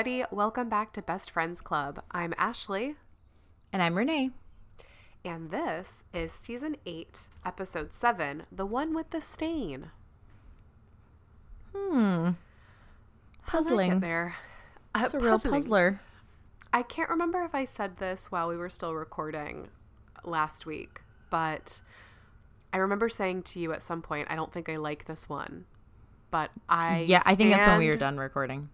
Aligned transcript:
everybody. 0.00 0.24
Welcome 0.34 0.70
back 0.70 0.94
to 0.94 1.02
Best 1.02 1.30
Friends 1.30 1.60
Club. 1.60 2.02
I'm 2.10 2.32
Ashley. 2.38 2.94
And 3.70 3.82
I'm 3.82 3.98
Renee. 3.98 4.30
And 5.26 5.50
this 5.50 6.04
is 6.14 6.32
season 6.32 6.76
8, 6.86 7.20
episode 7.44 7.92
7, 7.92 8.44
The 8.50 8.64
One 8.64 8.94
with 8.94 9.10
the 9.10 9.20
Stain. 9.20 9.90
Hmm. 11.76 12.30
Puzzling. 13.46 14.00
There. 14.00 14.36
Uh, 14.94 15.02
it's 15.04 15.12
a 15.12 15.18
real 15.18 15.38
puzzler. 15.38 16.00
I 16.72 16.80
can't 16.82 17.10
remember 17.10 17.44
if 17.44 17.54
I 17.54 17.66
said 17.66 17.98
this 17.98 18.32
while 18.32 18.48
we 18.48 18.56
were 18.56 18.70
still 18.70 18.94
recording 18.94 19.68
last 20.24 20.64
week, 20.64 21.02
but 21.28 21.82
I 22.72 22.78
remember 22.78 23.10
saying 23.10 23.42
to 23.42 23.60
you 23.60 23.74
at 23.74 23.82
some 23.82 24.00
point, 24.00 24.28
I 24.30 24.34
don't 24.34 24.50
think 24.50 24.70
I 24.70 24.76
like 24.76 25.04
this 25.04 25.28
one. 25.28 25.66
But 26.30 26.50
I 26.70 27.00
Yeah, 27.00 27.22
I 27.26 27.34
think 27.34 27.50
that's 27.50 27.66
when 27.66 27.76
we 27.76 27.88
were 27.88 27.94
done 27.94 28.16
recording. 28.16 28.70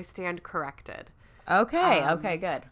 I 0.00 0.02
stand 0.02 0.42
corrected. 0.42 1.10
Okay, 1.46 2.00
um, 2.00 2.18
okay, 2.18 2.38
good. 2.38 2.62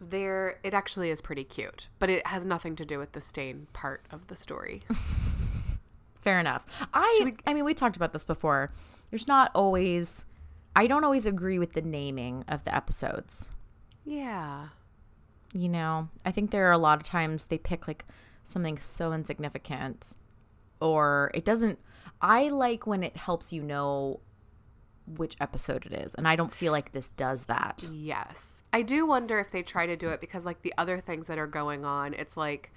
There 0.00 0.60
it 0.62 0.72
actually 0.72 1.10
is 1.10 1.20
pretty 1.20 1.42
cute, 1.42 1.88
but 1.98 2.08
it 2.08 2.24
has 2.28 2.44
nothing 2.44 2.76
to 2.76 2.84
do 2.84 3.00
with 3.00 3.10
the 3.10 3.20
stain 3.20 3.66
part 3.72 4.04
of 4.12 4.28
the 4.28 4.36
story. 4.36 4.82
Fair 6.20 6.38
enough. 6.38 6.64
I 6.94 7.22
we, 7.24 7.34
I 7.44 7.54
mean, 7.54 7.64
we 7.64 7.74
talked 7.74 7.96
about 7.96 8.12
this 8.12 8.24
before. 8.24 8.70
There's 9.10 9.26
not 9.26 9.50
always 9.52 10.24
I 10.76 10.86
don't 10.86 11.02
always 11.02 11.26
agree 11.26 11.58
with 11.58 11.72
the 11.72 11.82
naming 11.82 12.44
of 12.46 12.62
the 12.62 12.72
episodes. 12.72 13.48
Yeah. 14.04 14.68
You 15.52 15.68
know, 15.68 16.08
I 16.24 16.30
think 16.30 16.52
there 16.52 16.68
are 16.68 16.72
a 16.72 16.78
lot 16.78 16.98
of 16.98 17.04
times 17.04 17.46
they 17.46 17.58
pick 17.58 17.88
like 17.88 18.04
something 18.44 18.78
so 18.78 19.12
insignificant 19.12 20.12
or 20.80 21.32
it 21.34 21.44
doesn't 21.44 21.80
I 22.22 22.48
like 22.50 22.86
when 22.86 23.02
it 23.02 23.16
helps 23.16 23.52
you 23.52 23.64
know 23.64 24.20
which 25.06 25.36
episode 25.40 25.86
it 25.86 25.92
is 25.92 26.14
and 26.14 26.26
I 26.26 26.36
don't 26.36 26.52
feel 26.52 26.72
like 26.72 26.92
this 26.92 27.10
does 27.10 27.44
that. 27.44 27.86
Yes. 27.92 28.62
I 28.72 28.82
do 28.82 29.06
wonder 29.06 29.38
if 29.38 29.50
they 29.50 29.62
try 29.62 29.86
to 29.86 29.96
do 29.96 30.08
it 30.08 30.20
because 30.20 30.44
like 30.44 30.62
the 30.62 30.74
other 30.76 30.98
things 30.98 31.26
that 31.28 31.38
are 31.38 31.46
going 31.46 31.84
on, 31.84 32.14
it's 32.14 32.36
like 32.36 32.72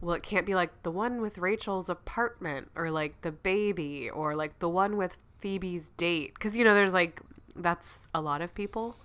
well, 0.00 0.16
it 0.16 0.22
can't 0.22 0.44
be 0.44 0.54
like 0.54 0.82
the 0.82 0.90
one 0.90 1.20
with 1.20 1.38
Rachel's 1.38 1.88
apartment 1.88 2.70
or 2.74 2.90
like 2.90 3.20
the 3.22 3.32
baby 3.32 4.10
or 4.10 4.34
like 4.34 4.58
the 4.58 4.68
one 4.68 4.96
with 4.96 5.16
Phoebe's 5.38 5.88
date 5.90 6.38
cuz 6.38 6.56
you 6.56 6.64
know 6.64 6.74
there's 6.74 6.92
like 6.92 7.20
that's 7.56 8.08
a 8.14 8.20
lot 8.20 8.42
of 8.42 8.54
people. 8.54 8.96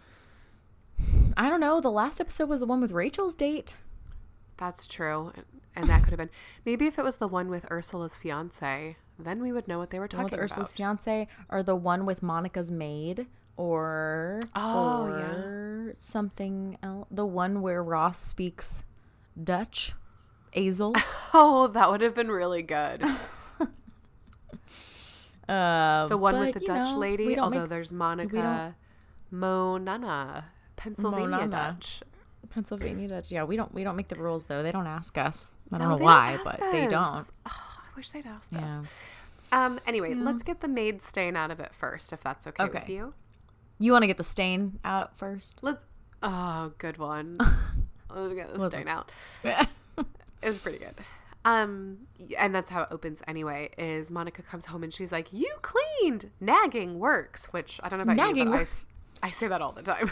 I 1.38 1.50
don't 1.50 1.62
know. 1.62 1.80
The 1.80 1.92
last 1.92 2.20
episode 2.20 2.50
was 2.50 2.60
the 2.60 2.66
one 2.66 2.82
with 2.82 2.92
Rachel's 2.92 3.36
date. 3.36 3.78
That's 4.58 4.86
true. 4.86 5.32
And 5.76 5.88
that 5.88 6.04
could 6.04 6.12
have 6.12 6.18
been 6.18 6.32
maybe 6.66 6.86
if 6.88 7.00
it 7.00 7.04
was 7.04 7.18
the 7.18 7.28
one 7.28 7.50
with 7.50 7.66
Ursula's 7.72 8.16
fiance, 8.16 8.98
then 9.20 9.42
we 9.42 9.52
would 9.52 9.68
know 9.68 9.78
what 9.78 9.90
they 9.90 10.00
were 10.00 10.08
talking 10.08 10.28
about. 10.28 10.40
Ursula's 10.40 10.74
fiance 10.74 11.28
or 11.50 11.64
the 11.64 11.76
one 11.76 12.06
with 12.06 12.24
Monica's 12.24 12.72
maid 12.72 13.28
or 13.58 14.40
oh 14.56 15.04
or 15.04 15.86
yeah. 15.88 15.94
something 16.00 16.78
else. 16.82 17.08
The 17.12 17.26
one 17.26 17.62
where 17.62 17.84
Ross 17.84 18.20
speaks 18.20 18.86
Dutch. 19.42 19.94
Azel. 20.54 20.96
Oh, 21.32 21.68
that 21.68 21.92
would 21.92 22.02
have 22.02 22.16
been 22.16 22.30
really 22.30 22.64
good. 22.64 23.04
Uh, 25.48 26.08
the 26.08 26.18
one 26.18 26.40
with 26.40 26.56
the 26.56 26.60
Dutch 26.60 26.94
know, 26.94 26.98
lady, 26.98 27.38
although 27.38 27.62
make, 27.62 27.70
there's 27.70 27.92
Monica 27.92 28.76
Monana, 29.32 30.46
Pennsylvania 30.76 31.28
Monana. 31.28 31.52
Dutch. 31.52 32.02
Pennsylvania 32.50 33.08
Dutch. 33.08 33.32
Yeah, 33.32 33.44
we 33.44 33.56
don't 33.58 33.72
we 33.76 33.84
don't 33.84 33.96
make 33.96 34.08
the 34.08 34.16
rules 34.16 34.48
though. 34.48 34.64
They 34.64 34.72
don't 34.72 34.88
ask 34.88 35.20
us. 35.20 35.54
I 35.72 35.78
don't 35.78 35.90
no, 35.90 35.98
know 35.98 36.04
why, 36.04 36.40
but 36.44 36.60
us. 36.62 36.72
they 36.72 36.88
don't. 36.88 37.30
Oh, 37.48 37.69
wish 38.00 38.12
they'd 38.12 38.26
ask 38.26 38.52
yeah. 38.52 38.80
us. 38.80 38.88
Um. 39.52 39.80
Anyway, 39.86 40.14
yeah. 40.14 40.24
let's 40.24 40.44
get 40.44 40.62
the 40.62 40.68
maid 40.68 41.02
stain 41.02 41.36
out 41.36 41.52
of 41.52 41.60
it 41.60 41.74
first, 41.74 42.14
if 42.14 42.22
that's 42.22 42.48
okay, 42.48 42.64
okay. 42.64 42.80
with 42.80 42.90
you. 42.90 43.14
You 43.80 43.92
want 43.92 44.04
to 44.04 44.08
get 44.08 44.18
the 44.18 44.24
stain 44.24 44.80
out 44.84 45.18
first? 45.18 45.60
Let's. 45.62 45.84
Oh, 46.22 46.74
good 46.78 46.98
one. 46.98 47.38
let's 48.16 48.34
get 48.36 48.54
the 48.54 48.70
stain 48.70 48.88
out. 48.88 49.12
it 49.44 49.68
was 50.44 50.60
pretty 50.60 50.80
good. 50.80 50.94
Um, 51.46 52.00
and 52.38 52.54
that's 52.54 52.70
how 52.70 52.84
it 52.84 52.90
opens 52.92 53.22
anyway. 53.28 53.70
Is 53.78 54.12
Monica 54.12 54.44
comes 54.44 54.66
home 54.66 54.84
and 54.84 54.94
she's 54.94 55.12
like, 55.12 55.32
"You 55.32 55.54
cleaned." 55.62 56.32
Nagging 56.40 57.00
works, 57.00 57.46
which 57.48 57.80
I 57.84 57.90
don't 57.90 58.00
know 58.00 58.04
about 58.04 58.18
Nagging 58.18 58.38
you, 58.38 58.46
but 58.46 58.60
works. 58.60 58.88
I, 59.24 59.28
I 59.28 59.32
say 59.32 59.48
that 59.48 59.62
all 59.62 59.72
the 59.72 59.82
time. 59.82 60.12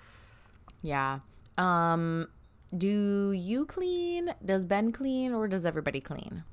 yeah. 0.82 1.20
Um, 1.56 2.28
do 2.76 3.32
you 3.32 3.66
clean? 3.66 4.34
Does 4.44 4.64
Ben 4.64 4.90
clean, 4.90 5.32
or 5.32 5.48
does 5.48 5.64
everybody 5.64 6.00
clean? 6.00 6.44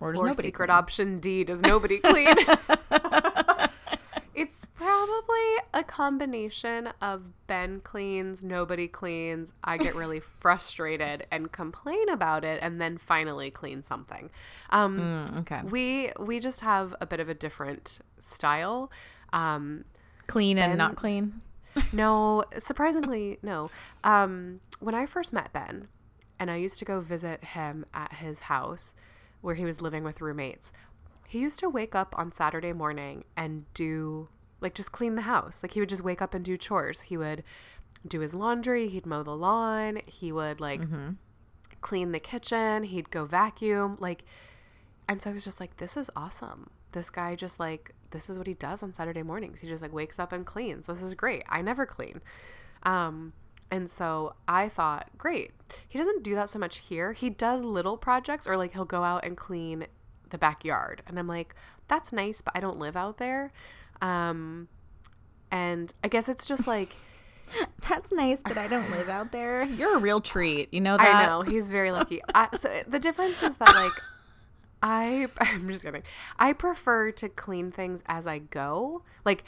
Or 0.00 0.12
does 0.12 0.22
or 0.22 0.26
nobody? 0.26 0.48
Secret 0.48 0.66
clean? 0.66 0.76
option 0.76 1.20
D: 1.20 1.44
Does 1.44 1.60
nobody 1.60 1.98
clean? 1.98 2.34
It's 4.38 4.66
probably 4.66 5.56
a 5.74 5.82
combination 5.82 6.90
of 7.02 7.24
Ben 7.48 7.80
cleans, 7.80 8.44
nobody 8.44 8.86
cleans, 8.86 9.52
I 9.64 9.78
get 9.78 9.96
really 9.96 10.20
frustrated 10.38 11.26
and 11.32 11.50
complain 11.50 12.08
about 12.08 12.44
it 12.44 12.60
and 12.62 12.80
then 12.80 12.98
finally 12.98 13.50
clean 13.50 13.82
something. 13.82 14.30
Um, 14.70 15.26
mm, 15.26 15.38
okay. 15.40 15.62
We 15.64 16.12
we 16.20 16.38
just 16.38 16.60
have 16.60 16.94
a 17.00 17.06
bit 17.06 17.18
of 17.18 17.28
a 17.28 17.34
different 17.34 17.98
style. 18.20 18.92
Um, 19.32 19.84
clean 20.28 20.56
ben, 20.56 20.70
and 20.70 20.78
not 20.78 20.94
clean? 20.94 21.40
no, 21.92 22.44
surprisingly, 22.58 23.40
no. 23.42 23.70
Um, 24.04 24.60
when 24.78 24.94
I 24.94 25.06
first 25.06 25.32
met 25.32 25.52
Ben 25.52 25.88
and 26.38 26.48
I 26.48 26.56
used 26.56 26.78
to 26.78 26.84
go 26.84 27.00
visit 27.00 27.42
him 27.42 27.86
at 27.92 28.14
his 28.14 28.38
house 28.38 28.94
where 29.40 29.54
he 29.54 29.64
was 29.64 29.80
living 29.80 30.04
with 30.04 30.20
roommates, 30.20 30.72
he 31.26 31.40
used 31.40 31.58
to 31.60 31.68
wake 31.68 31.94
up 31.94 32.14
on 32.18 32.32
Saturday 32.32 32.72
morning 32.72 33.24
and 33.36 33.72
do 33.74 34.28
like 34.60 34.74
just 34.74 34.92
clean 34.92 35.14
the 35.14 35.22
house. 35.22 35.62
Like 35.62 35.72
he 35.72 35.80
would 35.80 35.88
just 35.88 36.02
wake 36.02 36.22
up 36.22 36.34
and 36.34 36.44
do 36.44 36.56
chores. 36.56 37.02
He 37.02 37.16
would 37.16 37.44
do 38.06 38.20
his 38.20 38.34
laundry, 38.34 38.88
he'd 38.88 39.06
mow 39.06 39.22
the 39.22 39.36
lawn, 39.36 40.00
he 40.06 40.32
would 40.32 40.60
like 40.60 40.82
mm-hmm. 40.82 41.10
clean 41.80 42.12
the 42.12 42.20
kitchen, 42.20 42.84
he'd 42.84 43.10
go 43.10 43.24
vacuum, 43.24 43.96
like 44.00 44.24
and 45.08 45.22
so 45.22 45.30
I 45.30 45.32
was 45.32 45.44
just 45.44 45.60
like 45.60 45.76
this 45.78 45.96
is 45.96 46.10
awesome. 46.14 46.70
This 46.92 47.10
guy 47.10 47.34
just 47.34 47.60
like 47.60 47.94
this 48.10 48.30
is 48.30 48.38
what 48.38 48.46
he 48.46 48.54
does 48.54 48.82
on 48.82 48.92
Saturday 48.92 49.22
mornings. 49.22 49.60
He 49.60 49.68
just 49.68 49.82
like 49.82 49.92
wakes 49.92 50.18
up 50.18 50.32
and 50.32 50.46
cleans. 50.46 50.86
This 50.86 51.02
is 51.02 51.14
great. 51.14 51.44
I 51.48 51.62
never 51.62 51.86
clean. 51.86 52.20
Um 52.84 53.32
and 53.70 53.90
so 53.90 54.34
I 54.46 54.68
thought, 54.68 55.08
great. 55.18 55.52
He 55.86 55.98
doesn't 55.98 56.22
do 56.22 56.34
that 56.34 56.48
so 56.50 56.58
much 56.58 56.78
here. 56.78 57.12
He 57.12 57.30
does 57.30 57.62
little 57.62 57.96
projects 57.96 58.46
or 58.46 58.56
like 58.56 58.72
he'll 58.72 58.84
go 58.84 59.02
out 59.04 59.24
and 59.24 59.36
clean 59.36 59.86
the 60.30 60.38
backyard. 60.38 61.02
And 61.06 61.18
I'm 61.18 61.26
like, 61.26 61.54
that's 61.88 62.12
nice, 62.12 62.40
but 62.40 62.56
I 62.56 62.60
don't 62.60 62.78
live 62.78 62.96
out 62.96 63.18
there. 63.18 63.52
Um, 64.00 64.68
and 65.50 65.92
I 66.02 66.08
guess 66.08 66.28
it's 66.28 66.46
just 66.46 66.66
like. 66.66 66.90
That's 67.88 68.12
nice, 68.12 68.42
but 68.42 68.58
I 68.58 68.68
don't 68.68 68.90
live 68.90 69.08
out 69.08 69.32
there. 69.32 69.62
You're 69.78 69.96
a 69.96 69.98
real 69.98 70.20
treat. 70.20 70.72
You 70.72 70.82
know 70.82 70.98
that? 70.98 71.14
I 71.14 71.26
know. 71.26 71.40
He's 71.40 71.70
very 71.70 71.90
lucky. 71.90 72.20
I, 72.34 72.54
so 72.54 72.70
the 72.86 72.98
difference 72.98 73.42
is 73.42 73.56
that, 73.56 73.74
like, 73.74 73.92
I. 74.82 75.28
I'm 75.38 75.66
just 75.68 75.82
kidding. 75.82 76.02
I 76.38 76.52
prefer 76.52 77.10
to 77.12 77.28
clean 77.30 77.72
things 77.72 78.02
as 78.04 78.26
I 78.26 78.40
go. 78.40 79.02
Like, 79.24 79.44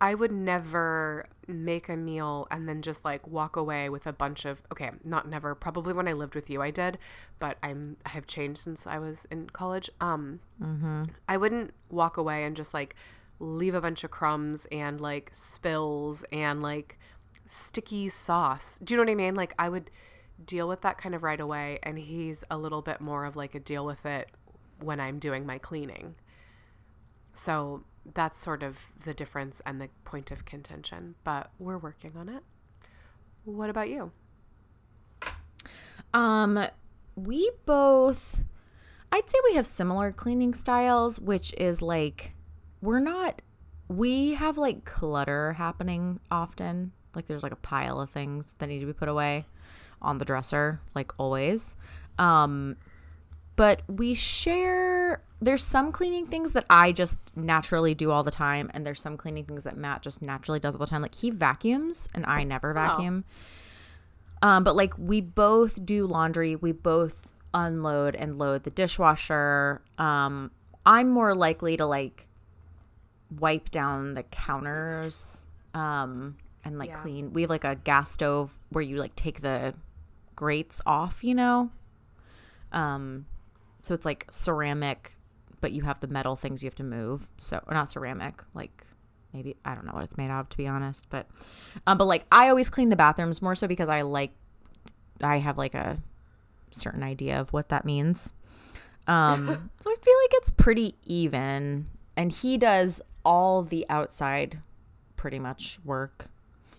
I 0.00 0.14
would 0.14 0.30
never 0.30 1.26
make 1.48 1.88
a 1.88 1.96
meal 1.96 2.46
and 2.50 2.68
then 2.68 2.82
just 2.82 3.04
like 3.04 3.26
walk 3.26 3.56
away 3.56 3.88
with 3.88 4.06
a 4.06 4.12
bunch 4.12 4.44
of 4.44 4.62
okay, 4.72 4.90
not 5.04 5.28
never, 5.28 5.54
probably 5.54 5.92
when 5.92 6.08
I 6.08 6.12
lived 6.12 6.34
with 6.34 6.50
you 6.50 6.62
I 6.62 6.70
did, 6.70 6.98
but 7.38 7.58
I'm 7.62 7.96
I 8.04 8.10
have 8.10 8.26
changed 8.26 8.60
since 8.60 8.86
I 8.86 8.98
was 8.98 9.26
in 9.30 9.50
college. 9.50 9.90
Um 10.00 10.40
mm-hmm. 10.60 11.04
I 11.28 11.36
wouldn't 11.36 11.72
walk 11.90 12.16
away 12.16 12.44
and 12.44 12.56
just 12.56 12.74
like 12.74 12.94
leave 13.38 13.74
a 13.74 13.80
bunch 13.80 14.02
of 14.04 14.10
crumbs 14.10 14.66
and 14.72 15.00
like 15.00 15.30
spills 15.32 16.24
and 16.32 16.62
like 16.62 16.98
sticky 17.44 18.08
sauce. 18.08 18.78
Do 18.82 18.94
you 18.94 18.96
know 18.96 19.04
what 19.04 19.10
I 19.10 19.14
mean? 19.14 19.34
Like 19.34 19.54
I 19.58 19.68
would 19.68 19.90
deal 20.44 20.68
with 20.68 20.82
that 20.82 20.98
kind 20.98 21.14
of 21.14 21.22
right 21.22 21.40
away 21.40 21.78
and 21.82 21.98
he's 21.98 22.44
a 22.50 22.58
little 22.58 22.82
bit 22.82 23.00
more 23.00 23.24
of 23.24 23.36
like 23.36 23.54
a 23.54 23.60
deal 23.60 23.86
with 23.86 24.04
it 24.04 24.30
when 24.80 25.00
I'm 25.00 25.18
doing 25.18 25.46
my 25.46 25.58
cleaning. 25.58 26.16
So 27.32 27.84
that's 28.14 28.38
sort 28.38 28.62
of 28.62 28.78
the 29.04 29.14
difference 29.14 29.60
and 29.66 29.80
the 29.80 29.88
point 30.04 30.30
of 30.30 30.44
contention, 30.44 31.14
but 31.24 31.50
we're 31.58 31.78
working 31.78 32.12
on 32.16 32.28
it. 32.28 32.42
What 33.44 33.70
about 33.70 33.88
you? 33.88 34.12
Um, 36.14 36.66
we 37.14 37.50
both, 37.64 38.42
I'd 39.12 39.28
say 39.28 39.38
we 39.48 39.56
have 39.56 39.66
similar 39.66 40.12
cleaning 40.12 40.54
styles, 40.54 41.20
which 41.20 41.52
is 41.54 41.82
like, 41.82 42.32
we're 42.80 43.00
not, 43.00 43.42
we 43.88 44.34
have 44.34 44.58
like 44.58 44.84
clutter 44.84 45.54
happening 45.54 46.20
often. 46.30 46.92
Like 47.14 47.26
there's 47.26 47.42
like 47.42 47.52
a 47.52 47.56
pile 47.56 48.00
of 48.00 48.10
things 48.10 48.54
that 48.58 48.66
need 48.66 48.80
to 48.80 48.86
be 48.86 48.92
put 48.92 49.08
away 49.08 49.46
on 50.02 50.18
the 50.18 50.24
dresser, 50.24 50.80
like 50.94 51.12
always. 51.18 51.76
Um, 52.18 52.76
but 53.56 53.82
we 53.88 54.14
share 54.14 55.22
there's 55.40 55.64
some 55.64 55.92
cleaning 55.92 56.26
things 56.26 56.52
that 56.52 56.64
I 56.70 56.92
just 56.92 57.36
naturally 57.36 57.94
do 57.94 58.10
all 58.10 58.22
the 58.22 58.30
time, 58.30 58.70
and 58.72 58.86
there's 58.86 59.00
some 59.00 59.16
cleaning 59.16 59.44
things 59.44 59.64
that 59.64 59.76
Matt 59.76 60.02
just 60.02 60.22
naturally 60.22 60.60
does 60.60 60.74
all 60.74 60.80
the 60.80 60.86
time. 60.86 61.02
Like 61.02 61.14
he 61.14 61.30
vacuums, 61.30 62.08
and 62.14 62.24
I 62.26 62.44
never 62.44 62.70
oh. 62.70 62.74
vacuum. 62.74 63.24
Oh. 64.42 64.48
Um, 64.48 64.64
but 64.64 64.76
like 64.76 64.96
we 64.98 65.20
both 65.20 65.84
do 65.84 66.06
laundry, 66.06 66.56
we 66.56 66.72
both 66.72 67.32
unload 67.54 68.14
and 68.14 68.38
load 68.38 68.64
the 68.64 68.70
dishwasher. 68.70 69.80
Um, 69.98 70.50
I'm 70.84 71.08
more 71.08 71.34
likely 71.34 71.76
to 71.78 71.86
like 71.86 72.26
wipe 73.38 73.70
down 73.70 74.14
the 74.14 74.22
counters 74.24 75.46
um, 75.74 76.36
and 76.64 76.78
like 76.78 76.90
Yeah. 76.90 77.00
clean. 77.00 77.32
We 77.32 77.42
have 77.42 77.50
like 77.50 77.64
a 77.64 77.74
gas 77.74 78.10
stove 78.10 78.58
where 78.68 78.82
you 78.82 78.98
like 78.98 79.16
take 79.16 79.40
the 79.40 79.74
grates 80.36 80.80
off, 80.86 81.24
you 81.24 81.34
know. 81.34 81.70
Um, 82.72 83.26
so 83.86 83.94
it's 83.94 84.04
like 84.04 84.26
ceramic, 84.30 85.16
but 85.60 85.70
you 85.72 85.82
have 85.82 86.00
the 86.00 86.08
metal 86.08 86.34
things 86.34 86.62
you 86.62 86.66
have 86.66 86.74
to 86.74 86.82
move. 86.84 87.28
So 87.38 87.62
or 87.66 87.74
not 87.74 87.88
ceramic, 87.88 88.42
like 88.54 88.84
maybe 89.32 89.56
I 89.64 89.74
don't 89.74 89.86
know 89.86 89.92
what 89.92 90.02
it's 90.04 90.16
made 90.16 90.30
out 90.30 90.40
of 90.40 90.48
to 90.50 90.56
be 90.56 90.66
honest, 90.66 91.08
but 91.08 91.28
um, 91.86 91.96
but 91.98 92.06
like 92.06 92.24
I 92.32 92.48
always 92.48 92.68
clean 92.68 92.88
the 92.88 92.96
bathrooms 92.96 93.40
more 93.40 93.54
so 93.54 93.66
because 93.68 93.88
I 93.88 94.02
like 94.02 94.32
I 95.22 95.38
have 95.38 95.56
like 95.56 95.74
a 95.74 95.98
certain 96.72 97.02
idea 97.02 97.40
of 97.40 97.52
what 97.52 97.68
that 97.68 97.84
means. 97.84 98.32
Um, 99.06 99.46
so 99.80 99.90
I 99.90 99.94
feel 100.02 100.14
like 100.24 100.30
it's 100.32 100.50
pretty 100.50 100.96
even, 101.04 101.86
and 102.16 102.32
he 102.32 102.58
does 102.58 103.00
all 103.24 103.62
the 103.62 103.86
outside 103.88 104.58
pretty 105.16 105.38
much 105.38 105.78
work. 105.84 106.26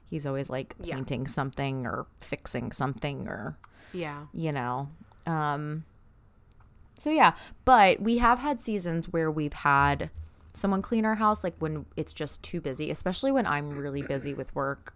He's 0.09 0.25
always 0.25 0.49
like 0.49 0.75
Yeah. 0.81 0.95
painting 0.95 1.27
something 1.27 1.85
or 1.87 2.05
fixing 2.19 2.71
something 2.73 3.27
or 3.27 3.57
Yeah. 3.93 4.25
you 4.33 4.51
know. 4.51 4.89
Um 5.25 5.83
so 6.99 7.09
yeah, 7.09 7.33
but 7.65 8.01
we 8.01 8.17
have 8.19 8.39
had 8.39 8.61
seasons 8.61 9.07
where 9.09 9.29
we've 9.31 9.53
had 9.53 10.09
someone 10.53 10.81
clean 10.81 11.05
our 11.05 11.15
house 11.15 11.43
like 11.43 11.55
when 11.59 11.85
it's 11.95 12.13
just 12.13 12.41
too 12.43 12.59
busy, 12.59 12.89
especially 12.89 13.31
when 13.31 13.45
I'm 13.45 13.77
really 13.77 14.01
busy 14.01 14.33
with 14.33 14.53
work. 14.55 14.95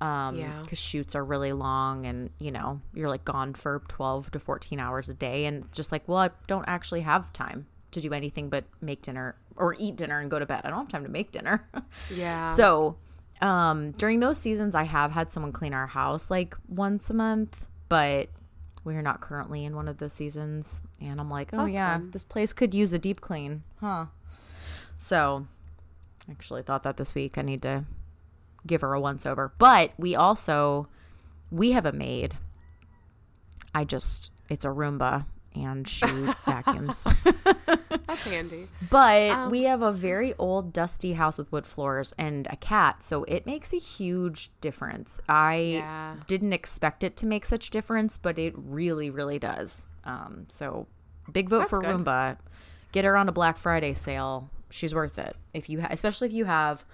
Um 0.00 0.36
Yeah. 0.36 0.62
cuz 0.66 0.78
shoots 0.78 1.14
are 1.14 1.24
really 1.24 1.52
long 1.52 2.06
and, 2.06 2.30
you 2.38 2.50
know, 2.50 2.80
you're 2.94 3.08
like 3.08 3.24
gone 3.24 3.54
for 3.54 3.82
12 3.88 4.30
to 4.32 4.38
14 4.38 4.80
hours 4.80 5.08
a 5.08 5.14
day 5.14 5.44
and 5.46 5.70
just 5.72 5.92
like, 5.92 6.06
well, 6.08 6.18
I 6.18 6.30
don't 6.46 6.64
actually 6.66 7.02
have 7.02 7.32
time 7.32 7.66
to 7.92 8.00
do 8.00 8.12
anything 8.12 8.48
but 8.48 8.64
make 8.80 9.02
dinner 9.02 9.34
or 9.56 9.74
eat 9.78 9.96
dinner 9.96 10.20
and 10.20 10.30
go 10.30 10.38
to 10.38 10.46
bed. 10.46 10.62
I 10.64 10.70
don't 10.70 10.80
have 10.80 10.88
time 10.88 11.04
to 11.04 11.10
make 11.10 11.32
dinner. 11.32 11.68
Yeah. 12.14 12.44
So, 12.44 12.96
um, 13.42 13.92
during 13.92 14.20
those 14.20 14.38
seasons, 14.38 14.74
I 14.74 14.84
have 14.84 15.12
had 15.12 15.30
someone 15.30 15.52
clean 15.52 15.72
our 15.74 15.86
house 15.86 16.30
like 16.30 16.54
once 16.68 17.10
a 17.10 17.14
month, 17.14 17.66
but 17.88 18.28
we 18.90 18.96
are 18.96 19.02
not 19.02 19.20
currently 19.20 19.64
in 19.64 19.76
one 19.76 19.86
of 19.86 19.98
those 19.98 20.12
seasons. 20.12 20.82
And 21.00 21.20
I'm 21.20 21.30
like, 21.30 21.50
oh 21.52 21.58
That's 21.64 21.72
yeah, 21.74 21.98
fun. 21.98 22.10
this 22.10 22.24
place 22.24 22.52
could 22.52 22.74
use 22.74 22.92
a 22.92 22.98
deep 22.98 23.20
clean, 23.20 23.62
huh? 23.80 24.06
So, 24.96 25.46
I 26.28 26.32
actually 26.32 26.62
thought 26.62 26.82
that 26.82 26.96
this 26.96 27.14
week 27.14 27.38
I 27.38 27.42
need 27.42 27.62
to 27.62 27.84
give 28.66 28.80
her 28.80 28.92
a 28.92 29.00
once 29.00 29.24
over. 29.26 29.52
But 29.58 29.92
we 29.96 30.16
also 30.16 30.88
we 31.52 31.70
have 31.70 31.86
a 31.86 31.92
maid. 31.92 32.36
I 33.72 33.84
just 33.84 34.32
it's 34.48 34.64
a 34.64 34.68
Roomba 34.68 35.26
and 35.54 35.86
she 35.88 36.06
vacuums. 36.46 37.06
That's 38.06 38.22
handy. 38.24 38.68
But 38.90 39.30
Um, 39.30 39.50
we 39.50 39.64
have 39.64 39.82
a 39.82 39.92
very 39.92 40.34
old, 40.38 40.72
dusty 40.72 41.14
house 41.14 41.38
with 41.38 41.50
wood 41.52 41.66
floors 41.66 42.12
and 42.18 42.46
a 42.50 42.56
cat, 42.56 43.02
so 43.02 43.24
it 43.24 43.46
makes 43.46 43.72
a 43.72 43.78
huge 43.78 44.50
difference. 44.60 45.20
I 45.28 45.56
Yeah. 45.56 46.16
didn't 46.26 46.52
expect 46.52 47.04
it 47.04 47.16
to 47.18 47.26
make 47.26 47.44
such 47.46 47.70
difference, 47.70 48.18
but 48.18 48.38
it 48.38 48.54
really, 48.56 49.10
really 49.10 49.38
does. 49.38 49.88
Um, 50.04 50.46
so 50.48 50.86
big 51.30 51.48
vote 51.48 51.58
That's 51.60 51.70
for 51.70 51.80
good. 51.80 51.96
Roomba. 52.04 52.38
Get 52.92 53.04
her 53.04 53.16
on 53.16 53.28
a 53.28 53.32
Black 53.32 53.56
Friday 53.56 53.94
sale. 53.94 54.50
She's 54.70 54.94
worth 54.94 55.18
it. 55.18 55.36
If 55.54 55.68
you, 55.68 55.80
ha- 55.80 55.88
especially 55.90 56.28
if 56.28 56.32
you 56.34 56.44
have 56.46 56.84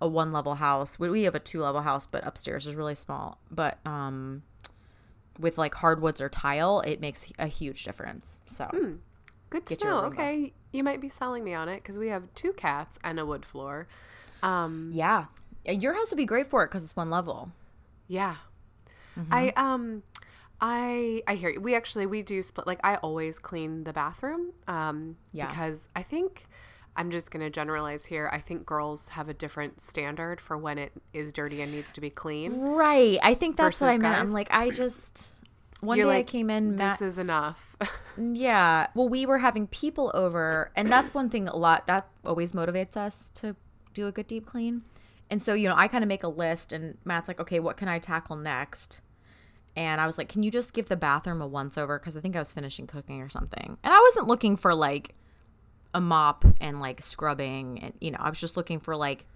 a 0.00 0.06
one 0.08 0.30
level 0.32 0.56
house. 0.56 0.98
We, 0.98 1.08
we 1.08 1.22
have 1.22 1.34
a 1.34 1.38
two 1.40 1.60
level 1.62 1.80
house, 1.82 2.04
but 2.06 2.26
upstairs 2.26 2.66
is 2.66 2.74
really 2.74 2.94
small. 2.94 3.38
But 3.50 3.78
um, 3.86 4.42
with 5.38 5.58
like 5.58 5.74
hardwoods 5.74 6.20
or 6.20 6.28
tile, 6.28 6.80
it 6.80 7.00
makes 7.00 7.30
a 7.38 7.46
huge 7.46 7.84
difference. 7.84 8.40
So. 8.46 8.68
Good 9.50 9.66
to 9.66 9.84
know. 9.84 9.98
Okay, 10.06 10.52
you 10.72 10.82
might 10.82 11.00
be 11.00 11.08
selling 11.08 11.44
me 11.44 11.54
on 11.54 11.68
it 11.68 11.76
because 11.76 11.98
we 11.98 12.08
have 12.08 12.24
two 12.34 12.52
cats 12.52 12.98
and 13.04 13.20
a 13.20 13.24
wood 13.26 13.44
floor. 13.46 13.86
Um, 14.42 14.90
Yeah. 14.92 15.26
Yeah, 15.64 15.72
Your 15.72 15.94
house 15.94 16.10
would 16.10 16.16
be 16.16 16.26
great 16.26 16.46
for 16.48 16.62
it 16.64 16.68
because 16.68 16.84
it's 16.84 16.96
one 16.96 17.10
level. 17.10 17.50
yeah. 18.08 18.36
Mm-hmm. 19.18 19.32
I 19.32 19.52
um, 19.56 20.02
I 20.60 21.22
I 21.26 21.34
hear 21.36 21.50
you. 21.50 21.60
We 21.60 21.74
actually 21.74 22.06
we 22.06 22.22
do 22.22 22.42
split. 22.42 22.66
Like 22.66 22.80
I 22.84 22.96
always 22.96 23.38
clean 23.38 23.84
the 23.84 23.92
bathroom. 23.92 24.52
Um, 24.66 25.16
Yeah. 25.32 25.48
Because 25.48 25.88
I 25.96 26.02
think 26.02 26.46
I'm 26.96 27.10
just 27.10 27.30
gonna 27.30 27.50
generalize 27.50 28.06
here. 28.06 28.28
I 28.32 28.38
think 28.38 28.66
girls 28.66 29.08
have 29.08 29.28
a 29.28 29.34
different 29.34 29.80
standard 29.80 30.40
for 30.40 30.56
when 30.56 30.78
it 30.78 30.92
is 31.12 31.32
dirty 31.32 31.60
and 31.62 31.72
needs 31.72 31.92
to 31.92 32.00
be 32.00 32.10
clean. 32.10 32.60
Right. 32.60 33.18
I 33.22 33.34
think 33.34 33.56
that's 33.56 33.80
what 33.80 33.88
I 33.88 33.98
meant. 33.98 34.02
guys. 34.02 34.20
I'm 34.20 34.32
like, 34.32 34.48
I 34.50 34.70
just. 34.70 35.32
One 35.80 35.98
You're 35.98 36.10
day 36.10 36.20
I 36.20 36.22
came 36.22 36.48
in, 36.48 36.74
Matt. 36.76 36.98
This 36.98 37.12
is 37.12 37.18
enough. 37.18 37.76
yeah. 38.16 38.86
Well, 38.94 39.10
we 39.10 39.26
were 39.26 39.38
having 39.38 39.66
people 39.66 40.10
over, 40.14 40.72
and 40.74 40.90
that's 40.90 41.12
one 41.12 41.28
thing 41.28 41.48
a 41.48 41.56
lot 41.56 41.86
that 41.86 42.08
always 42.24 42.54
motivates 42.54 42.96
us 42.96 43.28
to 43.34 43.54
do 43.92 44.06
a 44.06 44.12
good 44.12 44.26
deep 44.26 44.46
clean. 44.46 44.82
And 45.30 45.42
so, 45.42 45.52
you 45.52 45.68
know, 45.68 45.74
I 45.76 45.86
kind 45.86 46.02
of 46.02 46.08
make 46.08 46.22
a 46.22 46.28
list, 46.28 46.72
and 46.72 46.96
Matt's 47.04 47.28
like, 47.28 47.40
okay, 47.40 47.60
what 47.60 47.76
can 47.76 47.88
I 47.88 47.98
tackle 47.98 48.36
next? 48.36 49.02
And 49.76 50.00
I 50.00 50.06
was 50.06 50.16
like, 50.16 50.28
can 50.28 50.42
you 50.42 50.50
just 50.50 50.72
give 50.72 50.88
the 50.88 50.96
bathroom 50.96 51.42
a 51.42 51.46
once 51.46 51.76
over? 51.76 51.98
Because 51.98 52.16
I 52.16 52.20
think 52.20 52.34
I 52.34 52.38
was 52.38 52.52
finishing 52.52 52.86
cooking 52.86 53.20
or 53.20 53.28
something. 53.28 53.76
And 53.84 53.92
I 53.92 53.98
wasn't 54.00 54.26
looking 54.26 54.56
for 54.56 54.74
like 54.74 55.14
a 55.94 56.00
mop 56.00 56.44
and 56.60 56.80
like 56.80 57.02
scrubbing. 57.02 57.80
And, 57.82 57.92
you 58.00 58.10
know, 58.10 58.18
I 58.20 58.30
was 58.30 58.40
just 58.40 58.56
looking 58.56 58.80
for 58.80 58.96
like 58.96 59.26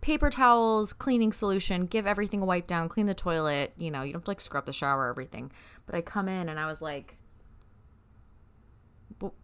paper 0.00 0.30
towels, 0.30 0.92
cleaning 0.92 1.32
solution, 1.32 1.86
give 1.86 2.06
everything 2.06 2.42
a 2.42 2.44
wipe 2.44 2.66
down, 2.66 2.88
clean 2.88 3.06
the 3.06 3.14
toilet. 3.14 3.72
You 3.76 3.90
know, 3.90 4.02
you 4.02 4.12
don't 4.12 4.20
have 4.20 4.24
to 4.24 4.30
like 4.30 4.40
scrub 4.40 4.66
the 4.66 4.72
shower, 4.72 5.08
everything. 5.08 5.50
But 5.86 5.94
I 5.94 6.00
come 6.00 6.28
in 6.28 6.48
and 6.48 6.58
I 6.58 6.66
was 6.66 6.82
like, 6.82 7.16
well, 9.20 9.34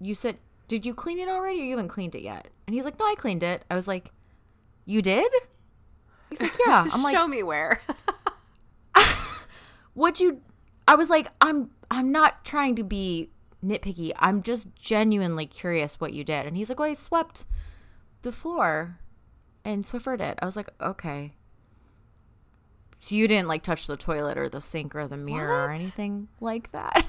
you 0.00 0.14
said, 0.14 0.38
did 0.68 0.84
you 0.84 0.94
clean 0.94 1.18
it 1.18 1.28
already 1.28 1.60
or 1.60 1.64
you 1.64 1.70
haven't 1.70 1.88
cleaned 1.88 2.14
it 2.14 2.22
yet? 2.22 2.48
And 2.66 2.74
he's 2.74 2.84
like, 2.84 2.98
no, 2.98 3.06
I 3.06 3.14
cleaned 3.16 3.42
it. 3.42 3.64
I 3.70 3.74
was 3.74 3.86
like, 3.86 4.10
you 4.84 5.00
did? 5.00 5.30
He's 6.30 6.40
like, 6.40 6.52
yeah. 6.66 6.88
I'm 6.92 7.02
like, 7.02 7.14
Show 7.14 7.28
me 7.28 7.42
where. 7.42 7.80
what 9.94 10.20
you 10.20 10.42
I 10.88 10.94
was 10.94 11.10
like, 11.10 11.30
I'm 11.40 11.70
I'm 11.90 12.12
not 12.12 12.44
trying 12.44 12.76
to 12.76 12.84
be 12.84 13.30
nitpicky. 13.64 14.12
I'm 14.18 14.42
just 14.42 14.74
genuinely 14.76 15.46
curious 15.46 16.00
what 16.00 16.12
you 16.12 16.24
did. 16.24 16.46
And 16.46 16.56
he's 16.56 16.68
like, 16.68 16.78
Well, 16.78 16.90
I 16.90 16.94
swept 16.94 17.44
the 18.22 18.32
floor 18.32 18.98
and 19.64 19.84
Swiffer 19.84 20.16
did. 20.18 20.38
I 20.40 20.46
was 20.46 20.56
like, 20.56 20.70
Okay. 20.80 21.34
So 23.00 23.14
you 23.14 23.28
didn't 23.28 23.48
like 23.48 23.62
touch 23.62 23.86
the 23.86 23.96
toilet 23.96 24.36
or 24.38 24.48
the 24.48 24.60
sink 24.60 24.94
or 24.94 25.06
the 25.06 25.16
mirror 25.16 25.66
or 25.66 25.70
anything 25.70 26.28
like 26.40 26.72
that. 26.72 27.06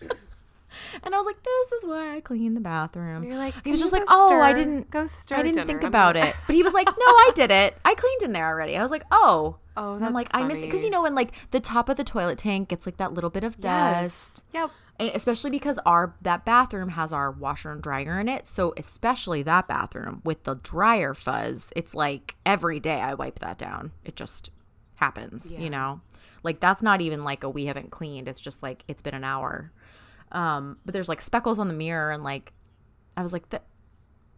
and 1.02 1.14
I 1.14 1.18
was 1.18 1.26
like, 1.26 1.42
This 1.42 1.72
is 1.72 1.84
why 1.84 2.16
I 2.16 2.20
clean 2.20 2.54
the 2.54 2.60
bathroom. 2.60 3.24
You're 3.24 3.36
like, 3.38 3.54
he 3.64 3.70
was 3.70 3.80
just 3.80 3.92
like, 3.92 4.04
Oh, 4.08 4.40
I 4.40 4.52
didn't 4.52 4.90
go 4.90 5.06
stir. 5.06 5.36
I 5.36 5.42
didn't 5.42 5.54
dinner." 5.54 5.66
think 5.66 5.82
about 5.82 6.16
it. 6.16 6.34
But 6.46 6.56
he 6.56 6.62
was 6.62 6.74
like, 6.74 6.86
No, 6.86 6.94
I 7.06 7.30
did 7.34 7.50
it. 7.50 7.76
I 7.84 7.94
cleaned 7.94 8.22
in 8.22 8.32
there 8.32 8.46
already. 8.46 8.76
I 8.76 8.82
was 8.82 8.90
like, 8.90 9.04
Oh. 9.10 9.56
Oh, 9.74 9.94
And 9.94 10.04
I'm 10.04 10.12
like, 10.12 10.28
I 10.32 10.44
miss 10.44 10.62
it 10.62 10.66
because 10.66 10.84
you 10.84 10.90
know 10.90 11.00
when 11.02 11.14
like 11.14 11.32
the 11.50 11.58
top 11.60 11.88
of 11.88 11.96
the 11.96 12.04
toilet 12.04 12.36
tank 12.36 12.68
gets 12.68 12.84
like 12.84 12.98
that 12.98 13.14
little 13.14 13.30
bit 13.30 13.42
of 13.42 13.58
dust, 13.58 14.44
Yes. 14.52 14.62
Yep. 14.62 14.70
And 15.08 15.10
especially 15.14 15.50
because 15.50 15.78
our 15.84 16.14
that 16.22 16.44
bathroom 16.44 16.90
has 16.90 17.12
our 17.12 17.30
washer 17.30 17.72
and 17.72 17.82
dryer 17.82 18.18
in 18.20 18.28
it. 18.28 18.46
So 18.46 18.72
especially 18.76 19.42
that 19.44 19.68
bathroom 19.68 20.20
with 20.24 20.44
the 20.44 20.54
dryer 20.56 21.14
fuzz, 21.14 21.72
it's 21.76 21.94
like 21.94 22.36
every 22.46 22.80
day 22.80 23.00
I 23.00 23.14
wipe 23.14 23.38
that 23.40 23.58
down. 23.58 23.92
It 24.04 24.16
just 24.16 24.50
happens, 24.96 25.52
Yeah. 25.52 25.60
you 25.60 25.70
know. 25.70 26.00
Like 26.42 26.60
that's 26.60 26.82
not 26.82 27.00
even 27.00 27.24
like 27.24 27.44
a 27.44 27.48
we 27.50 27.66
haven't 27.66 27.90
cleaned. 27.90 28.28
It's 28.28 28.40
just 28.40 28.62
like 28.62 28.84
it's 28.88 29.02
been 29.02 29.14
an 29.14 29.24
hour. 29.24 29.72
Um, 30.32 30.78
but 30.84 30.92
there's 30.92 31.08
like 31.08 31.20
speckles 31.20 31.58
on 31.58 31.68
the 31.68 31.74
mirror 31.74 32.10
and 32.10 32.22
like 32.24 32.52
I 33.16 33.22
was 33.22 33.32
like, 33.32 33.48
"Th- 33.50 33.62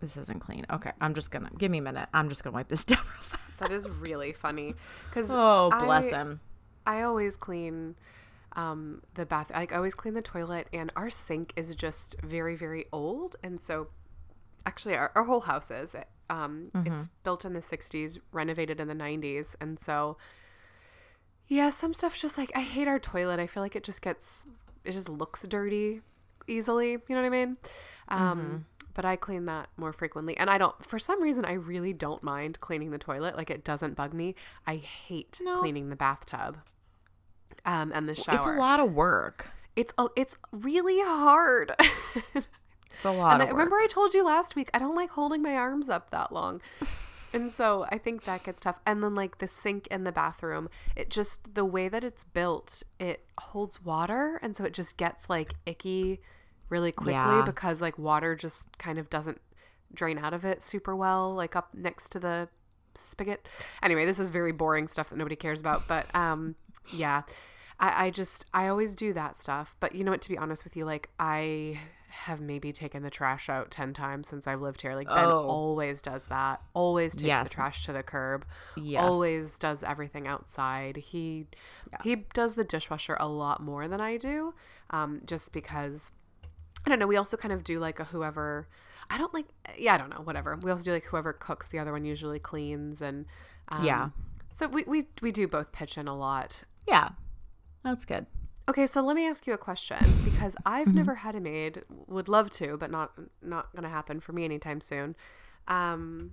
this 0.00 0.16
isn't 0.16 0.40
clean. 0.40 0.66
Okay, 0.70 0.90
I'm 1.00 1.14
just 1.14 1.30
gonna 1.30 1.50
give 1.56 1.70
me 1.70 1.78
a 1.78 1.82
minute. 1.82 2.08
I'm 2.12 2.28
just 2.28 2.42
gonna 2.44 2.54
wipe 2.54 2.68
this 2.68 2.84
down 2.84 2.98
real 2.98 3.22
fast. 3.22 3.42
That 3.58 3.70
is 3.70 3.88
really 3.88 4.32
funny 4.32 4.74
because 5.08 5.30
Oh, 5.30 5.70
bless 5.80 6.12
I- 6.12 6.16
him. 6.18 6.40
I 6.86 7.02
always 7.02 7.36
clean 7.36 7.94
um, 8.56 9.02
the 9.14 9.26
bath. 9.26 9.50
I 9.54 9.66
always 9.72 9.94
clean 9.94 10.14
the 10.14 10.22
toilet, 10.22 10.68
and 10.72 10.92
our 10.96 11.10
sink 11.10 11.52
is 11.56 11.74
just 11.74 12.16
very, 12.22 12.54
very 12.56 12.86
old. 12.92 13.36
And 13.42 13.60
so, 13.60 13.88
actually, 14.66 14.94
our, 14.96 15.10
our 15.14 15.24
whole 15.24 15.40
house 15.42 15.70
is. 15.70 15.94
Um, 16.30 16.70
It's 16.86 17.08
built 17.22 17.44
in 17.44 17.52
the 17.52 17.60
60s, 17.60 18.18
renovated 18.32 18.80
in 18.80 18.88
the 18.88 18.94
90s. 18.94 19.54
And 19.60 19.78
so, 19.78 20.16
yeah, 21.48 21.70
some 21.70 21.92
stuff's 21.92 22.20
just 22.20 22.38
like, 22.38 22.50
I 22.54 22.60
hate 22.60 22.88
our 22.88 22.98
toilet. 22.98 23.38
I 23.38 23.46
feel 23.46 23.62
like 23.62 23.76
it 23.76 23.84
just 23.84 24.00
gets, 24.02 24.46
it 24.84 24.92
just 24.92 25.08
looks 25.08 25.42
dirty 25.42 26.00
easily. 26.46 26.92
You 26.92 27.00
know 27.10 27.16
what 27.22 27.26
I 27.26 27.30
mean? 27.30 27.56
Um, 28.08 28.66
But 28.94 29.04
I 29.04 29.16
clean 29.16 29.44
that 29.46 29.68
more 29.76 29.92
frequently. 29.92 30.36
And 30.36 30.48
I 30.48 30.56
don't, 30.56 30.84
for 30.86 30.98
some 31.00 31.20
reason, 31.22 31.44
I 31.44 31.54
really 31.54 31.92
don't 31.92 32.22
mind 32.22 32.60
cleaning 32.60 32.90
the 32.92 32.98
toilet. 32.98 33.36
Like, 33.36 33.50
it 33.50 33.64
doesn't 33.64 33.94
bug 33.96 34.14
me. 34.14 34.34
I 34.66 34.76
hate 34.76 35.40
No. 35.42 35.58
cleaning 35.58 35.88
the 35.90 35.96
bathtub 35.96 36.58
um, 37.64 37.92
and 37.94 38.08
the 38.08 38.14
shower. 38.14 38.36
It's 38.36 38.46
a 38.46 38.52
lot 38.52 38.80
of 38.80 38.92
work. 38.94 39.48
It's 39.76 39.92
a, 39.98 40.06
it's 40.16 40.36
really 40.52 41.00
hard. 41.00 41.72
It's 42.96 43.04
a 43.04 43.10
lot 43.10 43.34
and 43.34 43.42
I 43.42 43.48
remember 43.50 43.76
I 43.76 43.86
told 43.88 44.14
you 44.14 44.24
last 44.24 44.54
week 44.54 44.70
I 44.72 44.78
don't 44.78 44.94
like 44.94 45.10
holding 45.10 45.42
my 45.42 45.54
arms 45.56 45.88
up 45.88 46.10
that 46.10 46.32
long. 46.32 46.60
and 47.34 47.50
so 47.50 47.86
I 47.90 47.98
think 47.98 48.24
that 48.24 48.44
gets 48.44 48.60
tough. 48.62 48.78
And 48.86 49.02
then 49.02 49.14
like 49.14 49.38
the 49.38 49.48
sink 49.48 49.86
in 49.88 50.04
the 50.04 50.12
bathroom, 50.12 50.68
it 50.94 51.10
just 51.10 51.54
the 51.54 51.64
way 51.64 51.88
that 51.88 52.04
it's 52.04 52.24
built, 52.24 52.82
it 53.00 53.24
holds 53.40 53.82
water 53.82 54.38
and 54.42 54.54
so 54.54 54.64
it 54.64 54.72
just 54.72 54.96
gets 54.96 55.28
like 55.28 55.54
icky 55.66 56.20
really 56.68 56.92
quickly 56.92 57.14
Yeah. 57.14 57.42
because 57.44 57.80
like 57.80 57.98
water 57.98 58.36
just 58.36 58.78
kind 58.78 58.98
of 58.98 59.10
doesn't 59.10 59.40
drain 59.92 60.18
out 60.18 60.32
of 60.32 60.44
it 60.44 60.62
super 60.62 60.94
well 60.96 61.34
like 61.34 61.56
up 61.56 61.74
next 61.74 62.10
to 62.10 62.20
the 62.20 62.48
spigot. 62.94 63.48
Anyway, 63.82 64.04
this 64.04 64.20
is 64.20 64.28
very 64.28 64.52
boring 64.52 64.86
stuff 64.86 65.10
that 65.10 65.16
nobody 65.16 65.36
cares 65.36 65.60
about. 65.60 65.88
But 65.88 66.12
um, 66.14 66.54
yeah, 66.92 67.22
I, 67.80 68.06
I 68.06 68.10
just 68.10 68.46
I 68.54 68.68
always 68.68 68.94
do 68.94 69.12
that 69.12 69.36
stuff. 69.36 69.76
But 69.80 69.94
you 69.94 70.04
know 70.04 70.10
what? 70.12 70.22
To 70.22 70.28
be 70.28 70.38
honest 70.38 70.64
with 70.64 70.76
you, 70.76 70.84
like 70.84 71.10
I 71.18 71.78
have 72.08 72.40
maybe 72.40 72.70
taken 72.70 73.02
the 73.02 73.10
trash 73.10 73.48
out 73.48 73.72
10 73.72 73.92
times 73.92 74.28
since 74.28 74.46
I've 74.46 74.60
lived 74.62 74.82
here. 74.82 74.94
Like 74.94 75.08
Ben 75.08 75.24
Oh. 75.24 75.48
always 75.48 76.00
does 76.00 76.28
that. 76.28 76.62
Always 76.72 77.12
takes 77.16 77.24
Yes. 77.26 77.48
the 77.48 77.54
trash 77.56 77.84
to 77.86 77.92
the 77.92 78.04
curb. 78.04 78.46
Yes. 78.76 79.02
Always 79.02 79.58
does 79.58 79.82
everything 79.82 80.28
outside. 80.28 80.96
He 80.96 81.48
he 82.04 82.14
does 82.32 82.54
the 82.54 82.62
dishwasher 82.64 83.16
a 83.18 83.26
lot 83.28 83.60
more 83.60 83.88
than 83.88 84.00
I 84.00 84.16
do. 84.16 84.54
Um, 84.90 85.22
just 85.26 85.52
because 85.52 86.12
I 86.86 86.88
don't 86.90 87.00
know, 87.00 87.06
we 87.08 87.16
also 87.16 87.36
kind 87.36 87.52
of 87.52 87.64
do 87.64 87.80
like 87.80 87.98
a 87.98 88.04
whoever 88.04 88.68
I 89.10 89.18
don't 89.18 89.34
like 89.34 89.46
yeah, 89.76 89.94
I 89.94 89.98
don't 89.98 90.10
know, 90.10 90.20
whatever. 90.22 90.56
We 90.62 90.70
also 90.70 90.84
do 90.84 90.92
like 90.92 91.04
whoever 91.06 91.32
cooks, 91.32 91.66
the 91.66 91.80
other 91.80 91.90
one 91.92 92.04
usually 92.04 92.38
cleans 92.38 93.02
and 93.02 93.26
um, 93.70 93.84
Yeah. 93.84 94.10
So 94.50 94.68
we, 94.68 94.84
we 94.84 95.02
we 95.20 95.32
do 95.32 95.48
both 95.48 95.72
pitch 95.72 95.98
in 95.98 96.06
a 96.06 96.16
lot. 96.16 96.62
Yeah. 96.86 97.10
That's 97.82 98.04
good. 98.04 98.26
Okay, 98.68 98.86
so 98.86 99.02
let 99.02 99.14
me 99.14 99.26
ask 99.26 99.46
you 99.46 99.52
a 99.52 99.58
question 99.58 99.98
because 100.24 100.56
I've 100.64 100.86
Mm-hmm. 100.88 100.96
never 100.96 101.14
had 101.16 101.34
a 101.34 101.40
maid. 101.40 101.82
Would 102.06 102.28
love 102.28 102.50
to, 102.52 102.76
but 102.78 102.90
not 102.90 103.12
not 103.42 103.74
gonna 103.74 103.90
happen 103.90 104.20
for 104.20 104.32
me 104.32 104.44
anytime 104.44 104.80
soon. 104.80 105.16
Um, 105.68 106.32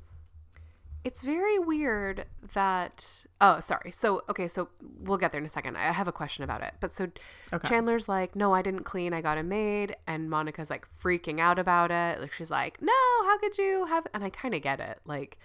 it's 1.03 1.21
very 1.21 1.57
weird 1.59 2.25
that. 2.53 3.25
Oh, 3.41 3.59
sorry. 3.59 3.91
So 3.91 4.21
okay, 4.29 4.47
so 4.47 4.69
we'll 5.01 5.17
get 5.17 5.31
there 5.33 5.39
in 5.41 5.45
a 5.45 5.49
second. 5.49 5.75
I 5.75 5.81
have 5.91 6.07
a 6.07 6.11
question 6.13 6.43
about 6.45 6.61
it. 6.63 6.73
But 6.79 6.93
so 6.95 7.07
Okay. 7.51 7.67
Chandler's 7.67 8.07
like, 8.07 8.35
no, 8.35 8.53
I 8.53 8.61
didn't 8.61 8.83
clean. 8.83 9.11
I 9.13 9.19
got 9.21 9.37
a 9.37 9.43
maid, 9.43 9.95
and 10.07 10.29
Monica's 10.29 10.69
like 10.69 10.87
freaking 11.03 11.39
out 11.41 11.59
about 11.59 11.91
it. 11.91 12.21
Like 12.21 12.31
she's 12.31 12.51
like, 12.51 12.81
no, 12.81 12.93
how 13.25 13.37
could 13.39 13.57
you 13.57 13.87
have? 13.87 14.07
And 14.13 14.23
I 14.23 14.29
kind 14.29 14.53
of 14.53 14.61
get 14.61 14.79
it. 14.79 14.99
Like 15.05 15.37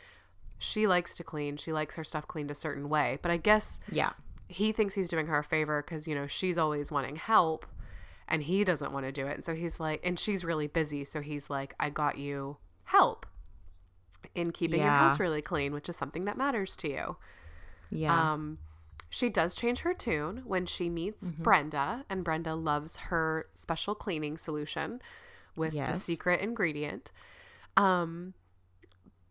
she 0.58 0.86
likes 0.86 1.14
to 1.16 1.24
clean. 1.24 1.56
She 1.56 1.72
likes 1.72 1.96
her 1.96 2.04
stuff 2.04 2.28
cleaned 2.28 2.50
a 2.50 2.54
certain 2.54 2.88
way. 2.88 3.18
But 3.22 3.30
I 3.32 3.38
guess 3.38 3.80
Yeah. 3.90 4.10
He 4.48 4.72
thinks 4.72 4.94
he's 4.94 5.08
doing 5.08 5.26
her 5.26 5.38
a 5.38 5.44
favor 5.44 5.82
because 5.82 6.06
you 6.06 6.14
know 6.14 6.26
she's 6.26 6.56
always 6.58 6.90
wanting 6.92 7.16
help 7.16 7.66
and 8.28 8.42
he 8.44 8.64
doesn't 8.64 8.92
want 8.92 9.06
to 9.06 9.12
do 9.12 9.26
it. 9.26 9.34
And 9.36 9.44
so 9.44 9.54
he's 9.54 9.78
like 9.80 10.00
and 10.04 10.18
she's 10.18 10.44
really 10.44 10.66
busy 10.66 11.04
so 11.04 11.20
he's 11.20 11.48
like 11.50 11.74
i 11.80 11.90
got 11.90 12.18
you 12.18 12.56
help 12.84 13.26
in 14.34 14.50
keeping 14.52 14.80
your 14.80 14.88
house 14.90 15.18
really 15.20 15.42
clean 15.42 15.72
which 15.72 15.88
is 15.88 15.96
something 15.96 16.24
that 16.26 16.36
matters 16.36 16.76
to 16.76 16.88
you. 16.90 17.16
Yeah. 17.90 18.32
um 18.32 18.58
she 19.08 19.28
does 19.28 19.54
change 19.54 19.80
her 19.80 19.94
tune 19.94 20.42
when 20.44 20.66
she 20.66 20.88
meets 20.90 21.30
Mm-hmm. 21.30 21.42
brenda 21.42 22.04
and 22.10 22.24
brenda 22.24 22.54
loves 22.54 22.96
her 22.96 23.46
special 23.54 23.94
cleaning 23.94 24.36
solution 24.36 25.00
with 25.54 25.74
the 25.92 26.00
secret 26.00 26.40
ingredient. 26.40 27.12
Um 27.76 28.34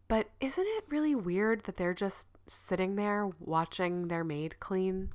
but 0.08 0.30
isn't 0.40 0.66
it 0.68 0.84
really 0.90 1.16
weird 1.16 1.64
that 1.64 1.78
they're 1.78 1.94
just 1.94 2.28
sitting 2.48 2.96
there 2.96 3.30
watching 3.40 4.08
their 4.08 4.24
maid 4.24 4.60
clean 4.60 5.10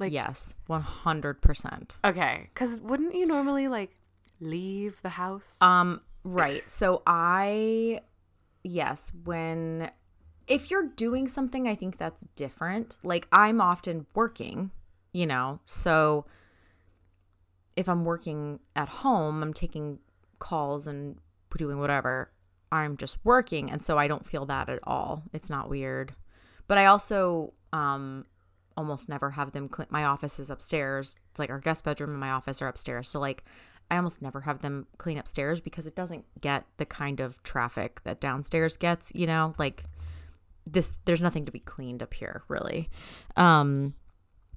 like 0.00 0.12
yes. 0.12 0.54
100%. 0.68 1.96
Okay, 2.04 2.48
because 2.52 2.80
wouldn't 2.80 3.14
you 3.14 3.26
normally 3.26 3.68
like 3.68 3.94
leave 4.40 5.00
the 5.02 5.10
house? 5.10 5.58
Um, 5.60 6.00
right. 6.24 6.68
So 6.68 7.02
I, 7.06 8.00
yes, 8.64 9.12
when, 9.24 9.90
if 10.48 10.70
you're 10.70 10.88
doing 10.88 11.28
something, 11.28 11.68
I 11.68 11.74
think 11.74 11.98
that's 11.98 12.26
different. 12.34 12.96
Like 13.04 13.28
I'm 13.30 13.60
often 13.60 14.06
working, 14.14 14.70
you 15.12 15.26
know, 15.26 15.60
so 15.66 16.24
if 17.76 17.86
I'm 17.86 18.06
working 18.06 18.58
at 18.74 18.88
home, 18.88 19.42
I'm 19.42 19.52
taking 19.52 19.98
calls 20.38 20.86
and 20.86 21.18
doing 21.58 21.78
whatever. 21.78 22.32
I'm 22.72 22.96
just 22.96 23.18
working, 23.24 23.70
and 23.70 23.84
so 23.84 23.98
I 23.98 24.06
don't 24.06 24.24
feel 24.24 24.46
that 24.46 24.68
at 24.68 24.78
all. 24.84 25.24
It's 25.32 25.50
not 25.50 25.68
weird. 25.68 26.14
But 26.70 26.78
I 26.78 26.86
also 26.86 27.52
um 27.72 28.26
almost 28.76 29.08
never 29.08 29.30
have 29.30 29.50
them 29.50 29.68
clean. 29.68 29.88
My 29.90 30.04
office 30.04 30.38
is 30.38 30.50
upstairs. 30.50 31.16
It's 31.32 31.40
like 31.40 31.50
our 31.50 31.58
guest 31.58 31.84
bedroom 31.84 32.10
and 32.10 32.20
my 32.20 32.30
office 32.30 32.62
are 32.62 32.68
upstairs. 32.68 33.08
So 33.08 33.18
like 33.18 33.42
I 33.90 33.96
almost 33.96 34.22
never 34.22 34.42
have 34.42 34.60
them 34.62 34.86
clean 34.96 35.18
upstairs 35.18 35.58
because 35.58 35.88
it 35.88 35.96
doesn't 35.96 36.26
get 36.40 36.66
the 36.76 36.86
kind 36.86 37.18
of 37.18 37.42
traffic 37.42 38.02
that 38.04 38.20
downstairs 38.20 38.76
gets, 38.76 39.10
you 39.16 39.26
know? 39.26 39.52
Like 39.58 39.82
this 40.64 40.92
there's 41.06 41.20
nothing 41.20 41.44
to 41.44 41.50
be 41.50 41.58
cleaned 41.58 42.04
up 42.04 42.14
here, 42.14 42.44
really. 42.46 42.88
Um 43.36 43.94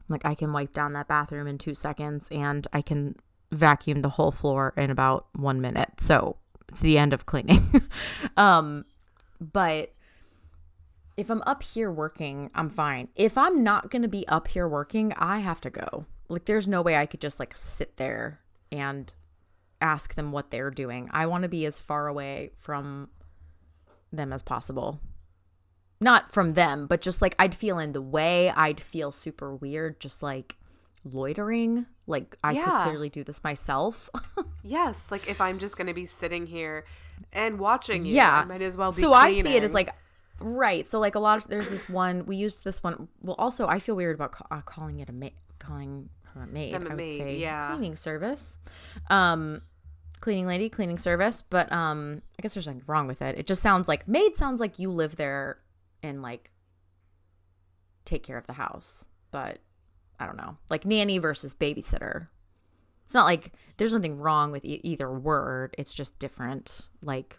like 0.07 0.23
I 0.23 0.35
can 0.35 0.53
wipe 0.53 0.71
down 0.71 0.93
that 0.93 1.07
bathroom 1.07 1.47
in 1.47 1.57
2 1.57 1.73
seconds 1.73 2.29
and 2.31 2.67
I 2.73 2.83
can 2.83 3.15
vacuum 3.51 4.03
the 4.03 4.09
whole 4.09 4.31
floor 4.31 4.75
in 4.77 4.91
about 4.91 5.29
1 5.33 5.61
minute. 5.61 5.93
So 5.97 6.35
it's 6.69 6.81
the 6.81 6.99
end 6.99 7.11
of 7.11 7.25
cleaning. 7.25 7.81
um 8.37 8.85
but 9.41 9.93
if 11.15 11.29
I'm 11.29 11.41
up 11.45 11.63
here 11.63 11.91
working, 11.91 12.49
I'm 12.55 12.69
fine. 12.69 13.07
If 13.15 13.37
I'm 13.37 13.63
not 13.63 13.89
going 13.91 14.01
to 14.01 14.07
be 14.07 14.27
up 14.27 14.47
here 14.47 14.67
working, 14.67 15.13
I 15.17 15.39
have 15.39 15.61
to 15.61 15.69
go. 15.69 16.05
Like 16.29 16.45
there's 16.45 16.67
no 16.67 16.81
way 16.81 16.95
I 16.97 17.05
could 17.05 17.21
just 17.21 17.39
like 17.39 17.55
sit 17.55 17.97
there 17.97 18.39
and 18.71 19.13
ask 19.79 20.15
them 20.15 20.31
what 20.31 20.49
they're 20.49 20.71
doing. 20.71 21.09
I 21.11 21.25
want 21.27 21.43
to 21.43 21.49
be 21.49 21.65
as 21.65 21.79
far 21.79 22.07
away 22.07 22.51
from 22.55 23.09
them 24.11 24.33
as 24.33 24.41
possible. 24.41 24.99
Not 26.01 26.31
from 26.31 26.53
them, 26.53 26.87
but 26.87 27.01
just 27.01 27.21
like 27.21 27.35
I'd 27.37 27.53
feel 27.55 27.77
in 27.79 27.91
the 27.91 28.01
way. 28.01 28.49
I'd 28.49 28.79
feel 28.81 29.11
super 29.11 29.55
weird 29.55 29.99
just 29.99 30.23
like 30.23 30.57
loitering. 31.05 31.85
Like 32.07 32.37
I 32.43 32.53
Yeah. 32.53 32.63
could 32.65 32.83
clearly 32.89 33.09
do 33.09 33.23
this 33.23 33.43
myself. 33.43 34.09
yes, 34.63 35.05
like 35.11 35.29
if 35.29 35.39
I'm 35.39 35.59
just 35.59 35.77
gonna 35.77 35.93
be 35.93 36.05
sitting 36.05 36.47
here 36.47 36.85
and 37.31 37.59
watching 37.59 38.05
you, 38.05 38.15
yeah 38.15 38.39
I 38.41 38.45
might 38.45 38.61
as 38.61 38.75
well 38.75 38.89
be. 38.91 38.99
so 39.01 39.13
i 39.13 39.31
see 39.31 39.55
it 39.55 39.63
as 39.63 39.73
like 39.73 39.89
right 40.39 40.87
so 40.87 40.99
like 40.99 41.15
a 41.15 41.19
lot 41.19 41.37
of 41.37 41.47
there's 41.47 41.69
this 41.69 41.87
one 41.87 42.25
we 42.25 42.35
used 42.35 42.63
this 42.63 42.81
one 42.83 43.07
well 43.21 43.35
also 43.37 43.67
i 43.67 43.79
feel 43.79 43.95
weird 43.95 44.15
about 44.15 44.31
ca- 44.31 44.47
uh, 44.51 44.61
calling 44.61 44.99
it 44.99 45.07
a 45.09 45.11
maid 45.13 45.33
calling 45.59 46.09
her 46.33 46.43
a 46.43 46.47
maid 46.47 46.73
Them 46.73 46.83
a 46.83 46.85
i 46.85 46.89
would 46.89 46.97
maid, 46.97 47.13
say. 47.13 47.37
yeah. 47.37 47.69
cleaning 47.75 47.95
service. 47.95 48.57
Um 49.09 49.61
cleaning 50.19 50.47
lady 50.47 50.69
cleaning 50.69 50.97
service 50.97 51.41
but 51.41 51.71
um 51.71 52.21
i 52.37 52.41
guess 52.41 52.53
there's 52.55 52.65
nothing 52.67 52.81
wrong 52.87 53.07
with 53.07 53.21
it. 53.21 53.37
It 53.37 53.45
just 53.47 53.61
sounds 53.61 53.87
like 53.87 54.07
maid 54.07 54.35
sounds 54.37 54.59
like 54.59 54.79
you 54.79 54.89
live 54.91 55.15
there 55.17 55.59
and 56.01 56.21
like 56.21 56.49
take 58.05 58.23
care 58.23 58.37
of 58.37 58.47
the 58.47 58.53
house 58.53 59.07
but 59.31 59.59
i 60.19 60.25
don't 60.25 60.37
know. 60.37 60.57
Like 60.69 60.85
nanny 60.85 61.17
versus 61.19 61.53
babysitter. 61.55 62.27
It's 63.05 63.13
not 63.13 63.25
like 63.25 63.51
there's 63.77 63.93
nothing 63.93 64.17
wrong 64.17 64.51
with 64.51 64.63
e- 64.65 64.79
either 64.83 65.11
word 65.11 65.75
it's 65.77 65.93
just 65.93 66.17
different 66.19 66.87
like 67.01 67.37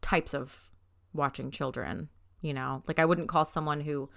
types 0.00 0.34
of 0.34 0.69
watching 1.12 1.50
children 1.50 2.08
you 2.42 2.54
know? 2.54 2.82
Like 2.86 2.98
i 2.98 3.04
wouldn't 3.04 3.28
call 3.28 3.44
someone 3.44 3.80
who 3.80 4.08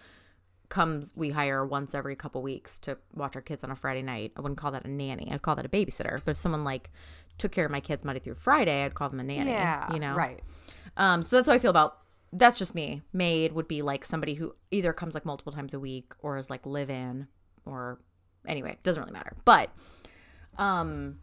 comes 0.69 1.13
we 1.15 1.29
hire 1.29 1.65
once 1.65 1.93
every 1.93 2.15
couple 2.15 2.41
weeks 2.41 2.79
to 2.79 2.97
watch 3.13 3.35
our 3.35 3.41
kids 3.41 3.63
on 3.63 3.71
a 3.71 3.75
friday 3.75 4.01
night. 4.01 4.31
I 4.35 4.41
wouldn't 4.41 4.57
call 4.57 4.71
that 4.71 4.85
a 4.85 4.89
nanny. 4.89 5.29
I'd 5.31 5.41
call 5.41 5.55
that 5.55 5.65
a 5.65 5.69
babysitter. 5.69 6.19
But 6.23 6.31
if 6.31 6.37
someone 6.37 6.63
like 6.63 6.89
took 7.37 7.51
care 7.51 7.65
of 7.65 7.71
my 7.71 7.79
kids 7.79 8.03
monday 8.03 8.19
through 8.19 8.35
friday 8.35 8.85
i'd 8.85 8.93
call 8.93 9.09
them 9.09 9.19
a 9.19 9.23
nanny 9.23 9.49
yeah, 9.49 9.91
you 9.91 9.99
know? 9.99 10.13
right. 10.13 10.39
um 10.97 11.23
so 11.23 11.35
that's 11.35 11.47
how 11.47 11.53
i 11.53 11.57
feel 11.57 11.71
about 11.71 11.97
that's 12.35 12.57
just 12.57 12.73
me. 12.73 13.03
Maid 13.13 13.53
would 13.53 13.67
be 13.67 13.83
like 13.83 14.03
somebody 14.03 14.33
who 14.33 14.55
either 14.71 14.91
comes 14.91 15.13
like 15.13 15.23
multiple 15.23 15.53
times 15.53 15.75
a 15.75 15.79
week 15.79 16.13
or 16.19 16.37
is 16.37 16.49
like 16.49 16.65
live 16.65 16.89
in 16.89 17.27
or 17.63 17.99
anyway 18.47 18.77
doesn't 18.81 19.01
really 19.01 19.13
matter. 19.13 19.35
But 19.45 19.69
um 20.57 21.19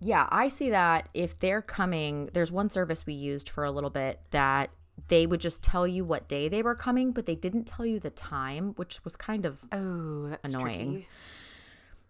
yeah 0.00 0.28
i 0.30 0.48
see 0.48 0.70
that 0.70 1.08
if 1.14 1.38
they're 1.40 1.62
coming 1.62 2.28
there's 2.32 2.52
one 2.52 2.70
service 2.70 3.06
we 3.06 3.12
used 3.14 3.48
for 3.48 3.64
a 3.64 3.70
little 3.70 3.90
bit 3.90 4.20
that 4.30 4.70
they 5.08 5.26
would 5.26 5.40
just 5.40 5.62
tell 5.62 5.86
you 5.86 6.04
what 6.04 6.28
day 6.28 6.48
they 6.48 6.62
were 6.62 6.74
coming 6.74 7.12
but 7.12 7.26
they 7.26 7.34
didn't 7.36 7.64
tell 7.64 7.84
you 7.86 7.98
the 8.00 8.10
time 8.10 8.72
which 8.76 9.04
was 9.04 9.16
kind 9.16 9.46
of 9.46 9.64
Oh, 9.72 10.28
that's 10.28 10.54
Annoying. 10.54 10.90
tricky. 10.92 11.08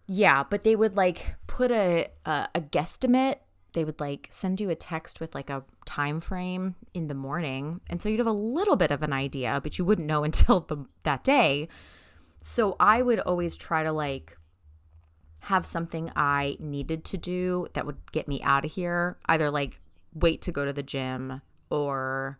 yeah 0.07 0.43
but 0.43 0.63
they 0.63 0.75
would 0.75 0.95
like 0.95 1.35
put 1.47 1.71
a, 1.71 2.07
a 2.25 2.47
a 2.55 2.61
guesstimate 2.61 3.35
they 3.73 3.83
would 3.85 3.99
like 3.99 4.27
send 4.31 4.59
you 4.59 4.69
a 4.71 4.75
text 4.75 5.19
with 5.19 5.35
like 5.35 5.49
a 5.51 5.63
time 5.85 6.19
frame 6.19 6.75
in 6.95 7.07
the 7.07 7.13
morning 7.13 7.81
and 7.87 8.01
so 8.01 8.09
you'd 8.09 8.17
have 8.19 8.25
a 8.27 8.31
little 8.31 8.75
bit 8.75 8.89
of 8.91 9.03
an 9.03 9.13
idea 9.13 9.59
but 9.61 9.77
you 9.77 9.85
wouldn't 9.85 10.07
know 10.07 10.23
until 10.29 10.61
the, 10.61 10.85
that 11.03 11.23
day 11.23 11.67
so 12.41 12.75
i 12.79 13.01
would 13.01 13.19
always 13.19 13.55
try 13.55 13.83
to 13.83 13.91
like 13.91 14.35
have 15.41 15.65
something 15.65 16.11
i 16.15 16.57
needed 16.59 17.03
to 17.05 17.17
do 17.17 17.67
that 17.73 17.85
would 17.85 17.97
get 18.11 18.27
me 18.27 18.41
out 18.43 18.65
of 18.65 18.71
here 18.71 19.17
either 19.27 19.49
like 19.49 19.79
wait 20.13 20.41
to 20.41 20.51
go 20.51 20.65
to 20.65 20.73
the 20.73 20.83
gym 20.83 21.41
or 21.69 22.37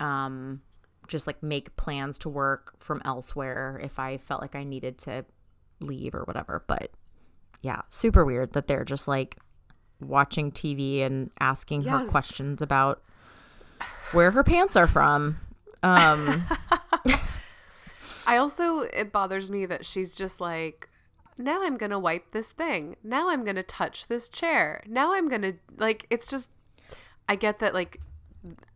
um 0.00 0.60
just 1.06 1.26
like 1.26 1.42
make 1.42 1.74
plans 1.76 2.18
to 2.18 2.28
work 2.28 2.74
from 2.78 3.00
elsewhere 3.04 3.80
if 3.82 3.98
i 3.98 4.16
felt 4.16 4.40
like 4.40 4.54
i 4.54 4.64
needed 4.64 4.98
to 4.98 5.24
leave 5.80 6.14
or 6.14 6.22
whatever. 6.24 6.64
But 6.66 6.90
yeah 7.60 7.82
super 7.88 8.24
weird 8.24 8.52
that 8.52 8.68
they're 8.68 8.84
just 8.84 9.08
like 9.08 9.36
watching 10.00 10.52
tv 10.52 11.02
and 11.02 11.28
asking 11.40 11.82
her 11.82 12.06
questions 12.06 12.62
about 12.62 13.02
where 14.12 14.30
her 14.30 14.44
pants 14.44 14.76
are 14.76 14.86
from. 14.86 15.38
Um 15.82 16.44
I 18.26 18.36
also 18.36 18.80
it 18.80 19.10
bothers 19.10 19.50
me 19.50 19.66
that 19.66 19.84
she's 19.84 20.14
just 20.14 20.40
like 20.40 20.88
now 21.38 21.62
I'm 21.62 21.76
going 21.76 21.90
to 21.90 21.98
wipe 21.98 22.32
this 22.32 22.52
thing. 22.52 22.96
Now 23.02 23.30
I'm 23.30 23.44
going 23.44 23.56
to 23.56 23.62
touch 23.62 24.08
this 24.08 24.28
chair. 24.28 24.82
Now 24.86 25.14
I'm 25.14 25.28
going 25.28 25.42
to 25.42 25.54
like 25.76 26.06
it's 26.10 26.28
just 26.28 26.50
I 27.28 27.36
get 27.36 27.60
that 27.60 27.74
like 27.74 28.00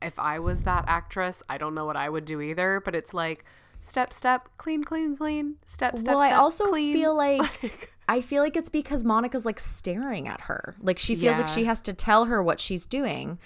if 0.01 0.19
I 0.19 0.39
was 0.39 0.63
that 0.63 0.85
actress, 0.87 1.43
I 1.49 1.59
don't 1.59 1.75
know 1.75 1.85
what 1.85 1.97
I 1.97 2.09
would 2.09 2.25
do 2.25 2.41
either. 2.41 2.81
But 2.85 2.95
it's 2.95 3.13
like 3.13 3.45
step, 3.83 4.13
step, 4.13 4.49
clean, 4.57 4.85
clean, 4.85 5.17
clean, 5.17 5.57
step, 5.65 5.99
step. 5.99 6.15
well, 6.15 6.23
I 6.23 6.33
also 6.33 6.67
clean. 6.69 6.93
feel 6.95 7.15
like 7.15 7.93
I 8.09 8.21
feel 8.21 8.43
like 8.43 8.57
it's 8.57 8.69
because 8.69 9.05
Monica's 9.05 9.45
like 9.45 9.61
staring 9.61 10.29
at 10.29 10.43
her. 10.43 10.77
Like 10.81 10.99
she 10.99 11.15
feels 11.15 11.39
like 11.39 11.49
she 11.49 11.65
has 11.65 11.81
to 11.83 11.93
tell 11.93 12.27
her 12.27 12.43
what 12.43 12.61
she's 12.61 12.87
doing. 12.87 13.39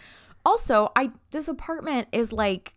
Also, 0.45 0.93
I 0.95 1.11
this 1.31 1.49
apartment 1.49 2.09
is 2.13 2.33
like 2.33 2.75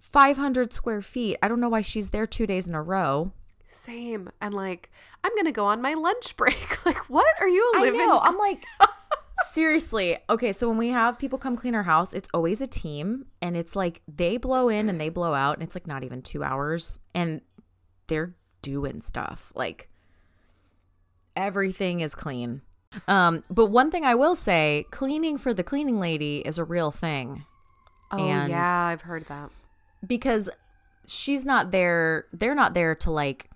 500 0.00 0.72
square 0.72 1.02
feet. 1.02 1.36
I 1.42 1.48
don't 1.48 1.60
know 1.60 1.68
why 1.68 1.82
she's 1.82 2.10
there 2.10 2.26
2 2.26 2.46
days 2.46 2.68
in 2.68 2.74
a 2.74 2.82
row. 2.82 3.32
Same. 3.76 4.30
And 4.40 4.54
like, 4.54 4.90
I'm 5.24 5.34
gonna 5.36 5.52
go 5.52 5.66
on 5.66 5.80
my 5.82 5.94
lunch 5.94 6.36
break. 6.36 6.84
like, 6.86 7.08
what 7.10 7.26
are 7.40 7.48
you 7.48 7.72
I 7.76 7.90
know. 7.90 8.18
I'm 8.18 8.36
like 8.38 8.64
seriously. 9.52 10.18
Okay, 10.30 10.52
so 10.52 10.68
when 10.68 10.78
we 10.78 10.88
have 10.88 11.18
people 11.18 11.38
come 11.38 11.56
clean 11.56 11.74
our 11.74 11.82
house, 11.82 12.12
it's 12.14 12.28
always 12.34 12.60
a 12.60 12.66
team 12.66 13.26
and 13.42 13.56
it's 13.56 13.76
like 13.76 14.02
they 14.08 14.36
blow 14.36 14.68
in 14.68 14.88
and 14.88 15.00
they 15.00 15.08
blow 15.08 15.34
out 15.34 15.54
and 15.56 15.62
it's 15.62 15.76
like 15.76 15.86
not 15.86 16.04
even 16.04 16.22
2 16.22 16.42
hours 16.42 16.98
and 17.14 17.40
they're 18.06 18.34
doing 18.62 19.00
stuff. 19.00 19.52
Like 19.54 19.88
everything 21.34 22.00
is 22.00 22.14
clean. 22.14 22.62
Um, 23.08 23.44
but 23.50 23.66
one 23.66 23.90
thing 23.90 24.04
I 24.04 24.14
will 24.14 24.34
say, 24.36 24.86
cleaning 24.90 25.36
for 25.38 25.52
the 25.52 25.62
cleaning 25.62 26.00
lady 26.00 26.38
is 26.38 26.56
a 26.58 26.64
real 26.64 26.90
thing 26.90 27.44
oh 28.10 28.18
and- 28.26 28.50
yeah, 28.50 28.84
I've 28.84 29.02
heard 29.02 29.26
that. 29.26 29.50
because 30.06 30.48
she's 31.06 31.44
not 31.44 31.72
there. 31.72 32.26
They're 32.32 32.54
not 32.54 32.74
there 32.74 32.94
to 32.96 33.10
like 33.10 33.50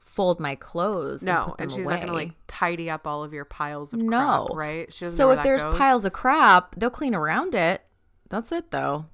fold 0.00 0.40
my 0.40 0.54
clothes. 0.56 1.22
and 1.22 1.26
No, 1.28 1.44
put 1.50 1.58
them 1.58 1.64
and 1.64 1.72
she's 1.72 1.86
not 1.86 2.00
gonna 2.00 2.12
like 2.12 2.32
tidy 2.48 2.90
up 2.90 3.06
all 3.06 3.22
of 3.22 3.32
your 3.32 3.44
piles 3.44 3.92
of 3.92 4.00
No. 4.00 4.46
crap, 4.48 4.56
right? 4.58 4.92
She 4.92 5.04
So 5.04 5.30
if 5.30 5.42
there's 5.42 5.62
goes. 5.62 5.78
piles 5.78 6.04
of 6.04 6.12
crap, 6.12 6.74
they'll 6.76 6.90
clean 6.90 7.14
around 7.14 7.54
it. 7.54 7.82
That's 8.28 8.50
it 8.52 8.70
though. 8.70 9.06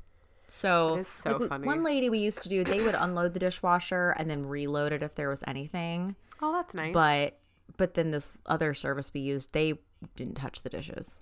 So, 0.49 1.03
so 1.03 1.37
like, 1.39 1.49
funny. 1.49 1.67
One 1.67 1.83
lady 1.83 2.09
we 2.09 2.19
used 2.19 2.43
to 2.45 2.49
do, 2.49 2.63
they 2.65 2.81
would 2.81 2.95
unload 2.95 3.35
the 3.35 3.41
dishwasher 3.41 4.15
and 4.17 4.31
then 4.31 4.47
reload 4.47 4.93
it 4.93 5.03
if 5.03 5.15
there 5.17 5.29
was 5.29 5.43
anything. 5.47 6.15
oh, 6.41 6.53
that's 6.53 6.73
nice. 6.75 6.93
But 6.95 7.39
but 7.77 7.95
then 7.95 8.11
this 8.13 8.39
other 8.47 8.73
service 8.73 9.13
we 9.13 9.21
used, 9.21 9.53
they 9.53 9.75
didn't 10.15 10.35
touch 10.37 10.63
the 10.63 10.69
dishes. 10.71 11.21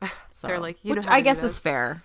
So, 0.30 0.46
They're 0.48 0.60
like, 0.60 0.84
you 0.84 0.94
which 0.94 1.06
I 1.06 1.22
guess 1.22 1.42
is 1.42 1.58
fair. 1.58 2.02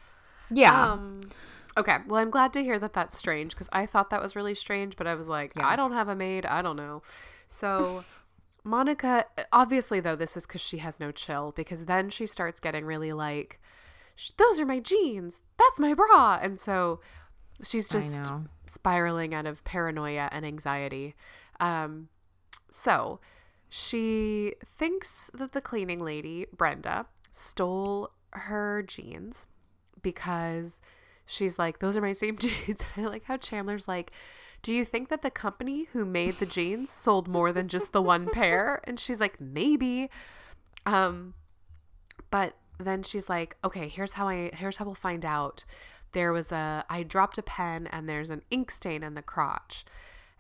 Yeah. 0.50 0.94
Um, 0.94 1.30
okay. 1.78 1.98
Well, 2.08 2.20
I'm 2.20 2.30
glad 2.30 2.54
to 2.54 2.64
hear 2.64 2.80
that 2.80 2.94
that's 2.94 3.18
strange 3.18 3.52
because 3.52 3.70
I 3.72 3.86
thought 3.86 4.10
that 4.10 4.22
was 4.22 4.36
really 4.36 4.56
strange, 4.56 4.96
but 4.96 5.08
I 5.08 5.16
was 5.16 5.28
like, 5.28 5.54
I 5.62 5.76
don't 5.76 5.94
have 5.94 6.08
a 6.10 6.16
maid. 6.16 6.46
I 6.46 6.62
don't 6.62 6.76
know. 6.76 7.02
So, 7.48 8.04
Monica, 8.64 9.26
obviously, 9.52 10.00
though, 10.00 10.16
this 10.16 10.38
is 10.38 10.46
because 10.46 10.62
she 10.62 10.80
has 10.80 11.00
no 11.00 11.12
chill 11.12 11.54
because 11.56 11.86
then 11.86 12.10
she 12.10 12.26
starts 12.26 12.60
getting 12.60 12.86
really 12.86 13.14
like, 13.14 13.60
those 14.38 14.60
are 14.60 14.66
my 14.66 14.80
jeans. 14.80 15.42
That's 15.58 15.80
my 15.80 15.94
bra. 15.94 16.40
And 16.42 16.60
so 16.60 17.00
she's 17.64 17.88
just 17.88 18.32
spiraling 18.68 19.34
out 19.34 19.46
of 19.46 19.64
paranoia 19.64 20.30
and 20.32 20.46
anxiety. 20.46 21.16
Um, 21.60 22.10
so 22.70 23.20
she 23.70 24.56
thinks 24.66 25.30
that 25.34 25.54
the 25.54 25.62
cleaning 25.62 26.00
lady, 26.00 26.46
Brenda, 26.56 27.06
stole 27.32 28.12
her 28.34 28.84
jeans 28.84 29.48
because 30.02 30.82
she's 31.32 31.58
like, 31.58 31.80
those 31.80 31.96
are 31.98 32.02
my 32.02 32.14
same 32.14 32.38
jeans. 32.40 32.82
And 32.96 33.06
I 33.06 33.10
like 33.10 33.26
how 33.26 33.38
Chandler's 33.38 33.88
like, 33.88 34.12
do 34.62 34.74
you 34.74 34.86
think 34.86 35.10
that 35.10 35.22
the 35.22 35.32
company 35.32 35.88
who 35.94 36.06
made 36.06 36.36
the 36.36 36.46
jeans 36.46 36.92
sold 36.92 37.28
more 37.28 37.52
than 37.52 37.68
just 37.68 37.94
the 37.94 38.02
one 38.02 38.28
pair? 38.28 38.82
And 38.88 39.00
she's 39.00 39.20
like, 39.20 39.40
maybe. 39.40 40.10
Um, 40.86 41.34
but 42.30 42.56
then 42.78 43.04
she's 43.04 43.30
like, 43.30 43.56
okay, 43.64 43.88
here's 43.88 44.14
how 44.14 44.28
I 44.28 44.52
here's 44.54 44.78
how 44.78 44.86
we'll 44.86 44.96
find 44.96 45.26
out. 45.26 45.66
There 46.14 46.34
was 46.34 46.52
a 46.52 46.84
I 46.90 47.04
dropped 47.04 47.38
a 47.38 47.44
pen 47.44 47.88
and 47.88 48.10
there's 48.10 48.30
an 48.30 48.42
ink 48.50 48.72
stain 48.72 49.04
in 49.04 49.14
the 49.14 49.22
crotch. 49.22 49.86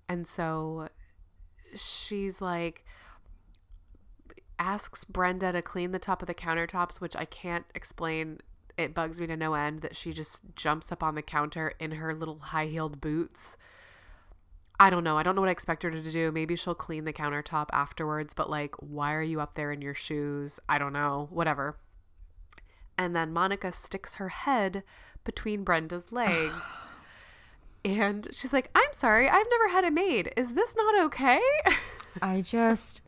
And 0.10 0.27
so 0.27 0.89
she's 1.75 2.41
like 2.41 2.84
asks 4.60 5.06
Brenda 5.06 5.51
to 5.51 5.62
clean 5.62 5.91
the 5.91 5.99
top 5.99 6.21
of 6.21 6.27
the 6.27 6.34
countertops, 6.34 6.99
which 6.99 7.15
I 7.15 7.25
can't 7.25 7.65
explain. 7.73 8.39
It 8.77 8.93
bugs 8.93 9.19
me 9.19 9.27
to 9.27 9.38
no 9.38 9.53
end 9.53 9.81
that 9.81 9.95
she 9.95 10.13
just 10.13 10.41
jumps 10.55 10.91
up 10.91 11.03
on 11.03 11.15
the 11.15 11.21
counter 11.21 11.73
in 11.79 11.91
her 11.91 12.13
little 12.13 12.39
high-heeled 12.39 13.01
boots. 13.01 13.57
I 14.79 14.89
don't 14.89 15.03
know. 15.03 15.15
I 15.15 15.21
don't 15.21 15.36
know 15.36 15.41
what 15.41 15.49
I 15.49 15.51
expect 15.51 15.84
her 15.84 15.91
to 15.91 16.01
do. 16.01 16.31
Maybe 16.31 16.55
she'll 16.55 16.73
clean 16.73 17.05
the 17.05 17.13
countertop 17.13 17.67
afterwards, 17.71 18.34
but 18.34 18.49
like, 18.49 18.73
why 18.79 19.13
are 19.13 19.21
you 19.21 19.39
up 19.39 19.53
there 19.53 19.71
in 19.71 19.79
your 19.79 19.93
shoes? 19.93 20.60
I 20.67 20.79
don't 20.79 20.93
know. 20.93 21.27
Whatever. 21.29 21.77
And 22.97 23.15
then 23.15 23.31
Monica 23.31 23.71
sticks 23.71 24.15
her 24.15 24.29
head 24.29 24.84
between 25.23 25.63
Brenda's 25.63 26.12
legs. 26.12 26.65
and 27.86 28.27
she's 28.31 28.53
like, 28.53 28.71
I'm 28.73 28.91
sorry, 28.91 29.29
I've 29.29 29.47
never 29.51 29.69
had 29.69 29.86
a 29.86 29.91
maid. 29.91 30.34
Is 30.36 30.55
this 30.55 30.75
not 30.75 30.99
okay? 31.05 31.39
I 32.21 32.41
just, 32.41 33.03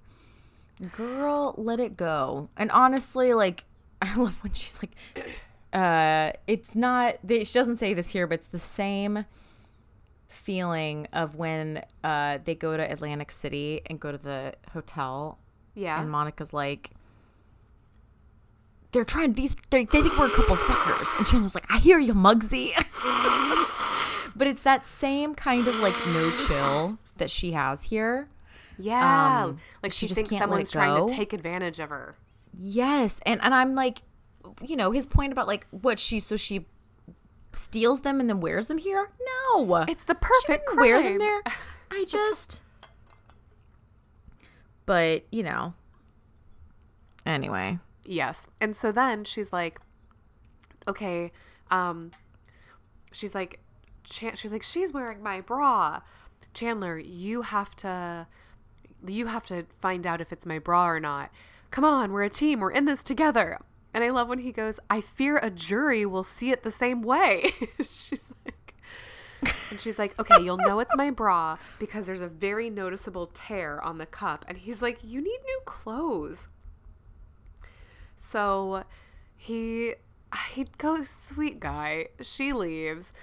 girl, 0.96 1.56
let 1.58 1.80
it 1.80 1.98
go. 1.98 2.50
And 2.56 2.70
honestly, 2.72 3.34
like, 3.34 3.66
I 4.02 4.16
love 4.16 4.44
when 4.44 4.54
she's 4.54 4.80
like, 4.84 4.92
uh, 5.74 6.32
it's 6.48 6.76
not, 6.76 7.16
they, 7.24 7.44
she 7.44 7.54
doesn't 7.54 7.78
say 7.78 7.94
this 7.94 8.10
here, 8.10 8.28
but 8.28 8.36
it's 8.36 8.48
the 8.48 8.60
same 8.60 9.26
feeling 10.28 11.08
of 11.14 11.36
when 11.36 11.84
uh, 12.04 12.40
they 12.44 12.56
go 12.56 12.78
to 12.78 12.92
Atlantic 12.92 13.32
City 13.32 13.82
and 13.88 14.00
go 14.00 14.12
to 14.12 14.18
the 14.18 14.54
hotel. 14.72 15.40
yeah. 15.74 16.00
And 16.00 16.10
Monica's 16.10 16.54
like, 16.54 16.92
they're 18.92 19.04
trying 19.04 19.34
these, 19.34 19.56
they 19.72 19.86
they 19.86 20.02
think 20.04 20.18
we're 20.20 20.28
a 20.28 20.30
couple 20.30 20.56
suckers. 20.56 21.08
And 21.18 21.26
Chandler's 21.26 21.56
like, 21.56 21.66
I 21.70 21.80
hear 21.80 21.98
you, 21.98 22.14
Mugsy. 22.14 22.74
but 24.36 24.48
it's 24.48 24.62
that 24.62 24.86
same 24.86 25.34
kind 25.34 25.68
of 25.68 25.80
like 25.80 25.96
no 26.14 26.32
chill 26.48 27.00
that 27.18 27.32
she 27.32 27.54
has 27.54 27.84
here. 27.84 28.30
Yeah. 28.78 29.46
Um, 29.46 29.60
like 29.82 29.92
she 29.92 30.00
she, 30.00 30.08
just 30.08 30.18
thinks 30.18 30.38
someone's 30.38 30.72
trying 30.72 31.08
to 31.08 31.14
take 31.14 31.34
advantage 31.34 31.80
of 31.80 31.90
her. 31.90 32.16
Yes, 32.54 33.20
and 33.26 33.42
and 33.42 33.54
I'm 33.54 33.74
like, 33.74 34.04
you 34.62 34.76
know, 34.76 34.92
his 34.92 35.08
point 35.08 35.32
about 35.32 35.48
like 35.48 35.68
what 35.72 36.00
she 36.00 36.20
so 36.20 36.36
she 36.36 36.66
steals 37.56 38.02
them 38.02 38.20
and 38.20 38.30
then 38.30 38.40
wears 38.40 38.68
them 38.68 38.78
here. 38.78 39.10
No, 39.54 39.86
It's 39.88 40.04
the 40.04 40.14
she 40.16 40.20
perfect 40.48 40.66
didn't 40.68 40.80
wear 40.80 41.02
them 41.04 41.18
there. 41.18 41.42
I 41.92 42.06
just, 42.08 42.62
but 44.86 45.24
you 45.32 45.44
know, 45.44 45.74
anyway, 47.26 47.80
Yes. 48.06 48.48
And 48.60 48.76
so 48.76 48.92
then 48.92 49.24
she's 49.24 49.54
like, 49.54 49.80
okay, 50.88 51.32
um, 51.72 52.12
she's 53.12 53.34
like, 53.34 53.60
Chan- 54.04 54.36
she's 54.36 54.52
like, 54.52 54.64
she's 54.64 54.92
wearing 54.92 55.24
my 55.24 55.40
bra. 55.42 56.02
Chandler, 56.54 57.00
you 57.00 57.44
have 57.44 57.76
to, 57.78 58.28
you 59.08 59.28
have 59.28 59.46
to 59.46 59.66
find 59.80 60.06
out 60.06 60.20
if 60.22 60.32
it's 60.34 60.46
my 60.46 60.60
bra 60.60 60.88
or 60.90 61.00
not. 61.00 61.32
Come 61.72 61.86
on, 61.86 62.12
we're 62.12 62.24
a 62.24 62.30
team. 62.30 62.60
We're 62.60 62.72
in 62.72 62.86
this 62.86 63.04
together. 63.04 63.58
And 63.94 64.04
I 64.04 64.10
love 64.10 64.28
when 64.28 64.40
he 64.40 64.52
goes, 64.52 64.80
I 64.90 65.02
fear 65.02 65.38
a 65.38 65.50
jury 65.50 66.06
will 66.06 66.24
see 66.24 66.50
it 66.52 66.64
the 66.64 66.72
same 66.72 67.02
way. 67.02 67.52
she's 67.78 68.32
like, 68.46 68.76
and 69.70 69.80
she's 69.80 70.00
like, 70.00 70.18
okay, 70.20 70.42
you'll 70.42 70.58
know 70.58 70.80
it's 70.80 70.96
my 70.96 71.10
bra 71.10 71.58
because 71.80 72.06
there's 72.06 72.22
a 72.22 72.28
very 72.28 72.70
noticeable 72.70 73.28
tear 73.28 73.82
on 73.84 73.98
the 73.98 74.06
cup. 74.06 74.46
And 74.48 74.58
he's 74.58 74.82
like, 74.82 75.00
you 75.04 75.22
need 75.22 75.40
new 75.46 75.62
clothes. 75.66 76.48
So 78.16 78.84
he 79.36 79.96
he 80.54 80.66
goes, 80.78 81.10
sweet 81.10 81.60
guy. 81.60 82.08
She 82.22 82.54
leaves, 82.54 83.14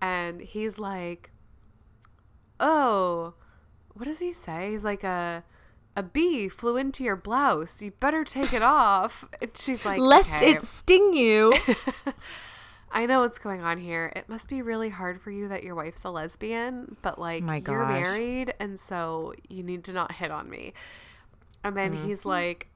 and 0.00 0.40
he's 0.40 0.78
like, 0.78 1.30
"Oh, 2.58 3.34
what 3.94 4.06
does 4.06 4.18
he 4.18 4.32
say?" 4.32 4.70
He's 4.72 4.84
like, 4.84 5.04
"A 5.04 5.44
a 5.96 6.02
bee 6.02 6.48
flew 6.48 6.76
into 6.76 7.04
your 7.04 7.16
blouse. 7.16 7.82
You 7.82 7.90
better 7.92 8.24
take 8.24 8.52
it 8.52 8.62
off." 8.62 9.28
And 9.40 9.50
she's 9.56 9.84
like, 9.84 9.98
lest 10.00 10.36
"Okay." 10.36 10.50
it 10.52 10.62
sting 10.62 11.12
you. 11.14 11.52
I 12.94 13.06
know 13.06 13.20
what's 13.20 13.38
going 13.38 13.62
on 13.62 13.78
here. 13.78 14.12
It 14.14 14.28
must 14.28 14.48
be 14.48 14.60
really 14.60 14.90
hard 14.90 15.20
for 15.20 15.30
you 15.30 15.48
that 15.48 15.62
your 15.62 15.74
wife's 15.74 16.04
a 16.04 16.10
lesbian, 16.10 16.96
but 17.00 17.18
like 17.18 17.42
My 17.42 17.56
you're 17.56 17.84
gosh. 17.86 18.02
married 18.02 18.54
and 18.60 18.78
so 18.78 19.32
you 19.48 19.62
need 19.62 19.84
to 19.84 19.92
not 19.94 20.12
hit 20.12 20.30
on 20.30 20.50
me. 20.50 20.74
And 21.64 21.74
then 21.74 21.92
Mm-hmm. 21.92 22.06
he's 22.08 22.26
like 22.26 22.68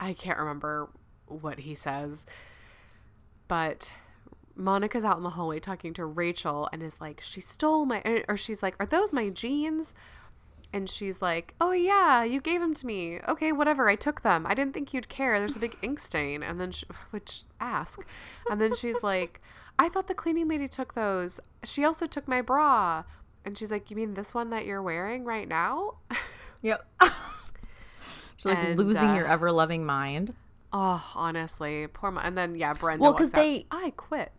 I 0.00 0.14
can't 0.14 0.38
remember 0.38 0.88
what 1.26 1.60
he 1.60 1.74
says. 1.76 2.26
But 3.46 3.92
Monica's 4.56 5.04
out 5.04 5.16
in 5.16 5.22
the 5.22 5.30
hallway 5.30 5.60
talking 5.60 5.92
to 5.94 6.04
Rachel 6.04 6.68
and 6.72 6.82
is 6.82 7.00
like, 7.00 7.20
she 7.20 7.40
stole 7.40 7.84
my, 7.86 8.02
or 8.28 8.36
she's 8.36 8.62
like, 8.62 8.74
are 8.80 8.86
those 8.86 9.12
my 9.12 9.28
jeans? 9.28 9.94
And 10.72 10.88
she's 10.88 11.20
like, 11.20 11.54
oh 11.60 11.72
yeah, 11.72 12.22
you 12.22 12.40
gave 12.40 12.60
them 12.60 12.74
to 12.74 12.86
me. 12.86 13.18
Okay, 13.28 13.50
whatever. 13.50 13.88
I 13.88 13.96
took 13.96 14.22
them. 14.22 14.46
I 14.46 14.54
didn't 14.54 14.72
think 14.72 14.94
you'd 14.94 15.08
care. 15.08 15.38
There's 15.38 15.56
a 15.56 15.60
big 15.60 15.76
ink 15.82 15.98
stain. 15.98 16.42
And 16.42 16.60
then, 16.60 16.70
she, 16.70 16.86
which 17.10 17.42
ask. 17.60 18.00
And 18.48 18.60
then 18.60 18.74
she's 18.74 19.02
like, 19.02 19.40
I 19.78 19.88
thought 19.88 20.06
the 20.06 20.14
cleaning 20.14 20.46
lady 20.48 20.68
took 20.68 20.94
those. 20.94 21.40
She 21.64 21.84
also 21.84 22.06
took 22.06 22.28
my 22.28 22.40
bra. 22.40 23.04
And 23.44 23.56
she's 23.58 23.70
like, 23.70 23.90
you 23.90 23.96
mean 23.96 24.14
this 24.14 24.34
one 24.34 24.50
that 24.50 24.66
you're 24.66 24.82
wearing 24.82 25.24
right 25.24 25.48
now? 25.48 25.94
yep. 26.62 26.86
She's 28.36 28.46
like 28.46 28.58
And, 28.58 28.78
losing 28.78 29.08
uh, 29.08 29.14
your 29.16 29.26
ever 29.26 29.50
loving 29.52 29.84
mind. 29.84 30.34
Oh, 30.72 31.10
honestly, 31.14 31.86
poor. 31.92 32.10
Mo- 32.10 32.20
and 32.22 32.38
then 32.38 32.54
yeah, 32.54 32.72
Brenda. 32.74 33.02
Well, 33.02 33.12
because 33.12 33.32
they- 33.32 33.66
I 33.70 33.92
quit. 33.96 34.32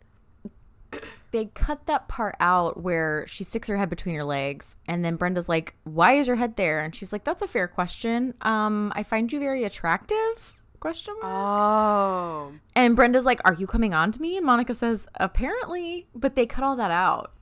They 1.31 1.45
cut 1.45 1.85
that 1.85 2.07
part 2.07 2.35
out 2.39 2.81
where 2.81 3.25
she 3.27 3.43
sticks 3.43 3.67
her 3.67 3.77
head 3.77 3.89
between 3.89 4.15
her 4.15 4.23
legs 4.23 4.75
and 4.87 5.03
then 5.03 5.15
Brenda's 5.15 5.47
like, 5.49 5.75
"Why 5.83 6.13
is 6.13 6.27
your 6.27 6.37
head 6.37 6.55
there?" 6.57 6.79
And 6.79 6.95
she's 6.95 7.13
like, 7.13 7.23
"That's 7.23 7.41
a 7.41 7.47
fair 7.47 7.67
question. 7.67 8.33
Um, 8.41 8.91
I 8.95 9.03
find 9.03 9.31
you 9.31 9.39
very 9.39 9.63
attractive." 9.63 10.59
Question 10.79 11.13
mark. 11.21 11.31
Oh, 11.31 12.51
And 12.75 12.95
Brenda's 12.95 13.25
like, 13.25 13.39
"Are 13.45 13.53
you 13.53 13.67
coming 13.67 13.93
on 13.93 14.11
to 14.11 14.21
me?" 14.21 14.35
And 14.35 14.45
Monica 14.45 14.73
says, 14.73 15.07
"Apparently," 15.15 16.07
but 16.15 16.35
they 16.35 16.45
cut 16.47 16.63
all 16.63 16.75
that 16.75 16.91
out. 16.91 17.33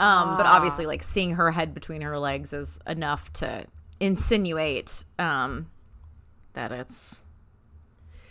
Um, 0.00 0.36
but 0.36 0.46
obviously, 0.46 0.84
like 0.84 1.02
seeing 1.04 1.36
her 1.36 1.52
head 1.52 1.74
between 1.74 2.00
her 2.02 2.18
legs 2.18 2.52
is 2.52 2.80
enough 2.88 3.32
to 3.34 3.66
insinuate 4.00 5.04
um, 5.20 5.68
that 6.54 6.72
it's, 6.72 7.21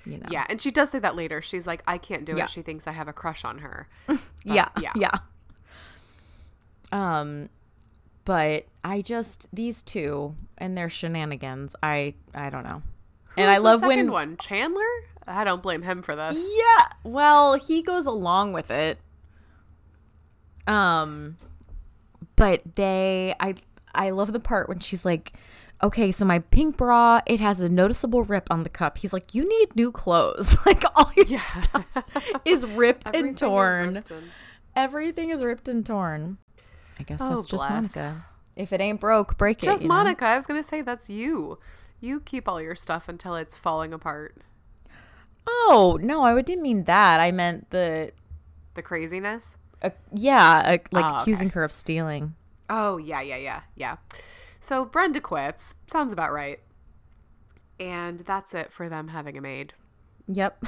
you 0.05 0.17
know, 0.17 0.25
yeah. 0.29 0.45
And 0.49 0.61
she 0.61 0.71
does 0.71 0.89
say 0.91 0.99
that 0.99 1.15
later. 1.15 1.41
She's 1.41 1.65
like, 1.67 1.83
I 1.87 1.97
can't 1.97 2.25
do 2.25 2.35
Yeah. 2.37 2.45
it. 2.45 2.49
She 2.49 2.61
thinks 2.61 2.87
I 2.87 2.91
have 2.91 3.07
a 3.07 3.13
crush 3.13 3.43
on 3.45 3.59
her. 3.59 3.87
yeah, 4.43 4.69
yeah. 4.79 4.91
yeah. 4.95 5.11
Um, 6.91 7.49
but 8.25 8.65
I 8.83 9.01
just 9.01 9.47
these 9.53 9.81
two 9.83 10.35
and 10.57 10.77
their 10.77 10.89
shenanigans. 10.89 11.75
I 11.81 12.15
I 12.33 12.49
don't 12.49 12.63
know. 12.63 12.83
and 13.37 13.49
I 13.49 13.55
the 13.55 13.61
love 13.63 13.79
second 13.81 13.97
when 13.97 14.11
one 14.11 14.37
Chandler. 14.37 14.83
I 15.27 15.43
don't 15.43 15.61
blame 15.63 15.83
him 15.83 16.01
for 16.01 16.15
this. 16.15 16.35
Yeah. 16.37 16.85
Well, 17.03 17.53
he 17.53 17.81
goes 17.81 18.05
along 18.05 18.53
with 18.53 18.69
it. 18.71 18.99
Um 20.67 21.37
but 22.35 22.61
they 22.75 23.35
I 23.39 23.55
I 23.93 24.09
love 24.11 24.33
the 24.33 24.39
part 24.39 24.67
when 24.69 24.79
she's 24.79 25.05
like, 25.05 25.33
"Okay, 25.83 26.11
so 26.11 26.25
my 26.25 26.39
pink 26.39 26.77
bra, 26.77 27.21
it 27.25 27.39
has 27.39 27.59
a 27.59 27.69
noticeable 27.69 28.23
rip 28.23 28.49
on 28.51 28.63
the 28.63 28.69
cup." 28.69 28.97
He's 28.99 29.13
like, 29.13 29.33
"You 29.35 29.47
need 29.47 29.75
new 29.75 29.91
clothes." 29.91 30.57
like 30.65 30.83
all 30.95 31.11
your 31.15 31.39
stuff 31.39 31.85
is 32.45 32.65
ripped 32.65 33.13
and 33.15 33.37
torn. 33.37 33.95
ripped 33.95 34.11
and- 34.11 34.31
Everything 34.75 35.29
is 35.31 35.43
ripped 35.43 35.67
and 35.67 35.85
torn. 35.85 36.37
I 36.99 37.03
guess 37.03 37.19
Oh, 37.21 37.35
that's 37.35 37.47
just 37.47 37.59
bless. 37.67 37.95
Monica. 37.95 38.25
If 38.55 38.71
it 38.73 38.79
ain't 38.81 38.99
broke, 39.01 39.37
break 39.37 39.61
it. 39.61 39.65
Just 39.65 39.81
you 39.83 39.87
know? 39.89 39.95
Monica. 39.95 40.25
I 40.25 40.35
was 40.35 40.45
gonna 40.45 40.63
say 40.63 40.81
that's 40.81 41.09
you. 41.09 41.57
You 41.99 42.19
keep 42.19 42.47
all 42.47 42.61
your 42.61 42.75
stuff 42.75 43.07
until 43.09 43.35
it's 43.35 43.57
falling 43.57 43.93
apart. 43.93 44.37
Oh, 45.47 45.97
no, 46.01 46.23
I 46.23 46.39
didn't 46.41 46.61
mean 46.63 46.83
that. 46.85 47.19
I 47.19 47.31
meant 47.31 47.69
the 47.71 48.11
The 48.75 48.81
craziness. 48.81 49.55
uh, 49.81 49.89
yeah, 50.13 50.59
uh, 50.65 50.77
like 50.91 51.05
Oh, 51.05 51.07
okay. 51.09 51.21
accusing 51.21 51.49
her 51.51 51.63
of 51.63 51.71
stealing. 51.71 52.35
Oh, 52.69 52.97
yeah, 52.97 53.21
yeah, 53.21 53.37
yeah, 53.37 53.61
yeah. 53.75 53.97
So 54.61 54.85
Brenda 54.85 55.19
quits. 55.19 55.73
Sounds 55.87 56.13
about 56.13 56.31
right. 56.31 56.59
And 57.79 58.19
that's 58.19 58.53
it 58.53 58.71
for 58.71 58.87
them 58.87 59.09
having 59.09 59.37
a 59.37 59.41
maid. 59.41 59.73
Yep. 60.27 60.63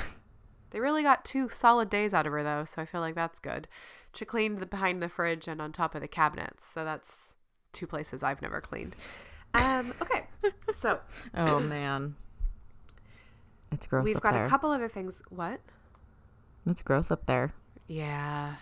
They 0.71 0.79
really 0.79 1.03
got 1.03 1.23
two 1.23 1.47
solid 1.47 1.89
days 1.91 2.13
out 2.15 2.25
of 2.25 2.34
her, 2.34 2.41
though, 2.41 2.65
so 2.65 2.82
I 2.82 2.86
feel 2.86 2.99
like 2.99 3.13
that's 3.13 3.38
good. 3.38 3.67
She 4.15 4.25
cleaned 4.25 4.58
the 4.58 4.65
behind 4.65 5.01
the 5.01 5.10
fridge 5.10 5.47
and 5.47 5.62
on 5.62 5.71
top 5.71 5.93
of 5.93 6.01
the 6.01 6.08
cabinets, 6.08 6.65
so 6.65 6.84
that's 6.84 7.34
two 7.71 7.86
places 7.86 8.23
I've 8.23 8.41
never 8.41 8.60
cleaned. 8.60 8.95
Um, 9.53 9.93
okay, 10.01 10.25
so 10.73 10.99
Oh 11.36 11.60
man. 11.60 12.15
It's 13.71 13.86
gross 13.86 14.06
we've 14.06 14.19
got 14.19 14.34
there. 14.34 14.45
a 14.45 14.49
couple 14.49 14.71
other 14.71 14.89
things. 14.89 15.21
What? 15.29 15.62
It's 16.65 16.82
gross 16.82 17.12
up 17.12 17.27
there. 17.27 17.53
Yeah. 17.88 18.56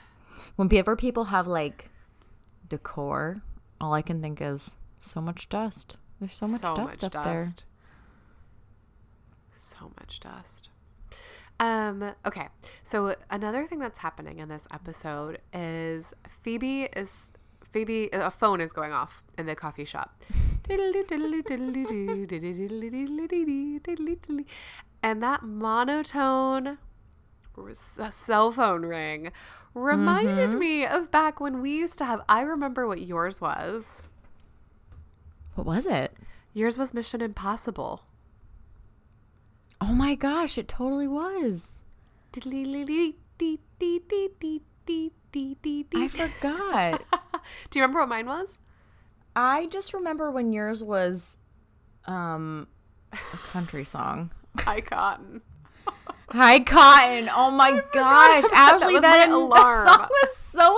Whenever 0.57 0.95
people 0.97 1.25
have 1.25 1.47
like 1.47 1.89
decor, 2.67 3.41
all 3.79 3.93
I 3.93 4.01
can 4.01 4.21
think 4.21 4.41
is 4.41 4.75
so 5.01 5.21
much 5.21 5.49
dust. 5.49 5.97
There's 6.19 6.33
so 6.33 6.47
much 6.47 6.61
dust 6.61 7.03
up 7.03 7.11
there. 7.13 7.47
So 9.53 9.91
much 9.99 10.19
dust. 10.19 10.69
Um, 11.59 12.13
okay. 12.25 12.47
So 12.83 13.15
another 13.29 13.67
thing 13.67 13.79
that's 13.79 13.99
happening 13.99 14.39
in 14.39 14.49
this 14.49 14.67
episode 14.71 15.39
is 15.53 16.13
Phoebe 16.27 16.83
is 16.95 17.29
Phoebe 17.71 18.09
a 18.11 18.31
phone 18.31 18.61
is 18.61 18.73
going 18.73 18.91
off 18.91 19.23
in 19.37 19.45
the 19.45 19.55
coffee 19.55 19.85
shop. 19.85 20.21
and 25.03 25.21
that 25.23 25.43
monotone 25.43 26.77
cell 28.11 28.51
phone 28.51 28.85
ring 28.85 29.31
reminded 29.73 30.53
me 30.53 30.85
of 30.85 31.11
back 31.11 31.39
when 31.39 31.61
we 31.61 31.71
used 31.71 31.97
to 31.97 32.05
have 32.05 32.21
I 32.29 32.41
remember 32.41 32.87
what 32.87 33.01
yours 33.01 33.41
was. 33.41 34.03
What 35.55 35.65
was 35.65 35.85
it? 35.85 36.13
Yours 36.53 36.77
was 36.77 36.93
Mission 36.93 37.21
Impossible. 37.21 38.03
Oh 39.79 39.93
my 39.93 40.15
gosh, 40.15 40.57
it 40.57 40.67
totally 40.67 41.07
was. 41.07 41.79
I 42.35 43.13
forgot. 46.07 47.03
Do 47.69 47.79
you 47.79 47.81
remember 47.81 47.99
what 48.01 48.09
mine 48.09 48.27
was? 48.27 48.57
I 49.35 49.65
just 49.67 49.93
remember 49.93 50.29
when 50.29 50.53
yours 50.53 50.83
was 50.83 51.37
um 52.05 52.67
a 53.11 53.17
country 53.37 53.83
song. 53.83 54.31
High 54.59 54.81
Cotton. 54.81 55.41
High 56.29 56.59
Cotton. 56.59 57.29
Oh 57.33 57.51
my 57.51 57.71
gosh. 57.71 58.43
that. 58.43 58.49
Ashley, 58.53 58.93
That 58.95 59.01
that, 59.01 59.29
that 59.29 59.83
song 59.85 60.07
was 60.09 60.35
so 60.35 60.77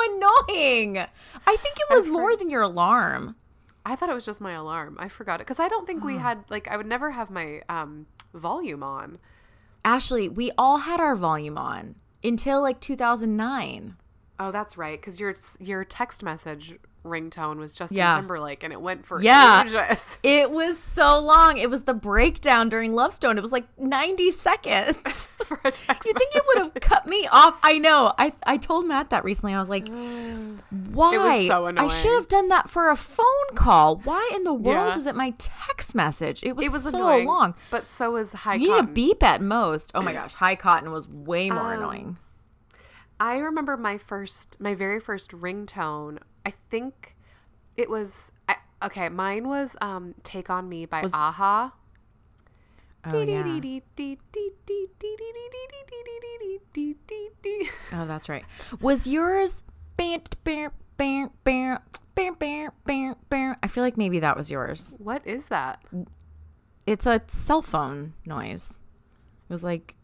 annoying. 0.50 0.98
I 0.98 1.56
think 1.58 1.78
it 1.78 1.94
was 1.94 2.08
more 2.08 2.36
than 2.36 2.50
your 2.50 2.62
alarm. 2.62 3.36
I 3.86 3.96
thought 3.96 4.10
it 4.10 4.14
was 4.14 4.26
just 4.26 4.42
my 4.42 4.54
alarm. 4.54 4.98
I 5.00 5.10
forgot 5.10 5.42
it 5.42 5.46
because 5.46 5.60
I 5.60 5.68
don't 5.68 5.86
think 5.86 6.04
we 6.04 6.18
had 6.18 6.46
like 6.50 6.68
I 6.68 6.78
would 6.78 6.86
never 6.86 7.12
have 7.12 7.30
my 7.30 7.62
um 7.70 8.08
volume 8.34 8.84
on. 8.84 9.20
Ashley, 9.86 10.30
we 10.30 10.52
all 10.58 10.80
had 10.80 11.00
our 11.00 11.16
volume 11.16 11.58
on 11.58 11.96
until 12.24 12.62
like 12.62 12.80
2009. 12.80 13.98
Oh, 14.40 14.52
that's 14.52 14.78
right. 14.78 15.00
Because 15.00 15.20
your 15.20 15.36
your 15.60 15.84
text 15.84 16.24
message 16.24 16.78
ringtone 17.04 17.58
was 17.58 17.74
Justin 17.74 17.98
Yeah. 17.98 18.16
Timberlake, 18.16 18.64
and 18.64 18.72
it 18.72 18.80
went 18.82 19.06
for 19.06 19.22
Yeah. 19.22 19.64
ages. 19.64 20.20
It 20.24 20.52
was 20.52 20.80
so 20.80 21.20
long. 21.20 21.58
It 21.58 21.70
was 21.70 21.84
the 21.84 21.94
breakdown 21.94 22.70
during 22.70 22.94
LoveStoned. 22.94 23.38
It 23.38 23.42
was 23.42 23.52
like 23.52 23.66
90 23.78 24.32
seconds. 24.32 25.28
for 25.44 25.60
a 25.66 25.72
text. 25.72 26.08
You 26.08 26.14
think 26.14 26.34
it 26.34 26.44
would 26.48 26.58
have 26.64 26.74
cut 26.76 27.06
me 27.06 27.28
off? 27.30 27.60
I 27.64 27.78
know. 27.78 28.14
I 28.18 28.32
I 28.46 28.56
told 28.56 28.88
Matt 28.88 29.10
that 29.10 29.26
recently. 29.26 29.54
I 29.54 29.60
was 29.60 29.68
like, 29.70 29.88
why? 30.70 31.48
so 31.48 31.66
I 31.68 31.88
should 31.88 32.14
have 32.14 32.28
done 32.28 32.48
that 32.50 32.70
for 32.70 32.90
a 32.90 32.96
phone 32.96 33.26
call. 33.56 33.98
Why 33.98 34.32
in 34.34 34.44
the 34.44 34.54
world 34.54 34.94
Yeah. 34.94 34.96
is 34.96 35.06
it 35.08 35.16
my 35.16 35.34
text 35.38 35.94
message? 35.96 36.42
It 36.44 36.56
was, 36.56 36.68
It 36.68 36.72
was 36.72 36.84
so 36.84 36.90
annoying, 36.90 37.28
long. 37.28 37.56
but 37.70 37.90
so 37.90 38.12
was 38.12 38.32
High 38.34 38.54
cotton 38.58 38.62
You 38.62 38.72
need 38.74 38.80
a 38.80 38.94
beep 38.94 39.24
at 39.24 39.42
most. 39.42 39.92
Oh 39.94 40.02
my 40.02 40.14
gosh, 40.20 40.34
High 40.36 40.56
Cotton 40.56 40.92
was 40.92 41.08
way 41.08 41.50
more 41.50 41.74
Um, 41.74 41.80
annoying. 41.80 42.18
I 43.20 43.38
remember 43.38 43.78
my 43.78 43.98
first, 43.98 44.58
my 44.60 44.74
very 44.74 45.00
first 45.00 45.32
ringtone. 45.32 46.20
I 46.46 46.50
think 46.52 47.16
it 47.78 47.90
was 47.90 48.32
I, 48.50 48.56
okay. 48.84 49.08
Mine 49.10 49.48
was 49.48 49.76
um, 49.82 50.14
"Take 50.24 50.50
on 50.50 50.68
Me" 50.70 50.86
by 50.86 51.02
a-ha. 51.14 51.74
Oh 53.06 53.22
yeah. 53.22 53.44
Oh, 57.92 58.06
that's 58.08 58.30
right. 58.30 58.46
Was 58.80 59.06
yours? 59.08 59.64
I 60.00 60.20
feel 63.68 63.84
like 63.84 63.98
maybe 63.98 64.20
that 64.20 64.38
was 64.38 64.50
yours. 64.52 64.96
What 65.00 65.26
is 65.28 65.48
that? 65.48 65.84
It's 66.86 67.06
a 67.06 67.22
cell 67.28 67.62
phone 67.62 68.14
noise. 68.26 68.80
It 69.50 69.54
was 69.54 69.64
like 69.64 69.96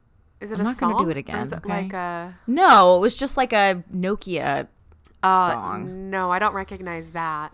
Is 0.42 0.52
it 0.52 0.56
I'm 0.56 0.62
a 0.62 0.64
not 0.70 0.78
gonna 0.78 0.94
song? 0.96 1.04
do 1.06 1.10
it 1.10 1.18
Or 1.18 1.20
again, 1.20 1.54
okay? 1.54 1.70
like 1.70 1.94
a 1.94 2.38
no, 2.48 2.98
it 2.98 3.00
was 3.00 3.16
just 3.16 3.38
like 3.38 3.54
a 3.54 3.84
Nokia. 3.94 4.68
Uh, 5.24 5.52
song? 5.52 6.10
No, 6.10 6.32
I 6.32 6.40
don't 6.40 6.54
recognize 6.54 7.12
that. 7.12 7.54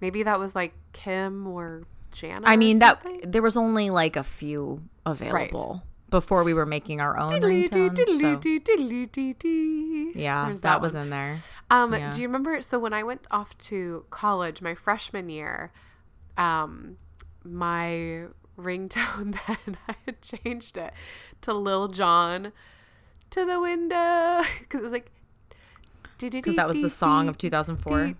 Maybe 0.00 0.22
that 0.22 0.38
was 0.38 0.54
like 0.54 0.74
Kim 0.92 1.46
or 1.46 1.84
Jana. 2.12 2.42
I 2.44 2.56
mean 2.56 2.78
that 2.78 3.04
there 3.24 3.42
was 3.42 3.56
only 3.56 3.90
like 3.90 4.16
a 4.16 4.22
few 4.22 4.82
available 5.04 5.82
before 6.10 6.42
we 6.42 6.54
were 6.54 6.66
making 6.66 7.00
our 7.00 7.18
own 7.18 7.30
ringtones. 7.30 7.98
So. 8.06 8.40
Yeah, 10.14 10.46
There's 10.46 10.62
that, 10.62 10.80
was 10.80 10.94
in 10.94 11.10
there. 11.10 11.36
Um, 11.70 11.92
Yeah. 11.92 12.10
do 12.10 12.22
you 12.22 12.28
remember? 12.28 12.62
So 12.62 12.78
when 12.78 12.92
I 12.92 13.02
went 13.02 13.26
off 13.30 13.56
to 13.58 14.06
college, 14.10 14.62
my 14.62 14.74
freshman 14.74 15.28
year, 15.28 15.72
um, 16.36 16.96
my 17.44 18.24
ringtone 18.58 19.36
then 19.66 19.78
I 19.88 19.94
had 20.06 20.22
changed 20.22 20.76
it 20.76 20.92
to 21.42 21.52
Lil 21.52 21.88
Jon 21.88 22.52
to 23.30 23.44
the 23.44 23.60
window 23.60 24.42
because 24.60 24.80
it 24.80 24.84
was 24.84 24.92
like. 24.92 25.10
Because 26.18 26.56
that 26.56 26.68
was 26.68 26.80
the 26.80 26.88
song 26.88 27.28
of 27.28 27.38
2004. 27.38 28.14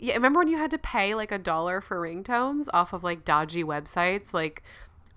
Yeah, 0.00 0.14
remember 0.14 0.38
when 0.40 0.48
you 0.48 0.56
had 0.56 0.70
to 0.70 0.78
pay 0.78 1.14
like 1.14 1.32
a 1.32 1.38
dollar 1.38 1.80
for 1.80 2.00
ringtones 2.00 2.68
off 2.72 2.92
of 2.92 3.04
like 3.04 3.24
dodgy 3.24 3.62
websites 3.64 4.32
like 4.32 4.62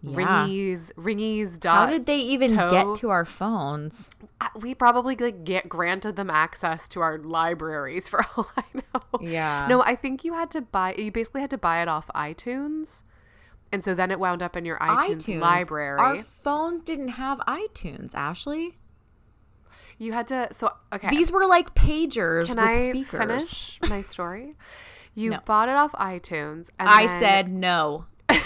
Yeah. 0.02 0.46
Ringies, 0.46 0.92
Ringies. 0.94 1.64
How 1.66 1.86
did 1.88 2.06
they 2.06 2.20
even 2.20 2.50
toe. 2.56 2.70
get 2.70 2.96
to 3.02 3.10
our 3.10 3.26
phones? 3.26 4.10
Uh, 4.40 4.48
we 4.62 4.76
probably 4.76 5.16
like 5.16 5.44
get 5.44 5.68
granted 5.70 6.16
them 6.16 6.30
access 6.30 6.88
to 6.90 7.02
our 7.02 7.18
libraries 7.18 8.08
for 8.08 8.24
all 8.38 8.50
I 8.56 8.64
know. 8.76 9.02
Yeah. 9.22 9.66
No, 9.68 9.82
I 9.82 9.96
think 9.96 10.24
you 10.24 10.34
had 10.34 10.52
to 10.52 10.62
buy. 10.62 10.94
You 10.98 11.12
basically 11.12 11.42
had 11.42 11.50
to 11.52 11.58
buy 11.58 11.82
it 11.82 11.88
off 11.88 12.08
iTunes, 12.14 13.04
And 13.72 13.84
so 13.84 13.96
then 13.96 14.12
it 14.12 14.20
wound 14.20 14.42
up 14.44 14.56
in 14.56 14.66
your 14.66 14.78
iTunes, 14.78 15.26
iTunes 15.26 15.40
library. 15.42 16.00
Our 16.00 16.18
phones 16.18 16.84
didn't 16.84 17.10
have 17.10 17.40
iTunes, 17.48 18.14
Ashley. 18.14 18.78
You 19.98 20.14
had 20.14 20.28
to 20.28 20.48
so 20.52 20.72
okay. 20.94 21.10
These 21.10 21.32
were 21.32 21.46
like 21.46 21.74
pagers 21.76 22.48
Can 22.48 22.58
with 22.58 22.66
I 22.66 22.76
speakers. 22.76 23.20
finish 23.20 23.80
my 23.90 24.02
story? 24.02 24.56
You 25.16 25.32
No. 25.32 25.40
bought 25.46 25.68
it 25.70 25.76
off 25.76 25.92
iTunes 25.94 26.70
and 26.80 26.88
I 26.88 27.08
then- 27.08 27.20
said 27.20 27.50
no. 27.52 28.06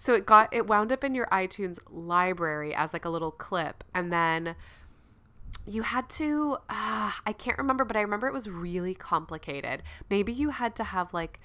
So 0.00 0.14
it 0.14 0.24
got 0.24 0.54
it 0.54 0.66
wound 0.66 0.90
up 0.92 1.04
in 1.04 1.14
your 1.14 1.26
iTunes 1.26 1.78
library 1.90 2.72
as 2.74 2.92
like 2.94 3.04
a 3.04 3.10
little 3.10 3.32
clip, 3.32 3.84
and 3.94 4.10
then 4.10 4.54
you 5.66 5.82
had 5.82 6.08
to. 6.10 6.56
Uh, 6.70 7.12
I 7.26 7.34
can't 7.36 7.58
remember, 7.58 7.84
but 7.84 7.94
I 7.96 8.00
remember 8.00 8.26
it 8.26 8.32
was 8.32 8.48
really 8.48 8.94
complicated. 8.94 9.82
Maybe 10.08 10.32
you 10.32 10.48
had 10.50 10.74
to 10.76 10.84
have 10.84 11.12
like. 11.12 11.40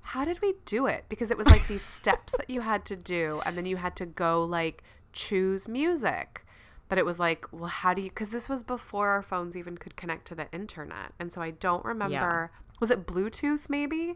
How 0.00 0.24
did 0.24 0.40
we 0.40 0.54
do 0.64 0.86
it? 0.86 1.04
Because 1.08 1.30
it 1.30 1.36
was 1.38 1.46
like 1.46 1.68
these 1.68 1.84
steps 1.98 2.32
that 2.38 2.48
you 2.50 2.62
had 2.62 2.84
to 2.86 2.96
do, 2.96 3.40
and 3.46 3.56
then 3.56 3.66
you 3.66 3.76
had 3.76 3.94
to 3.96 4.06
go 4.06 4.42
like 4.42 4.82
choose 5.12 5.68
music. 5.68 6.44
But 6.88 6.98
it 6.98 7.04
was 7.04 7.18
like, 7.18 7.46
well, 7.52 7.68
how 7.68 7.94
do 7.94 8.02
you? 8.02 8.10
Because 8.10 8.30
this 8.30 8.48
was 8.48 8.62
before 8.62 9.08
our 9.08 9.22
phones 9.22 9.56
even 9.56 9.76
could 9.76 9.96
connect 9.96 10.26
to 10.28 10.34
the 10.36 10.50
internet, 10.52 11.12
and 11.18 11.32
so 11.32 11.40
I 11.40 11.50
don't 11.50 11.84
remember. 11.84 12.52
Was 12.80 12.90
it 12.90 13.06
Bluetooth? 13.06 13.68
Maybe. 13.68 14.14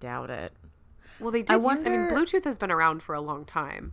Doubt 0.00 0.30
it. 0.30 0.52
Well, 1.20 1.30
they 1.30 1.42
did. 1.42 1.50
I 1.50 1.70
use, 1.70 1.82
I 1.82 1.90
mean, 1.90 2.08
Bluetooth 2.10 2.44
has 2.44 2.56
been 2.58 2.70
around 2.70 3.02
for 3.02 3.14
a 3.14 3.20
long 3.20 3.44
time, 3.44 3.92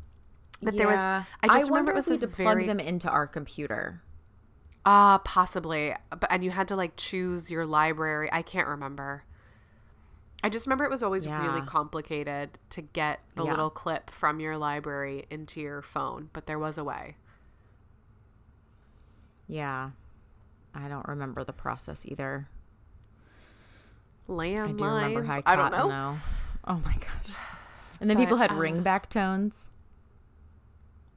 but 0.62 0.78
there 0.78 0.88
was. 0.88 1.00
I 1.00 1.26
just 1.48 1.70
remember 1.70 1.74
wonder 1.74 1.92
it 1.92 1.96
was 1.96 2.06
this 2.06 2.20
to 2.22 2.28
very 2.28 2.66
plug 2.66 2.78
them 2.78 2.80
into 2.80 3.10
our 3.10 3.28
computer. 3.28 4.02
ah 4.86 5.20
possibly, 5.26 5.94
but 6.10 6.32
and 6.32 6.44
you 6.44 6.52
had 6.52 6.68
to 6.70 6.76
like 6.76 6.94
choose 6.96 7.52
your 7.52 7.66
library. 7.66 8.30
I 8.32 8.42
can't 8.42 8.68
remember. 8.68 9.24
I 10.44 10.50
just 10.50 10.66
remember 10.66 10.86
it 10.86 10.90
was 10.90 11.04
always 11.04 11.28
really 11.28 11.62
complicated 11.62 12.58
to 12.72 12.82
get 12.82 13.20
the 13.36 13.44
Yeah. 13.44 13.52
little 13.52 13.70
clip 13.70 14.10
from 14.10 14.40
your 14.40 14.58
library 14.58 15.26
into 15.30 15.62
your 15.62 15.82
phone, 15.84 16.30
but 16.34 16.48
there 16.48 16.58
was 16.58 16.80
a 16.80 16.84
way. 16.84 17.18
Yeah. 19.52 19.90
I 20.74 20.88
don't 20.88 21.06
remember 21.08 21.44
the 21.44 21.52
process 21.52 22.06
either. 22.06 22.48
Landlines. 24.30 24.70
I 24.70 24.72
do 24.72 24.86
remember 24.86 25.24
high 25.24 25.44
I 25.46 25.56
don't 25.58 25.72
know. 25.72 25.90
though. 25.90 26.16
Oh 26.68 26.82
my 26.86 26.94
gosh. 26.94 27.36
And 28.00 28.10
then 28.10 28.16
But, 28.18 28.24
people 28.24 28.38
had 28.38 28.52
uh, 28.52 28.56
ringback 28.56 29.10
tones. 29.10 29.70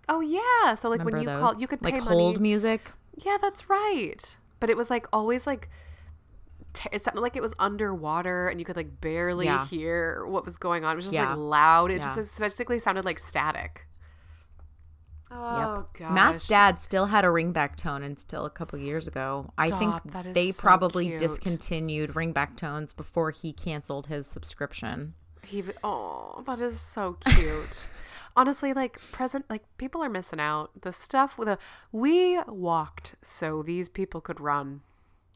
Oh 0.09 0.21
yeah, 0.21 0.75
so 0.75 0.91
like 0.91 1.05
when 1.05 1.19
you 1.21 1.27
those? 1.27 1.41
called, 1.41 1.61
you 1.61 1.67
could 1.67 1.81
pay 1.81 1.93
like 1.93 2.05
money. 2.05 2.17
hold 2.17 2.41
music. 2.41 2.91
Yeah, 3.17 3.39
that's 3.41 3.71
right. 3.71 4.37
But 4.61 4.69
it 4.69 4.77
was 4.77 4.91
like 4.91 5.07
always 5.13 5.47
like 5.47 5.69
t- 6.73 6.89
it 6.93 7.03
sounded 7.03 7.21
like 7.21 7.37
it 7.37 7.43
was 7.43 7.55
underwater 7.61 8.49
and 8.49 8.59
you 8.59 8.67
could 8.67 8.77
like 8.77 9.01
barely 9.01 9.47
Yeah. 9.47 9.67
hear 9.67 10.27
what 10.27 10.45
was 10.45 10.57
going 10.59 10.85
on. 10.85 10.93
It 10.93 10.97
was 10.97 11.05
just 11.07 11.15
Yeah. 11.15 11.29
like 11.29 11.39
loud. 11.39 11.91
It 11.93 12.03
Yeah. 12.03 12.17
just 12.17 12.39
basically 12.39 12.81
sounded 12.81 13.05
like 13.05 13.19
static. 13.21 13.87
Oh 15.37 15.77
Yep. 15.77 15.99
gosh. 15.99 16.15
Matt's 16.15 16.47
dad 16.47 16.79
still 16.81 17.07
had 17.07 17.25
a 17.25 17.29
ringback 17.29 17.77
tone 17.77 18.03
until 18.03 18.45
a 18.47 18.51
couple 18.51 18.79
years 18.79 19.09
ago. 19.09 19.51
I 19.59 19.69
think 19.69 20.33
they 20.33 20.53
so 20.53 20.61
probably 20.61 21.09
cute. 21.09 21.19
discontinued 21.19 22.11
ringback 22.11 22.57
tones 22.57 22.93
before 22.93 23.31
he 23.33 23.53
canceled 23.53 24.07
his 24.07 24.27
subscription. 24.27 25.15
He 25.43 25.63
oh, 25.83 26.43
that 26.47 26.61
is 26.61 26.81
so 26.81 27.17
cute. 27.27 27.89
Honestly, 28.37 28.73
like 28.73 29.01
present, 29.13 29.45
like 29.51 29.63
people 29.77 30.03
are 30.03 30.09
missing 30.09 30.41
out. 30.41 30.71
The 30.83 30.93
stuff 30.93 31.37
with 31.37 31.49
a 31.49 31.59
we 31.91 32.41
walked 32.47 33.17
so 33.23 33.63
these 33.63 33.89
people 33.89 34.21
could 34.21 34.41
run. 34.41 34.83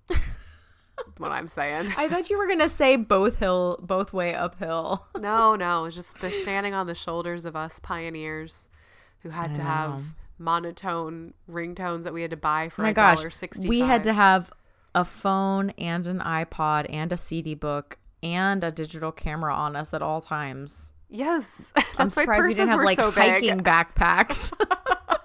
what 1.18 1.32
I'm 1.32 1.48
saying. 1.48 1.92
I 1.96 2.08
thought 2.08 2.30
you 2.30 2.38
were 2.38 2.46
gonna 2.46 2.68
say 2.68 2.96
both 2.96 3.36
hill, 3.36 3.78
both 3.82 4.12
way 4.12 4.34
uphill. 4.34 5.06
No, 5.18 5.56
no, 5.56 5.84
it's 5.86 5.96
just 5.96 6.20
they're 6.20 6.32
standing 6.32 6.72
on 6.74 6.86
the 6.86 6.94
shoulders 6.94 7.44
of 7.44 7.56
us 7.56 7.80
pioneers 7.80 8.68
who 9.22 9.30
had 9.30 9.54
to 9.56 9.62
have 9.62 10.02
monotone 10.38 11.34
ringtones 11.50 12.04
that 12.04 12.12
we 12.12 12.22
had 12.22 12.30
to 12.30 12.36
buy 12.36 12.68
for 12.68 12.82
Oh 12.82 12.84
my 12.84 12.92
gosh, 12.92 13.22
we 13.64 13.80
had 13.80 14.04
to 14.04 14.12
have 14.12 14.52
a 14.94 15.04
phone 15.04 15.70
and 15.70 16.06
an 16.06 16.20
iPod 16.20 16.86
and 16.88 17.12
a 17.12 17.16
CD 17.16 17.54
book 17.54 17.98
and 18.22 18.64
a 18.64 18.70
digital 18.70 19.12
camera 19.12 19.54
on 19.54 19.76
us 19.76 19.92
at 19.94 20.02
all 20.02 20.20
times. 20.20 20.92
Yes, 21.08 21.72
I'm 21.98 22.10
surprised 22.10 22.46
we 22.46 22.54
didn't 22.54 22.68
have 22.68 22.78
were 22.78 22.84
like 22.84 22.98
so 22.98 23.10
hiking 23.10 23.58
big. 23.58 23.64
backpacks. 23.64 24.52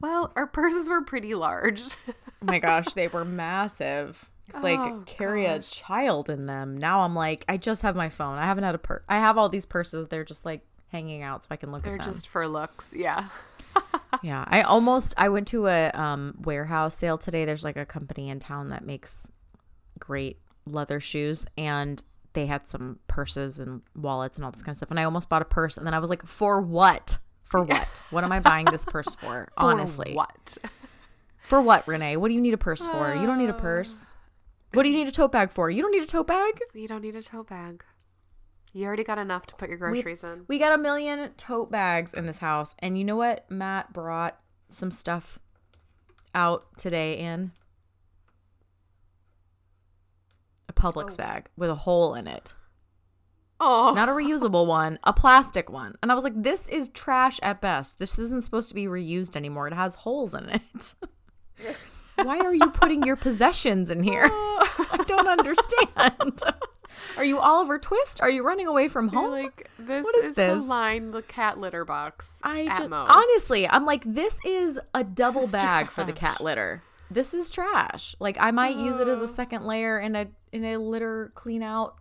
Well, 0.00 0.32
our 0.36 0.46
purses 0.46 0.88
were 0.88 1.02
pretty 1.02 1.34
large. 1.34 1.82
Oh 2.08 2.12
my 2.42 2.60
gosh, 2.60 2.92
they 2.92 3.08
were 3.08 3.24
massive. 3.24 4.30
Like 4.54 4.78
Oh, 4.78 5.02
carry 5.06 5.44
a 5.46 5.58
child 5.58 6.30
in 6.30 6.46
them. 6.46 6.78
Now 6.78 7.00
I'm 7.00 7.14
like, 7.14 7.44
I 7.48 7.56
just 7.56 7.82
have 7.82 7.96
my 7.96 8.08
phone. 8.08 8.38
I 8.38 8.44
haven't 8.44 8.64
had 8.64 8.74
a 8.74 8.78
purse. 8.78 9.02
I 9.08 9.18
have 9.18 9.36
all 9.36 9.48
these 9.48 9.66
purses. 9.66 10.06
They're 10.06 10.24
just 10.24 10.44
like 10.44 10.62
hanging 10.90 11.22
out 11.22 11.44
so 11.44 11.48
I 11.50 11.56
can 11.56 11.70
look 11.70 11.82
They're 11.82 11.94
at 11.94 12.00
them. 12.00 12.06
They're 12.06 12.14
just 12.14 12.28
for 12.28 12.46
looks. 12.48 12.92
Yeah. 12.94 13.28
yeah, 14.22 14.44
I 14.48 14.62
almost 14.62 15.14
I 15.16 15.28
went 15.28 15.48
to 15.48 15.66
a 15.66 15.90
um 15.90 16.34
warehouse 16.40 16.96
sale 16.96 17.18
today. 17.18 17.44
There's 17.44 17.64
like 17.64 17.76
a 17.76 17.86
company 17.86 18.28
in 18.28 18.40
town 18.40 18.70
that 18.70 18.84
makes 18.84 19.30
great 19.98 20.38
leather 20.66 21.00
shoes 21.00 21.46
and 21.56 22.02
they 22.34 22.46
had 22.46 22.68
some 22.68 22.98
purses 23.08 23.58
and 23.58 23.82
wallets 23.96 24.36
and 24.36 24.44
all 24.44 24.50
this 24.50 24.62
kind 24.62 24.72
of 24.72 24.76
stuff. 24.76 24.90
And 24.90 25.00
I 25.00 25.04
almost 25.04 25.28
bought 25.28 25.42
a 25.42 25.46
purse 25.46 25.76
and 25.76 25.86
then 25.86 25.94
I 25.94 25.98
was 25.98 26.10
like, 26.10 26.26
for 26.26 26.60
what? 26.60 27.18
For 27.44 27.62
what? 27.62 28.02
What 28.10 28.24
am 28.24 28.32
I 28.32 28.40
buying 28.40 28.66
this 28.66 28.84
purse 28.84 29.14
for? 29.14 29.48
For 29.56 29.64
Honestly. 29.64 30.12
what? 30.12 30.58
For 31.40 31.62
what, 31.62 31.88
Renee? 31.88 32.18
What 32.18 32.28
do 32.28 32.34
you 32.34 32.42
need 32.42 32.52
a 32.52 32.58
purse 32.58 32.86
for? 32.86 33.14
You 33.14 33.26
don't 33.26 33.38
need 33.38 33.48
a 33.48 33.54
purse. 33.54 34.12
What 34.74 34.82
do 34.82 34.90
you 34.90 34.96
need 34.96 35.08
a 35.08 35.12
tote 35.12 35.32
bag 35.32 35.50
for? 35.50 35.70
You 35.70 35.80
don't 35.80 35.92
need 35.92 36.02
a 36.02 36.06
tote 36.06 36.26
bag. 36.26 36.60
You 36.74 36.86
don't 36.86 37.00
need 37.00 37.16
a 37.16 37.22
tote 37.22 37.48
bag. 37.48 37.84
You 38.78 38.86
already 38.86 39.02
got 39.02 39.18
enough 39.18 39.44
to 39.46 39.56
put 39.56 39.70
your 39.70 39.78
groceries 39.78 40.22
in. 40.22 40.44
We 40.46 40.60
got 40.60 40.72
a 40.72 40.80
million 40.80 41.32
tote 41.36 41.68
bags 41.68 42.14
in 42.14 42.26
this 42.26 42.38
house. 42.38 42.76
And 42.78 42.96
you 42.96 43.04
know 43.04 43.16
what? 43.16 43.50
Matt 43.50 43.92
brought 43.92 44.38
some 44.68 44.92
stuff 44.92 45.40
out 46.32 46.64
today 46.78 47.14
in 47.14 47.50
a 50.68 50.72
Publix 50.72 51.14
oh. 51.14 51.16
bag 51.16 51.48
with 51.56 51.70
a 51.70 51.74
hole 51.74 52.14
in 52.14 52.28
it. 52.28 52.54
Oh, 53.58 53.94
Not 53.96 54.08
a 54.08 54.12
reusable 54.12 54.68
one, 54.68 55.00
a 55.02 55.12
plastic 55.12 55.68
one. 55.68 55.96
And 56.00 56.12
I 56.12 56.14
was 56.14 56.22
like, 56.22 56.40
this 56.40 56.68
is 56.68 56.88
trash 56.90 57.40
at 57.42 57.60
best. 57.60 57.98
This 57.98 58.16
isn't 58.16 58.44
supposed 58.44 58.68
to 58.68 58.76
be 58.76 58.86
reused 58.86 59.34
anymore. 59.34 59.66
It 59.66 59.74
has 59.74 59.96
holes 59.96 60.34
in 60.34 60.48
it. 60.50 60.94
Why 62.14 62.38
are 62.38 62.54
you 62.54 62.70
putting 62.70 63.02
your 63.02 63.16
possessions 63.16 63.90
in 63.90 64.04
here? 64.04 64.30
I 64.92 65.04
don't 65.08 65.26
understand. 65.26 66.42
Are 67.16 67.24
you 67.24 67.38
Oliver 67.38 67.78
Twist? 67.78 68.20
Are 68.20 68.30
you 68.30 68.42
running 68.42 68.66
away 68.66 68.88
from 68.88 69.08
You're 69.08 69.20
home? 69.22 69.30
like 69.30 69.70
this 69.78 70.04
What 70.04 70.16
is 70.16 70.26
is, 70.26 70.34
this? 70.36 70.62
to 70.62 70.68
line 70.68 71.10
the 71.10 71.22
cat 71.22 71.58
litter 71.58 71.84
box. 71.84 72.40
I 72.42 72.66
at 72.66 72.78
just 72.78 72.90
most. 72.90 73.10
honestly, 73.10 73.68
I'm 73.68 73.84
like, 73.84 74.02
this 74.04 74.38
is 74.44 74.78
a 74.94 75.04
double 75.04 75.42
is 75.42 75.52
bag 75.52 75.90
for 75.90 76.04
the 76.04 76.12
cat 76.12 76.40
litter. 76.40 76.82
This 77.10 77.32
is 77.32 77.50
trash. 77.50 78.14
Like 78.20 78.36
I 78.40 78.50
might 78.50 78.76
use 78.76 78.98
it 78.98 79.08
as 79.08 79.22
a 79.22 79.28
second 79.28 79.64
layer 79.64 79.98
in 79.98 80.14
a 80.14 80.26
in 80.52 80.64
a 80.64 80.76
litter 80.78 81.32
clean 81.34 81.62
out, 81.62 81.94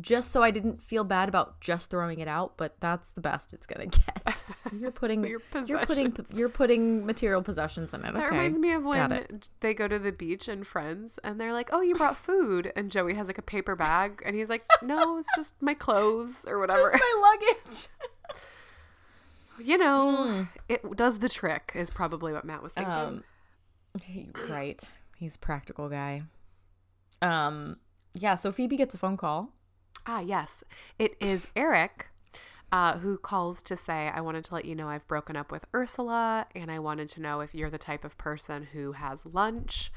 just 0.00 0.32
so 0.32 0.42
I 0.42 0.50
didn't 0.50 0.82
feel 0.82 1.04
bad 1.04 1.28
about 1.28 1.60
just 1.60 1.90
throwing 1.90 2.20
it 2.20 2.28
out. 2.28 2.56
But 2.56 2.74
that's 2.80 3.10
the 3.10 3.20
best 3.20 3.52
it's 3.52 3.66
gonna 3.66 3.86
get. 4.26 4.42
You're 4.72 4.90
putting 5.02 5.22
Your 5.24 5.40
you're 5.66 5.84
putting 5.86 6.14
you're 6.34 6.48
putting 6.48 7.04
material 7.06 7.42
possessions 7.42 7.92
in 7.94 8.04
it. 8.04 8.14
That 8.14 8.30
reminds 8.30 8.58
me 8.58 8.72
of 8.72 8.82
when 8.84 9.26
they 9.60 9.74
go 9.74 9.88
to 9.88 9.98
the 9.98 10.12
beach 10.12 10.48
and 10.48 10.66
friends 10.66 11.18
and 11.24 11.40
they're 11.40 11.52
like, 11.52 11.70
"Oh, 11.72 11.80
you 11.80 11.94
brought 11.94 12.16
food," 12.16 12.72
and 12.76 12.90
Joey 12.90 13.14
has 13.14 13.26
like 13.26 13.38
a 13.38 13.42
paper 13.42 13.76
bag 13.76 14.22
and 14.24 14.34
he's 14.36 14.48
like, 14.48 14.64
"No, 14.82 15.18
it's 15.18 15.34
just 15.36 15.54
my 15.60 15.74
clothes 15.74 16.44
or 16.48 16.58
whatever." 16.58 16.82
Just 16.82 16.94
my 16.94 17.38
luggage. 17.58 17.88
you 19.66 19.76
know, 19.78 20.26
Hmm. 20.26 20.42
it 20.68 20.96
does 20.96 21.18
the 21.18 21.28
trick. 21.28 21.72
Is 21.74 21.90
probably 21.90 22.32
what 22.32 22.44
Matt 22.44 22.62
was 22.62 22.72
thinking. 22.72 22.92
Um, 22.92 23.24
right. 24.48 24.80
He's 25.16 25.36
a 25.36 25.38
practical 25.38 25.88
guy. 25.88 26.22
Um. 27.20 27.76
Yeah. 28.14 28.34
So 28.36 28.52
Phoebe 28.52 28.76
gets 28.76 28.94
a 28.94 28.98
phone 28.98 29.16
call. 29.16 29.52
Ah, 30.06 30.20
yes. 30.20 30.64
It 30.98 31.16
is 31.20 31.46
Eric 31.54 32.08
uh, 32.72 32.98
who 32.98 33.18
calls 33.18 33.62
to 33.62 33.76
say, 33.76 34.08
I 34.14 34.20
wanted 34.20 34.44
to 34.44 34.54
let 34.54 34.64
you 34.64 34.74
know 34.74 34.88
I've 34.88 35.06
broken 35.08 35.36
up 35.36 35.50
with 35.52 35.64
Ursula 35.74 36.46
and 36.54 36.70
I 36.70 36.78
wanted 36.78 37.08
to 37.10 37.20
know 37.20 37.40
if 37.40 37.54
you're 37.54 37.70
the 37.70 37.78
type 37.78 38.04
of 38.04 38.16
person 38.18 38.68
who 38.72 38.92
has 38.92 39.26
lunch. 39.26 39.92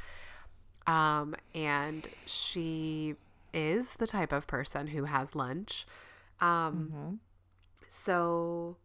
Um, 0.85 1.35
and 1.55 2.07
she 2.25 3.15
is 3.53 3.93
the 3.95 4.07
type 4.07 4.31
of 4.31 4.47
person 4.47 4.87
who 4.87 5.05
has 5.05 5.35
lunch. 5.35 5.85
Um, 6.41 7.19
So 7.87 8.77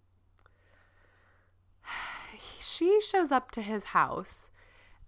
she 2.61 3.01
shows 3.01 3.31
up 3.33 3.51
to 3.53 3.63
his 3.63 3.85
house 3.85 4.51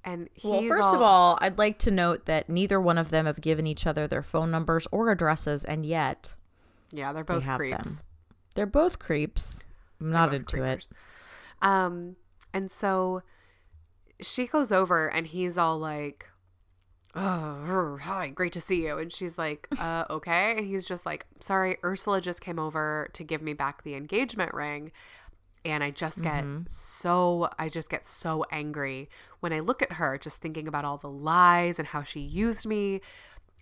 and 0.04 0.28
he's 0.34 0.50
Well, 0.50 0.62
first 0.62 0.94
of 0.94 1.02
all, 1.02 1.38
I'd 1.40 1.58
like 1.58 1.78
to 1.80 1.90
note 1.90 2.26
that 2.26 2.48
neither 2.48 2.80
one 2.80 2.98
of 2.98 3.10
them 3.10 3.26
have 3.26 3.40
given 3.40 3.66
each 3.66 3.86
other 3.86 4.06
their 4.06 4.22
phone 4.22 4.50
numbers 4.50 4.86
or 4.90 5.10
addresses, 5.10 5.64
and 5.64 5.84
yet 5.84 6.34
yeah, 6.92 7.12
they're 7.12 7.24
they 7.24 7.34
both 7.34 7.44
have 7.44 7.58
creeps. 7.58 7.98
them. 7.98 8.06
They're 8.54 8.66
both 8.66 8.98
creeps. 8.98 9.66
I'm 10.00 10.10
not 10.10 10.34
into 10.34 10.46
creepers. 10.56 10.90
it. 10.90 10.96
Um, 11.62 12.16
and 12.52 12.70
so 12.70 13.22
she 14.20 14.46
goes 14.46 14.72
over 14.72 15.08
and 15.08 15.26
he's 15.26 15.56
all 15.56 15.78
like, 15.78 16.26
oh, 17.14 17.98
hi, 18.00 18.28
great 18.28 18.52
to 18.52 18.60
see 18.60 18.84
you. 18.86 18.98
And 18.98 19.12
she's 19.12 19.38
like, 19.38 19.68
uh, 19.78 20.04
okay. 20.10 20.56
And 20.58 20.66
he's 20.66 20.86
just 20.86 21.06
like, 21.06 21.26
sorry, 21.40 21.76
Ursula 21.84 22.20
just 22.20 22.40
came 22.40 22.58
over 22.58 23.08
to 23.12 23.24
give 23.24 23.42
me 23.42 23.52
back 23.52 23.82
the 23.82 23.94
engagement 23.94 24.54
ring. 24.54 24.92
And 25.64 25.84
I 25.84 25.90
just 25.90 26.22
get 26.22 26.44
Mm-hmm. 26.44 26.62
so, 26.68 27.50
I 27.58 27.68
just 27.68 27.90
get 27.90 28.04
so 28.04 28.44
angry 28.50 29.08
when 29.40 29.52
I 29.52 29.60
look 29.60 29.82
at 29.82 29.92
her, 29.92 30.16
just 30.18 30.40
thinking 30.40 30.66
about 30.66 30.84
all 30.84 30.96
the 30.96 31.10
lies 31.10 31.78
and 31.78 31.88
how 31.88 32.02
she 32.02 32.20
used 32.20 32.66
me. 32.66 33.00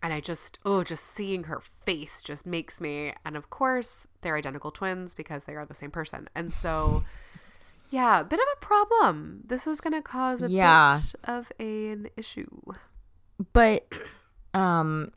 And 0.03 0.13
I 0.13 0.21
just, 0.21 0.61
oh, 0.65 0.85
just 0.85 1.03
seeing 1.05 1.45
her 1.45 1.61
face 1.85 2.23
just 2.23 2.47
makes 2.47 2.81
me. 2.81 3.15
And 3.25 3.37
of 3.37 3.51
course, 3.51 4.07
they're 4.21 4.37
identical 4.37 4.71
twins 4.71 5.13
because 5.13 5.45
they 5.45 5.55
are 5.57 5.67
the 5.67 5.75
same 5.75 5.91
person. 5.91 6.29
And 6.37 6.53
so, 6.53 7.03
yeah, 7.91 8.23
bit 8.23 8.39
of 8.39 8.47
a 8.57 8.61
problem. 8.65 9.43
This 9.47 9.67
is 9.67 9.81
going 9.81 9.95
to 9.95 10.03
cause 10.03 10.41
a 10.41 10.49
Yeah. 10.49 11.01
bit 11.03 11.15
of 11.25 11.51
an 11.59 12.11
issue. 12.17 12.49
but 13.53 13.89
um 14.55 15.13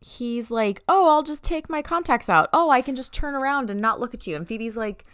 he's 0.00 0.50
like 0.50 0.82
oh 0.86 1.08
i'll 1.08 1.22
just 1.22 1.42
take 1.42 1.70
my 1.70 1.80
contacts 1.80 2.28
out 2.28 2.48
oh 2.52 2.68
i 2.68 2.82
can 2.82 2.94
just 2.94 3.12
turn 3.14 3.34
around 3.34 3.70
and 3.70 3.80
not 3.80 3.98
look 3.98 4.12
at 4.12 4.26
you 4.26 4.36
and 4.36 4.46
phoebe's 4.46 4.76
like 4.76 5.06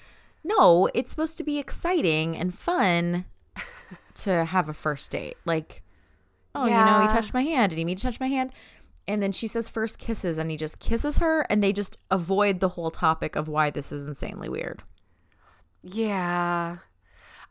no 0.45 0.89
it's 0.95 1.11
supposed 1.11 1.37
to 1.39 1.45
be 1.45 1.59
exciting 1.59 2.37
and 2.37 2.55
fun 2.55 3.25
to 4.15 4.45
have 4.45 4.69
a 4.69 4.73
first 4.73 5.11
date 5.11 5.37
like 5.45 5.83
oh 6.55 6.67
you 6.67 6.73
know 6.73 7.01
he 7.03 7.09
touched 7.09 7.35
my 7.35 7.43
hand 7.43 7.71
did 7.71 7.79
he 7.79 7.85
mean 7.85 7.97
to 7.97 8.03
touch 8.03 8.21
my 8.21 8.29
hand 8.29 8.53
and 9.09 9.23
then 9.23 9.33
she 9.33 9.47
says 9.47 9.69
first 9.69 9.99
kisses 9.99 10.39
and 10.39 10.51
he 10.51 10.57
just 10.57 10.79
kisses 10.79 11.19
her 11.19 11.43
and 11.51 11.63
they 11.63 11.73
just 11.73 11.99
avoid 12.11 12.61
the 12.61 12.71
whole 12.71 12.91
topic 12.91 13.35
of 13.37 13.49
why 13.49 13.71
this 13.71 13.93
is 13.93 14.07
insanely 14.07 14.49
weird 14.49 14.83
Yeah. 15.83 16.79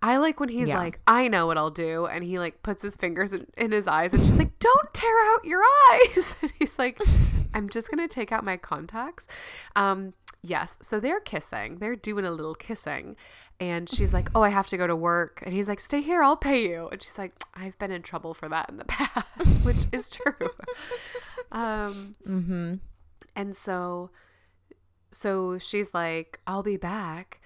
I 0.02 0.16
like 0.18 0.40
when 0.40 0.48
he's 0.50 0.70
Yeah. 0.70 0.78
like, 0.78 1.02
I 1.08 1.28
know 1.28 1.46
what 1.46 1.58
I'll 1.58 1.72
do. 1.72 2.06
And 2.06 2.24
he 2.24 2.40
like 2.40 2.64
puts 2.64 2.82
his 2.82 2.96
fingers 2.96 3.34
in, 3.34 3.48
in 3.58 3.72
his 3.74 3.86
eyes 3.88 4.14
and 4.14 4.24
she's 4.26 4.38
like, 4.38 4.58
don't 4.60 4.94
tear 4.94 5.34
out 5.34 5.44
your 5.44 5.62
eyes. 5.92 6.36
And 6.42 6.52
he's 6.58 6.80
like, 6.80 7.00
I'm 7.54 7.68
just 7.68 7.92
going 7.92 8.08
to 8.08 8.14
take 8.14 8.32
out 8.32 8.46
my 8.46 8.56
contacts. 8.56 9.28
Um, 9.76 10.14
yes. 10.42 10.78
So 10.82 11.00
they're 11.00 11.20
kissing. 11.20 11.78
They're 11.78 11.96
doing 11.96 12.26
a 12.26 12.32
little 12.32 12.56
kissing. 12.56 13.16
And 13.60 13.90
she's 13.90 14.14
like, 14.14 14.30
oh, 14.34 14.42
I 14.42 14.50
have 14.50 14.68
to 14.68 14.78
go 14.78 14.88
to 14.88 14.96
work. 14.96 15.44
And 15.46 15.54
he's 15.54 15.68
like, 15.68 15.82
stay 15.82 16.02
here. 16.02 16.24
I'll 16.24 16.38
pay 16.38 16.64
you. 16.64 16.88
And 16.92 17.04
she's 17.04 17.18
like, 17.18 17.34
I've 17.54 17.78
been 17.78 17.92
in 17.92 18.04
trouble 18.04 18.34
for 18.34 18.48
that 18.48 18.70
in 18.70 18.78
the 18.78 18.86
past, 18.88 19.66
which 19.66 19.86
is 19.92 20.10
true. 20.10 20.50
um, 21.52 22.16
mm-hmm 22.26 22.76
and 23.40 23.56
so 23.56 24.10
so 25.12 25.58
she's 25.58 25.94
like, 25.94 26.40
I'll 26.46 26.62
be 26.62 26.78
back. 26.78 27.42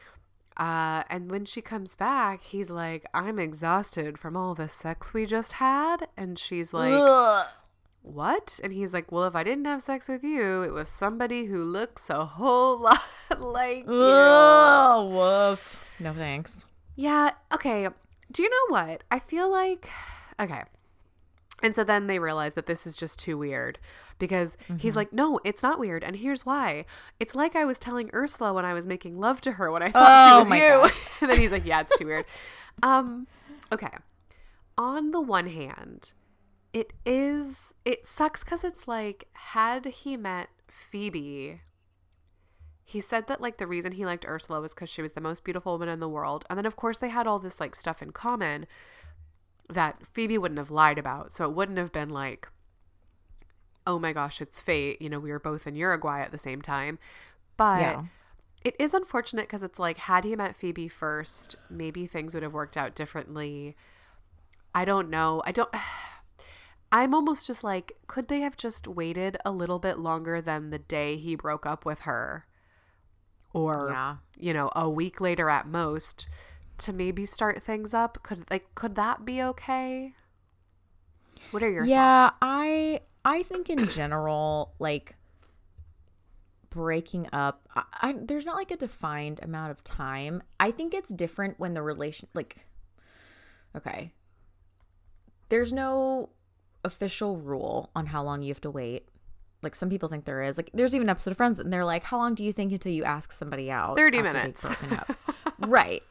Uh, 0.57 1.03
and 1.09 1.31
when 1.31 1.45
she 1.45 1.61
comes 1.61 1.95
back, 1.95 2.43
he's 2.43 2.69
like, 2.69 3.05
I'm 3.13 3.39
exhausted 3.39 4.17
from 4.17 4.35
all 4.35 4.53
the 4.53 4.67
sex 4.67 5.13
we 5.13 5.25
just 5.25 5.53
had. 5.53 6.07
And 6.17 6.37
she's 6.37 6.73
like, 6.73 6.91
What? 8.03 8.59
And 8.63 8.71
he's 8.73 8.93
like, 8.93 9.11
Well, 9.11 9.23
if 9.23 9.35
I 9.35 9.43
didn't 9.43 9.65
have 9.65 9.81
sex 9.81 10.07
with 10.09 10.23
you, 10.23 10.61
it 10.61 10.71
was 10.71 10.87
somebody 10.89 11.45
who 11.45 11.63
looks 11.63 12.09
a 12.09 12.25
whole 12.25 12.77
lot 12.87 13.01
like 13.39 13.85
you. 13.85 13.91
oh 13.91 15.47
woof 15.49 15.95
no 15.99 16.13
thanks 16.13 16.65
Yeah. 16.95 17.31
Okay. 17.53 17.87
Do 18.31 18.43
you 18.43 18.49
know 18.49 18.75
what? 18.75 19.03
I 19.09 19.19
feel 19.19 19.49
like. 19.49 19.89
Okay. 20.39 20.63
And 21.61 21.73
so 21.75 21.83
then 21.85 22.07
they 22.07 22.19
realize 22.19 22.55
that 22.55 22.65
this 22.65 22.85
is 22.85 22.97
just 22.97 23.19
too 23.19 23.37
weird 23.37 23.79
because 24.19 24.57
he's 24.77 24.95
like, 24.97 25.13
no, 25.13 25.39
it's 25.45 25.63
not 25.63 25.79
weird. 25.79 26.03
And 26.03 26.17
here's 26.17 26.45
why. 26.45 26.85
It's 27.21 27.35
like 27.35 27.55
I 27.55 27.63
was 27.63 27.79
telling 27.79 28.09
Ursula 28.13 28.53
when 28.53 28.65
I 28.65 28.73
was 28.73 28.85
making 28.85 29.17
love 29.17 29.39
to 29.41 29.53
her 29.53 29.71
when 29.71 29.81
I 29.81 29.89
thought 29.91 30.41
Oh 30.41 30.45
she 30.45 30.49
was 30.51 30.59
you. 30.91 31.01
and 31.21 31.31
then 31.31 31.39
he's 31.39 31.51
like, 31.53 31.65
yeah, 31.65 31.79
it's 31.81 31.97
too 31.97 32.05
weird. 32.05 32.25
Um, 32.81 33.27
okay. 33.71 33.95
On 34.77 35.11
the 35.11 35.21
one 35.21 35.47
hand, 35.47 36.11
it 36.73 36.93
is, 37.05 37.73
it 37.85 38.07
sucks 38.07 38.43
because 38.43 38.63
it's 38.63 38.87
like, 38.87 39.27
had 39.33 39.85
he 39.85 40.17
met 40.17 40.49
Phoebe, 40.67 41.61
he 42.83 42.99
said 42.99 43.27
that 43.27 43.39
like 43.41 43.57
the 43.57 43.67
reason 43.67 43.93
he 43.93 44.05
liked 44.05 44.25
Ursula 44.27 44.59
was 44.59 44.73
because 44.73 44.89
she 44.89 45.01
was 45.01 45.13
the 45.13 45.21
most 45.21 45.43
beautiful 45.43 45.73
woman 45.73 45.89
in 45.89 45.99
the 45.99 46.09
world. 46.09 46.45
And 46.49 46.57
then 46.57 46.65
of 46.65 46.75
course 46.75 46.97
they 46.97 47.09
had 47.09 47.27
all 47.27 47.39
this 47.39 47.59
like 47.59 47.75
stuff 47.75 48.01
in 48.01 48.11
common 48.11 48.65
that 49.69 50.05
Phoebe 50.05 50.37
wouldn't 50.37 50.57
have 50.57 50.71
lied 50.71 50.97
about. 50.97 51.31
So 51.31 51.45
it 51.49 51.55
wouldn't 51.55 51.77
have 51.77 51.91
been 51.93 52.09
like, 52.09 52.47
oh 53.87 53.99
my 53.99 54.11
gosh, 54.13 54.41
it's 54.41 54.61
fate. 54.61 55.01
You 55.01 55.09
know, 55.09 55.19
we 55.19 55.31
were 55.31 55.39
both 55.39 55.65
in 55.67 55.75
Uruguay 55.75 56.21
at 56.21 56.31
the 56.31 56.37
same 56.37 56.61
time. 56.61 56.99
But 57.55 57.79
Yeah. 57.79 58.03
it 58.63 58.75
is 58.79 58.93
unfortunate 58.93 59.43
because 59.43 59.63
it's 59.63 59.79
like, 59.79 59.97
had 59.99 60.23
he 60.23 60.35
met 60.35 60.55
Phoebe 60.55 60.87
first, 60.87 61.55
maybe 61.69 62.05
things 62.07 62.33
would 62.33 62.43
have 62.43 62.53
worked 62.53 62.77
out 62.77 62.95
differently. 62.95 63.75
I 64.75 64.85
don't 64.85 65.09
know. 65.09 65.41
I 65.45 65.51
don't. 65.51 65.69
I'm 66.93 67.13
almost 67.15 67.47
just 67.47 67.63
like, 67.63 67.93
could 68.07 68.27
they 68.29 68.41
have 68.41 68.55
just 68.55 68.87
waited 68.87 69.37
a 69.43 69.51
little 69.51 69.79
bit 69.79 69.97
longer 69.97 70.41
than 70.41 70.69
the 70.69 70.79
day 70.79 71.17
he 71.17 71.35
broke 71.35 71.65
up 71.65 71.85
with 71.85 72.01
her? 72.01 72.45
Or, 73.53 73.89
Yeah. 73.89 74.17
you 74.37 74.53
know, 74.53 74.71
a 74.75 74.89
week 74.89 75.19
later 75.19 75.49
at 75.49 75.67
most 75.67 76.27
to 76.79 76.93
maybe 76.93 77.25
start 77.25 77.63
things 77.63 77.93
up? 77.93 78.21
Could 78.23 78.49
like 78.51 78.73
could 78.75 78.95
that 78.95 79.25
be 79.25 79.41
okay? 79.43 80.13
What 81.51 81.63
are 81.63 81.69
your 81.69 81.85
yeah 81.85 82.29
thoughts? 82.29 82.37
i 82.41 83.01
i 83.25 83.43
think 83.43 83.69
in 83.69 83.87
general 83.87 84.73
like 84.79 85.15
breaking 86.69 87.27
up 87.31 87.67
I, 87.75 87.83
I 88.01 88.15
there's 88.19 88.45
not 88.45 88.55
like 88.55 88.71
a 88.71 88.77
defined 88.77 89.39
amount 89.43 89.71
of 89.71 89.83
time 89.83 90.41
i 90.59 90.71
think 90.71 90.93
it's 90.93 91.13
different 91.13 91.59
when 91.59 91.75
the 91.75 91.83
relation 91.83 92.27
like 92.33 92.65
okay 93.77 94.11
there's 95.49 95.71
no 95.71 96.29
official 96.83 97.37
rule 97.37 97.89
on 97.95 98.07
how 98.07 98.23
long 98.23 98.41
you 98.41 98.49
have 98.49 98.61
to 98.61 98.71
wait. 98.71 99.07
Like 99.61 99.75
some 99.75 99.89
people 99.89 100.09
think 100.09 100.25
there 100.25 100.43
is. 100.43 100.57
Like 100.57 100.69
there's 100.73 100.93
even 100.93 101.07
an 101.07 101.11
episode 101.11 101.31
of 101.31 101.37
friends 101.37 101.59
and 101.59 101.71
they're 101.71 101.85
like 101.85 102.03
how 102.03 102.17
long 102.17 102.35
do 102.35 102.43
you 102.43 102.51
think 102.51 102.71
until 102.71 102.91
you 102.91 103.03
ask 103.03 103.31
somebody 103.31 103.71
out 103.71 103.95
30 103.95 104.21
minutes. 104.21 104.67
right. 105.59 106.03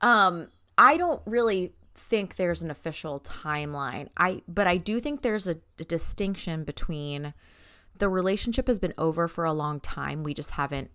Um 0.00 0.48
i 0.76 0.96
don't 0.96 1.22
really 1.26 1.72
think 1.94 2.36
there's 2.36 2.62
an 2.62 2.70
official 2.70 3.20
timeline. 3.20 4.08
I 4.16 4.42
but 4.48 4.66
i 4.66 4.76
do 4.76 5.00
think 5.00 5.22
there's 5.22 5.48
a, 5.48 5.56
a 5.78 5.84
distinction 5.84 6.64
between 6.64 7.34
the 7.98 8.08
relationship 8.08 8.66
has 8.66 8.78
been 8.78 8.94
over 8.96 9.28
for 9.28 9.44
a 9.44 9.52
long 9.52 9.80
time 9.80 10.22
we 10.22 10.34
just 10.34 10.52
haven't 10.52 10.90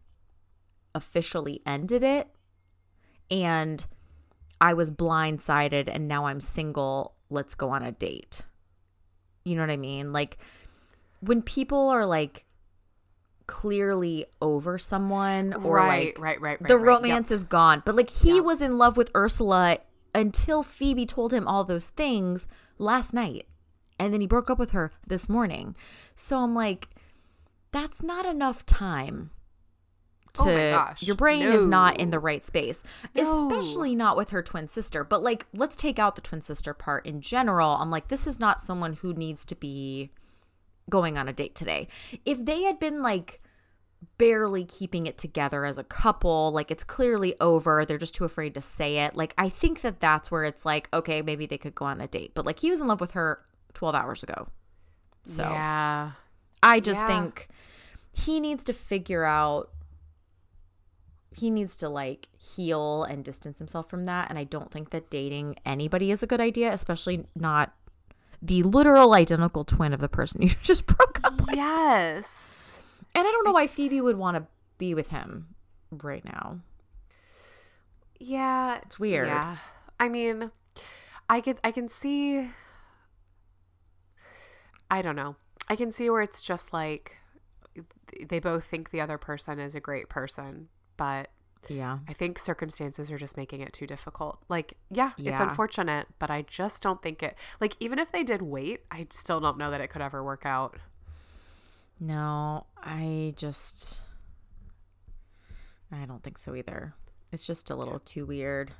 officially 0.95 1.61
ended 1.65 2.03
it 2.03 2.29
and 3.29 3.85
i 4.61 4.73
was 4.73 4.91
blindsided 4.91 5.89
and 5.91 6.07
now 6.07 6.25
i'm 6.25 6.39
single 6.39 7.15
let's 7.29 7.55
go 7.55 7.69
on 7.69 7.83
a 7.83 7.91
date 7.91 8.42
you 9.45 9.55
know 9.55 9.61
what 9.61 9.69
i 9.69 9.77
mean 9.77 10.11
like 10.13 10.37
when 11.21 11.41
people 11.41 11.89
are 11.89 12.05
like 12.05 12.45
clearly 13.47 14.25
over 14.41 14.77
someone 14.77 15.53
or 15.53 15.75
right, 15.75 16.15
like 16.17 16.19
right, 16.19 16.41
right, 16.41 16.61
right. 16.61 16.67
the 16.67 16.77
right. 16.77 16.81
Yep. 16.81 16.87
romance 16.87 17.31
is 17.31 17.43
gone. 17.43 17.81
But 17.85 17.95
like 17.95 18.09
he 18.09 18.35
Yeah. 18.35 18.41
was 18.41 18.61
in 18.61 18.77
love 18.77 18.95
with 18.95 19.11
Ursula 19.15 19.79
until 20.15 20.63
Phoebe 20.63 21.05
told 21.05 21.33
him 21.33 21.47
all 21.47 21.63
those 21.63 21.89
things 21.89 22.47
last 22.77 23.13
night. 23.13 23.47
And 23.99 24.13
then 24.13 24.21
he 24.21 24.27
broke 24.27 24.49
up 24.49 24.57
with 24.59 24.71
her 24.71 24.91
this 25.05 25.27
morning. 25.29 25.75
So 26.15 26.39
I'm 26.39 26.55
like, 26.55 26.89
that's 27.71 28.01
not 28.01 28.25
enough 28.25 28.65
time. 28.65 29.31
Oh 30.39 30.45
To 30.45 30.51
my 30.51 30.69
gosh, 30.71 31.03
your 31.03 31.15
brain 31.15 31.43
is 31.43 31.67
not 31.67 31.99
in 31.99 32.09
the 32.09 32.19
right 32.19 32.43
space, 32.43 32.83
No. 33.15 33.21
especially 33.51 33.95
not 33.95 34.17
with 34.17 34.31
her 34.31 34.41
twin 34.41 34.67
sister. 34.67 35.03
But 35.03 35.21
like, 35.21 35.45
let's 35.53 35.75
take 35.75 35.99
out 35.99 36.15
the 36.15 36.21
twin 36.21 36.41
sister 36.41 36.73
part 36.73 37.05
in 37.05 37.21
general. 37.21 37.75
I'm 37.79 37.91
like, 37.91 38.07
this 38.07 38.25
is 38.25 38.39
not 38.39 38.59
someone 38.59 38.93
who 38.93 39.13
needs 39.13 39.45
to 39.45 39.55
be 39.55 40.11
going 40.89 41.17
on 41.17 41.27
a 41.27 41.33
date 41.33 41.53
today. 41.55 41.87
If 42.25 42.43
they 42.43 42.63
had 42.63 42.79
been 42.79 43.03
like 43.03 43.41
barely 44.17 44.65
keeping 44.65 45.05
it 45.05 45.17
together 45.19 45.65
as 45.65 45.77
a 45.77 45.83
couple, 45.83 46.51
like 46.51 46.71
it's 46.71 46.83
clearly 46.83 47.35
over, 47.39 47.85
they're 47.85 47.97
just 47.99 48.15
too 48.15 48.25
afraid 48.25 48.55
to 48.55 48.61
say 48.61 48.97
it. 49.05 49.15
Like 49.15 49.33
I 49.37 49.49
think 49.49 49.81
that 49.81 49.99
that's 49.99 50.31
where 50.31 50.43
it's 50.45 50.65
like, 50.65 50.89
okay, 50.91 51.21
maybe 51.21 51.45
they 51.45 51.59
could 51.59 51.75
go 51.75 51.85
on 51.85 52.01
a 52.01 52.07
date. 52.07 52.31
But 52.33 52.45
like 52.45 52.59
he 52.59 52.71
was 52.71 52.81
in 52.81 52.87
love 52.87 53.01
with 53.01 53.11
her 53.11 53.39
12 53.75 53.93
hours 53.95 54.23
ago. 54.23 54.47
So 55.25 55.43
Yeah. 55.43 56.11
I 56.63 56.79
just 56.79 57.01
Yeah. 57.03 57.07
think 57.07 57.47
he 58.11 58.39
needs 58.39 58.65
to 58.65 58.73
figure 58.73 59.23
out 59.23 59.69
he 61.35 61.49
needs 61.49 61.75
to 61.77 61.89
like 61.89 62.27
heal 62.37 63.03
and 63.03 63.23
distance 63.23 63.59
himself 63.59 63.89
from 63.89 64.05
that 64.05 64.29
and 64.29 64.37
I 64.37 64.43
don't 64.43 64.71
think 64.71 64.91
that 64.91 65.09
dating 65.09 65.55
anybody 65.65 66.11
is 66.11 66.23
a 66.23 66.27
good 66.27 66.41
idea, 66.41 66.71
especially 66.71 67.25
not 67.35 67.73
the 68.41 68.63
literal 68.63 69.13
identical 69.13 69.63
twin 69.63 69.93
of 69.93 70.01
the 70.01 70.09
person 70.09 70.41
you 70.43 70.49
just 70.61 70.85
broke 70.85 71.19
up 71.23 71.39
with. 71.39 71.55
Yes. 71.55 72.71
And 73.15 73.27
I 73.27 73.31
don't 73.31 73.45
know 73.45 73.51
why 73.51 73.67
Phoebe 73.67 74.01
would 74.01 74.17
want 74.17 74.37
to 74.37 74.47
be 74.77 74.93
with 74.93 75.09
him 75.09 75.55
right 75.91 76.25
now. 76.25 76.59
Yeah. 78.19 78.79
It's 78.83 78.99
weird. 78.99 79.27
Yeah. 79.27 79.57
I 79.99 80.09
mean, 80.09 80.51
I 81.29 81.41
could 81.41 81.59
I 81.63 81.71
can 81.71 81.87
see 81.87 82.49
I 84.89 85.01
don't 85.01 85.15
know. 85.15 85.35
I 85.69 85.75
can 85.75 85.91
see 85.91 86.09
where 86.09 86.21
it's 86.21 86.41
just 86.41 86.73
like 86.73 87.17
they 88.27 88.39
both 88.39 88.65
think 88.65 88.91
the 88.91 89.01
other 89.01 89.17
person 89.17 89.59
is 89.59 89.73
a 89.73 89.79
great 89.79 90.09
person, 90.09 90.67
but 90.97 91.29
Yeah. 91.69 91.99
I 92.07 92.13
think 92.13 92.37
circumstances 92.39 93.09
are 93.11 93.17
just 93.17 93.37
making 93.37 93.61
it 93.61 93.71
too 93.73 93.87
difficult. 93.87 94.39
Like, 94.49 94.73
yeah, 94.89 95.11
it's 95.17 95.39
unfortunate, 95.39 96.07
but 96.19 96.29
I 96.29 96.41
just 96.43 96.81
don't 96.83 97.01
think 97.01 97.23
it. 97.23 97.35
Like, 97.61 97.75
even 97.79 97.99
if 97.99 98.11
they 98.11 98.23
did 98.23 98.41
wait, 98.41 98.81
I 98.91 99.07
still 99.09 99.39
don't 99.39 99.57
know 99.57 99.71
that 99.71 99.79
it 99.81 99.87
could 99.89 100.01
ever 100.01 100.23
work 100.23 100.45
out. 100.45 100.77
No, 101.99 102.65
I 102.77 103.33
just 103.37 104.01
I 105.91 106.05
don't 106.05 106.21
think 106.23 106.37
so 106.37 106.55
either. 106.55 106.95
It's 107.31 107.45
just 107.47 107.69
a 107.69 107.75
little 107.75 107.99
too 107.99 108.25
weird. 108.25 108.71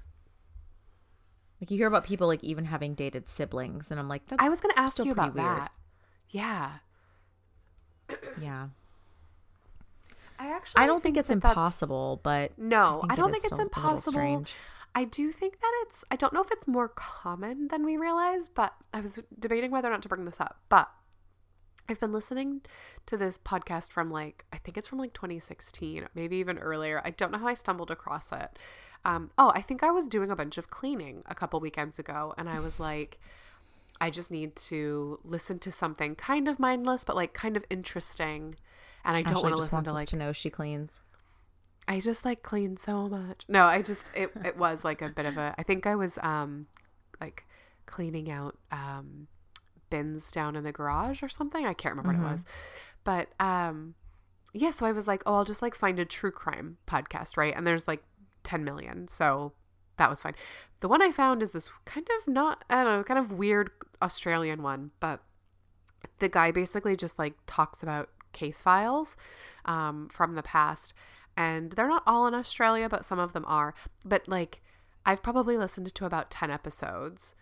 Like 1.62 1.72
you 1.72 1.78
hear 1.78 1.88
about 1.88 2.04
people 2.04 2.28
like 2.28 2.44
even 2.44 2.66
having 2.66 2.94
dated 2.96 3.30
siblings 3.30 3.92
and 3.92 4.00
I'm 4.00 4.10
like 4.10 4.26
that's 4.28 4.44
I 4.44 4.50
was 4.50 4.60
going 4.60 4.76
to 4.76 4.82
ask 4.82 5.00
you 5.00 5.12
about 5.12 5.34
weird. 5.36 5.46
that. 5.46 5.72
Yeah. 6.30 6.72
Yeah. 8.42 8.68
I 10.44 10.48
actually 10.48 10.84
I 10.84 10.88
don't 10.88 11.02
think, 11.02 11.16
it's 11.16 11.30
that 11.30 11.36
impossible, 11.36 12.20
but 12.22 12.58
No, 12.58 13.02
I, 13.10 13.14
it 13.14 13.16
don't 13.16 13.32
think 13.32 13.46
it's 13.46 13.52
little 13.52 13.66
impossible. 13.66 14.46
I 14.94 15.06
do 15.06 15.32
think 15.32 15.60
that 15.62 15.72
it's, 15.84 16.04
I 16.12 16.18
don't 16.18 16.34
know 16.34 16.42
if 16.42 16.52
it's 16.52 16.68
more 16.68 16.90
common 16.90 17.70
than 17.70 17.86
we 17.86 17.96
realize, 17.96 18.50
but 18.50 18.74
I 18.94 19.00
was 19.00 19.20
debating 19.40 19.72
whether 19.72 19.88
or 19.88 19.92
not 19.92 20.02
to 20.04 20.10
bring 20.10 20.26
this 20.26 20.42
up. 20.42 20.60
But 20.68 20.92
I've 21.88 22.00
been 22.00 22.12
listening 22.12 22.62
to 23.06 23.16
this 23.16 23.38
podcast 23.38 23.92
from 23.92 24.12
like, 24.12 24.46
I 24.52 24.58
think 24.58 24.78
it's 24.78 24.88
from 24.88 25.00
like 25.00 25.14
2016, 25.14 26.10
maybe 26.14 26.36
even 26.36 26.58
earlier. 26.58 27.02
I 27.06 27.12
don't 27.12 27.32
know 27.32 27.40
how 27.40 27.48
I 27.48 27.54
stumbled 27.54 27.90
across 27.90 28.32
it. 28.34 28.60
Um, 29.06 29.32
oh, 29.38 29.52
I 29.56 29.62
think 29.62 29.82
I 29.82 29.92
was 29.92 30.08
doing 30.08 30.30
a 30.30 30.36
bunch 30.36 30.58
of 30.58 30.70
cleaning 30.70 31.24
a 31.26 31.36
couple 31.36 31.60
weekends 31.62 32.00
ago, 32.00 32.34
and 32.38 32.50
I 32.50 32.60
was 32.60 32.80
like, 32.80 33.20
I 34.00 34.10
just 34.10 34.32
need 34.32 34.56
to 34.58 35.20
listen 35.24 35.60
to 35.60 35.72
something 35.72 36.16
kind 36.16 36.48
of 36.48 36.60
mindless, 36.60 37.04
but 37.04 37.16
like 37.16 37.34
kind 37.34 37.56
of 37.56 37.66
interesting. 37.70 38.56
And 39.06 39.18
I 39.18 39.22
don't 39.22 39.42
want 39.42 39.56
to 39.56 39.62
listen 39.62 39.84
to 39.84 39.94
like 39.94 40.08
to 40.10 40.16
know 40.16 40.32
she 40.32 40.50
cleans. 40.50 41.02
I 41.88 42.00
just 42.00 42.24
like 42.24 42.44
clean 42.44 42.78
so 42.78 43.10
much. 43.10 43.46
No, 43.48 43.66
I 43.66 43.82
just 43.82 44.10
it 44.16 44.32
it 44.46 44.58
was 44.58 44.84
like 44.84 45.02
a 45.02 45.10
bit 45.10 45.26
of 45.26 45.38
a 45.38 45.54
I 45.58 45.64
think 45.64 45.86
I 45.86 45.96
was 45.96 46.18
um 46.22 46.68
like 47.20 47.46
cleaning 47.86 48.32
out 48.32 48.58
um 48.72 49.28
bins 49.90 50.32
down 50.32 50.56
in 50.56 50.64
the 50.64 50.72
garage 50.72 51.22
or 51.22 51.30
something. 51.30 51.66
I 51.66 51.74
can't 51.74 51.96
remember 51.96 52.20
what 52.20 52.28
it 52.28 52.32
was. 52.32 52.46
But 53.04 53.30
um 53.40 53.96
yeah, 54.54 54.70
so 54.70 54.86
I 54.86 54.92
was 54.92 55.08
like, 55.08 55.24
"Oh, 55.26 55.34
I'll 55.34 55.46
just 55.46 55.64
like 55.64 55.74
find 55.74 56.00
a 56.00 56.06
true 56.06 56.32
crime 56.32 56.78
podcast, 56.88 57.38
right?" 57.38 57.54
And 57.56 57.66
there's 57.66 57.88
like 57.88 58.04
10 58.44 58.64
million. 58.64 59.08
So 59.08 59.54
that 59.98 60.10
was 60.10 60.22
fine. 60.22 60.36
The 60.82 60.88
one 60.88 61.02
I 61.02 61.12
found 61.12 61.42
is 61.42 61.52
this 61.52 61.70
kind 61.86 62.08
of 62.20 62.32
not 62.32 62.64
I 62.70 62.84
don't 62.84 62.98
know, 62.98 63.04
kind 63.04 63.20
of 63.20 63.32
weird 63.32 63.72
Australian 64.02 64.62
one, 64.62 64.92
but 65.00 65.22
the 66.20 66.30
guy 66.30 66.52
basically 66.52 66.96
just 66.96 67.18
like 67.18 67.34
talks 67.48 67.82
about 67.82 68.10
case 68.34 68.62
files 68.62 69.18
um, 69.66 70.10
from 70.10 70.36
the 70.36 70.44
past. 70.44 70.94
And 71.36 71.72
they're 71.72 71.88
not 71.88 72.04
all 72.06 72.28
in 72.28 72.36
australia 72.36 72.88
but 72.90 73.06
some 73.06 73.20
of 73.20 73.34
them 73.34 73.46
are. 73.48 73.74
But 74.06 74.28
like 74.28 74.62
i've 75.06 75.24
probably 75.24 75.58
listened 75.58 75.94
to 75.94 76.06
about 76.06 76.32
10 76.32 76.52
episodes. 76.52 77.36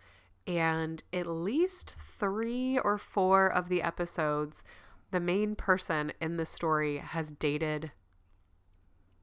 And 0.46 1.02
at 1.12 1.26
least 1.26 1.94
three 2.18 2.78
or 2.78 2.98
four 2.98 3.46
of 3.46 3.68
the 3.68 3.82
episodes 3.82 4.62
the 5.12 5.20
main 5.20 5.54
person 5.54 6.12
in 6.20 6.38
the 6.38 6.46
story 6.46 6.96
has 6.96 7.30
dated 7.30 7.92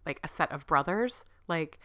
like 0.05 0.19
a 0.23 0.27
set 0.27 0.51
of 0.51 0.65
brothers. 0.65 1.25
Like 1.47 1.79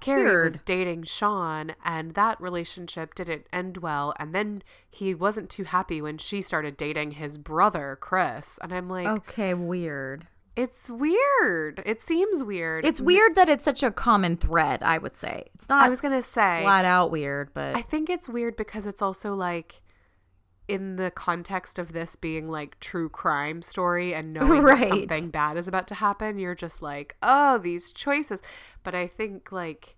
Carrie 0.00 0.44
was 0.44 0.60
dating 0.60 1.04
Sean, 1.04 1.74
and 1.84 2.14
that 2.14 2.40
relationship 2.40 3.14
didn't 3.14 3.46
end 3.52 3.78
well. 3.78 4.14
And 4.18 4.34
then 4.34 4.62
he 4.90 5.14
wasn't 5.14 5.50
too 5.50 5.64
happy 5.64 6.00
when 6.02 6.18
she 6.18 6.42
started 6.42 6.76
dating 6.76 7.12
his 7.12 7.38
brother, 7.38 7.96
Chris. 8.00 8.58
And 8.62 8.72
I'm 8.72 8.88
like, 8.88 9.06
Okay, 9.06 9.54
weird. 9.54 10.26
it's 10.54 10.88
weird. 10.90 11.82
It 11.84 12.02
seems 12.02 12.42
weird. 12.44 12.84
It's 12.84 13.00
weird 13.00 13.34
that 13.34 13.48
it's 13.48 13.64
such 13.64 13.82
a 13.82 13.90
common 13.90 14.36
thread, 14.36 14.82
I 14.82 14.98
would 14.98 15.16
say. 15.16 15.48
It's 15.54 15.68
not 15.68 15.84
I 15.84 15.88
was 15.88 16.00
going 16.00 16.14
to 16.14 16.22
say, 16.22 16.60
flat 16.62 16.84
out 16.84 17.10
weird, 17.10 17.52
but 17.54 17.74
I 17.76 17.82
think 17.82 18.08
it's 18.10 18.28
weird 18.28 18.56
because 18.56 18.86
it's 18.86 19.02
also 19.02 19.34
like 19.34 19.82
in 20.68 20.96
the 20.96 21.10
context 21.10 21.78
of 21.78 21.92
this 21.92 22.16
being 22.16 22.48
like 22.48 22.78
true 22.80 23.08
crime 23.08 23.62
story 23.62 24.14
and 24.14 24.32
knowing 24.34 24.62
Right. 24.62 24.80
that 24.80 24.88
something 24.88 25.30
bad 25.30 25.56
is 25.56 25.68
about 25.68 25.86
to 25.88 25.94
happen, 25.96 26.38
you're 26.38 26.54
just 26.54 26.82
like, 26.82 27.16
oh, 27.22 27.58
these 27.58 27.92
choices. 27.92 28.42
But 28.82 28.94
I 28.94 29.06
think 29.06 29.52
like 29.52 29.96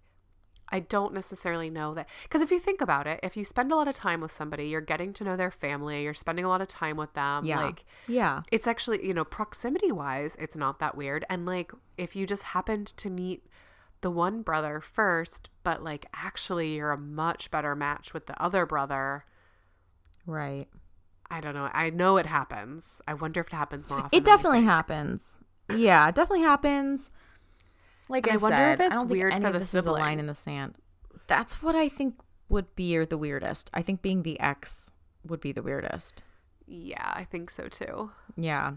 I 0.71 0.81
don't 0.81 1.15
necessarily 1.15 1.71
know 1.71 1.95
that 1.95 2.09
because 2.25 2.43
if 2.43 2.51
you 2.51 2.59
think 2.59 2.81
about 2.83 3.07
it, 3.07 3.21
if 3.23 3.37
you 3.37 3.45
spend 3.45 3.73
a 3.73 3.77
lot 3.77 3.89
of 3.89 3.95
time 3.95 4.21
with 4.21 4.33
somebody, 4.33 4.69
you're 4.69 4.83
getting 4.83 5.15
to 5.15 5.25
know 5.25 5.37
their 5.37 5.51
family, 5.51 6.03
you're 6.03 6.13
spending 6.13 6.45
a 6.45 6.49
lot 6.49 6.61
of 6.61 6.69
time 6.69 6.97
with 6.97 7.15
them, 7.15 7.47
yeah. 7.47 7.65
like 7.65 7.85
yeah. 8.07 8.43
it's 8.53 8.67
actually 8.67 9.07
you 9.07 9.15
know 9.15 9.25
proximity 9.25 9.91
wise 9.91 10.37
it's 10.39 10.57
not 10.57 10.79
that 10.79 10.95
weird 10.97 11.25
and 11.31 11.47
like 11.47 11.73
if 11.97 12.15
you 12.15 12.27
just 12.27 12.43
happened 12.43 12.87
to 12.87 13.09
meet 13.09 13.47
the 14.01 14.11
one 14.11 14.43
brother 14.43 14.81
first 14.81 15.49
but 15.65 15.83
like 15.83 16.07
actually 16.15 16.77
you're 16.77 16.93
a 16.93 16.99
much 16.99 17.51
better 17.51 17.75
match 17.75 18.13
with 18.15 18.27
the 18.27 18.43
other 18.43 18.65
brother 18.67 19.25
Right. 20.29 20.69
i 21.31 21.41
don't 21.41 21.55
know 21.55 21.69
i 21.73 21.91
know 21.91 22.17
it 22.19 22.27
happens 22.27 23.01
i 23.09 23.15
wonder 23.15 23.41
if 23.41 23.49
it 23.49 23.53
happens 23.57 23.89
more 23.91 24.01
often 24.01 24.17
It 24.19 24.25
definitely 24.25 24.63
happens. 24.63 25.39
Yeah, 25.71 26.09
it 26.09 26.15
definitely 26.15 26.47
happens. 26.47 27.11
Like 28.09 28.27
I, 28.27 28.35
I 28.35 28.37
wonder 28.39 28.57
said, 28.57 28.73
if 28.75 28.81
it's 28.81 28.93
I 28.93 28.95
don't 28.95 29.09
weird 29.09 29.33
think 29.33 29.43
for 29.43 29.47
any 29.49 29.53
the 29.53 29.57
of 29.59 29.63
this 29.63 29.75
is 29.75 29.85
a 29.87 29.93
line 29.93 30.19
in 30.19 30.25
the 30.27 30.35
sand. 30.35 30.79
That's 31.27 31.63
what 31.63 31.75
I 31.77 31.91
think 31.91 32.15
would 32.49 32.75
be 32.75 32.97
the 33.05 33.19
weirdest. 33.19 33.69
I 33.75 33.83
think 33.83 34.01
being 34.01 34.23
the 34.23 34.41
ex 34.41 34.93
would 35.27 35.41
be 35.41 35.53
the 35.53 35.63
weirdest. 35.63 36.23
yeah 36.67 37.13
i 37.15 37.25
think 37.25 37.51
so 37.51 37.69
too 37.69 38.11
Yeah. 38.37 38.73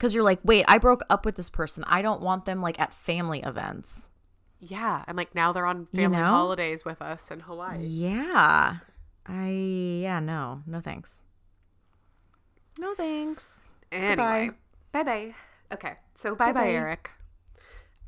Cuz 0.00 0.12
you're 0.14 0.24
like, 0.24 0.40
"Wait, 0.44 0.64
I 0.68 0.78
broke 0.78 1.02
up 1.08 1.24
with 1.24 1.36
this 1.36 1.48
person. 1.50 1.84
I 1.86 2.02
don't 2.02 2.20
want 2.20 2.44
them 2.46 2.60
like 2.60 2.78
at 2.80 2.92
family 2.92 3.40
events." 3.42 4.10
yeah 4.58 5.04
and 5.06 5.16
like 5.18 5.34
now 5.34 5.52
they're 5.52 5.66
on 5.66 5.86
You 5.92 6.00
family 6.02 6.16
know? 6.18 6.24
holidays 6.24 6.82
with 6.84 7.00
us 7.02 7.30
in 7.30 7.40
hawaii 7.40 7.84
Yeah. 7.84 8.78
I 9.28 9.48
yeah, 10.02 10.20
no. 10.20 10.62
No 10.66 10.80
thanks. 10.80 11.22
No 12.78 12.94
thanks. 12.94 13.74
anyway 13.92 14.50
bye 14.92 15.04
bye 15.04 15.32
okay 15.72 15.94
so 16.16 16.34
bye 16.34 16.52
bye 16.52 16.68
eric 16.68 17.10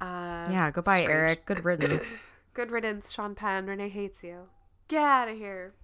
uh 0.00 0.48
Yeah, 0.50 0.70
goodbye, 0.72 1.02
strange. 1.02 1.18
Eric. 1.18 1.46
Good 1.46 1.64
riddance. 1.64 2.14
Good 2.54 2.70
riddance, 2.70 3.12
Sean 3.12 3.34
Penn. 3.34 3.66
Renee 3.66 3.88
hates 3.88 4.22
you. 4.22 4.48
Get 4.88 5.02
out 5.02 5.28
of 5.28 5.36
here. 5.36 5.74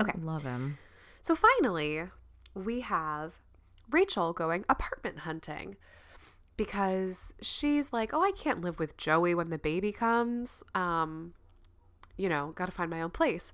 Okay. 0.00 0.12
Love 0.20 0.42
him. 0.44 0.76
So 1.22 1.34
finally, 1.34 2.04
we 2.54 2.80
have 2.80 3.34
Rachel 3.90 4.32
going 4.32 4.64
apartment 4.68 5.20
hunting 5.20 5.76
because 6.56 7.32
she's 7.40 7.92
like, 7.92 8.12
"Oh, 8.12 8.22
I 8.22 8.32
can't 8.32 8.60
live 8.60 8.78
with 8.78 8.96
Joey 8.96 9.34
when 9.34 9.48
the 9.50 9.58
baby 9.58 9.92
comes. 9.92 10.62
Um, 10.74 11.32
you 12.18 12.28
know, 12.28 12.52
got 12.54 12.66
to 12.66 12.72
find 12.72 12.90
my 12.90 13.00
own 13.02 13.10
place." 13.10 13.52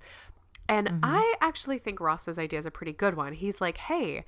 And 0.69 0.99
I 1.03 1.35
actually 1.41 1.77
think 1.77 1.99
Ross's 1.99 2.39
idea 2.39 2.59
is 2.59 2.65
a 2.65 2.71
pretty 2.71 2.93
good 2.93 3.15
one. 3.15 3.33
He's 3.33 3.59
like, 3.59 3.77
"Hey, 3.77 4.23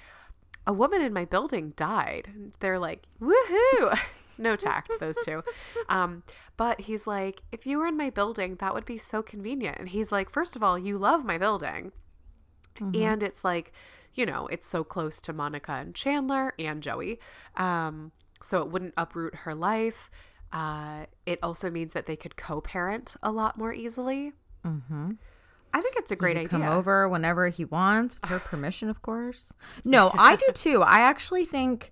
a 0.67 0.73
woman 0.73 1.01
in 1.01 1.13
my 1.13 1.25
building 1.25 1.73
died." 1.75 2.29
And 2.33 2.53
they're 2.59 2.79
like, 2.79 3.03
"Woohoo!" 3.21 3.97
no 4.37 4.55
tact, 4.55 4.97
those 4.99 5.17
two. 5.25 5.43
Um, 5.89 6.23
but 6.57 6.81
he's 6.81 7.07
like, 7.07 7.41
"If 7.51 7.65
you 7.65 7.79
were 7.79 7.87
in 7.87 7.97
my 7.97 8.09
building, 8.09 8.55
that 8.55 8.73
would 8.73 8.85
be 8.85 8.97
so 8.97 9.21
convenient." 9.23 9.77
And 9.79 9.89
he's 9.89 10.11
like, 10.11 10.29
first 10.29 10.55
of 10.55 10.63
all, 10.63 10.77
you 10.77 10.97
love 10.97 11.23
my 11.25 11.37
building." 11.37 11.91
and 12.93 13.23
it's 13.23 13.45
like 13.45 13.71
you 14.13 14.25
know 14.25 14.47
it's 14.47 14.67
so 14.67 14.83
close 14.83 15.21
to 15.21 15.31
monica 15.31 15.71
and 15.71 15.95
chandler 15.95 16.53
and 16.59 16.83
joey 16.83 17.17
um 17.55 18.11
so 18.43 18.61
it 18.61 18.69
wouldn't 18.69 18.93
uproot 18.97 19.33
her 19.33 19.55
life 19.55 20.11
uh 20.51 21.05
it 21.25 21.39
also 21.41 21.69
means 21.71 21.93
that 21.93 22.05
they 22.05 22.17
could 22.17 22.35
co-parent 22.35 23.15
a 23.23 23.31
lot 23.31 23.57
more 23.57 23.71
easily 23.73 24.33
Mm-hmm. 24.65 25.11
I 25.75 25.81
think 25.81 25.95
it's 25.97 26.09
a 26.11 26.15
great 26.15 26.35
he 26.37 26.41
idea. 26.41 26.49
come 26.49 26.63
over 26.63 27.07
whenever 27.09 27.49
he 27.49 27.65
wants 27.65 28.15
with 28.21 28.29
her 28.31 28.39
permission 28.39 28.89
of 28.89 29.01
course? 29.01 29.53
No 29.83 30.09
i 30.13 30.35
do 30.35 30.47
too. 30.53 30.81
I 30.81 30.99
actually 31.01 31.45
think 31.45 31.91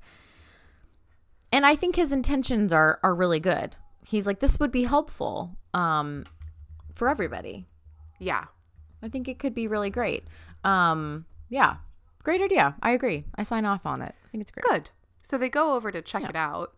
and 1.51 1.65
i 1.65 1.75
think 1.75 1.95
his 1.95 2.11
intentions 2.11 2.71
are 2.73 2.99
are 3.03 3.13
really 3.13 3.39
good. 3.39 3.75
He's 4.05 4.25
like 4.27 4.39
this 4.39 4.59
would 4.59 4.71
be 4.71 4.83
helpful 4.85 5.51
um 5.73 6.23
for 6.95 7.09
everybody. 7.09 7.65
Yeah. 8.19 8.45
I 9.01 9.09
think 9.09 9.27
it 9.27 9.37
could 9.39 9.53
be 9.53 9.67
really 9.67 9.89
great. 9.89 10.23
Um 10.63 11.25
yeah 11.49 11.75
great 12.23 12.41
idea. 12.41 12.75
I 12.81 12.91
agree. 12.91 13.25
I 13.35 13.43
sign 13.43 13.65
off 13.65 13.85
on 13.85 14.01
it. 14.01 14.15
I 14.25 14.27
think 14.31 14.41
it's 14.43 14.51
great. 14.51 14.63
Good. 14.69 14.89
So 15.21 15.37
they 15.37 15.49
go 15.49 15.73
over 15.75 15.91
to 15.91 16.01
check 16.01 16.21
Yeah. 16.23 16.29
it 16.29 16.35
out 16.35 16.73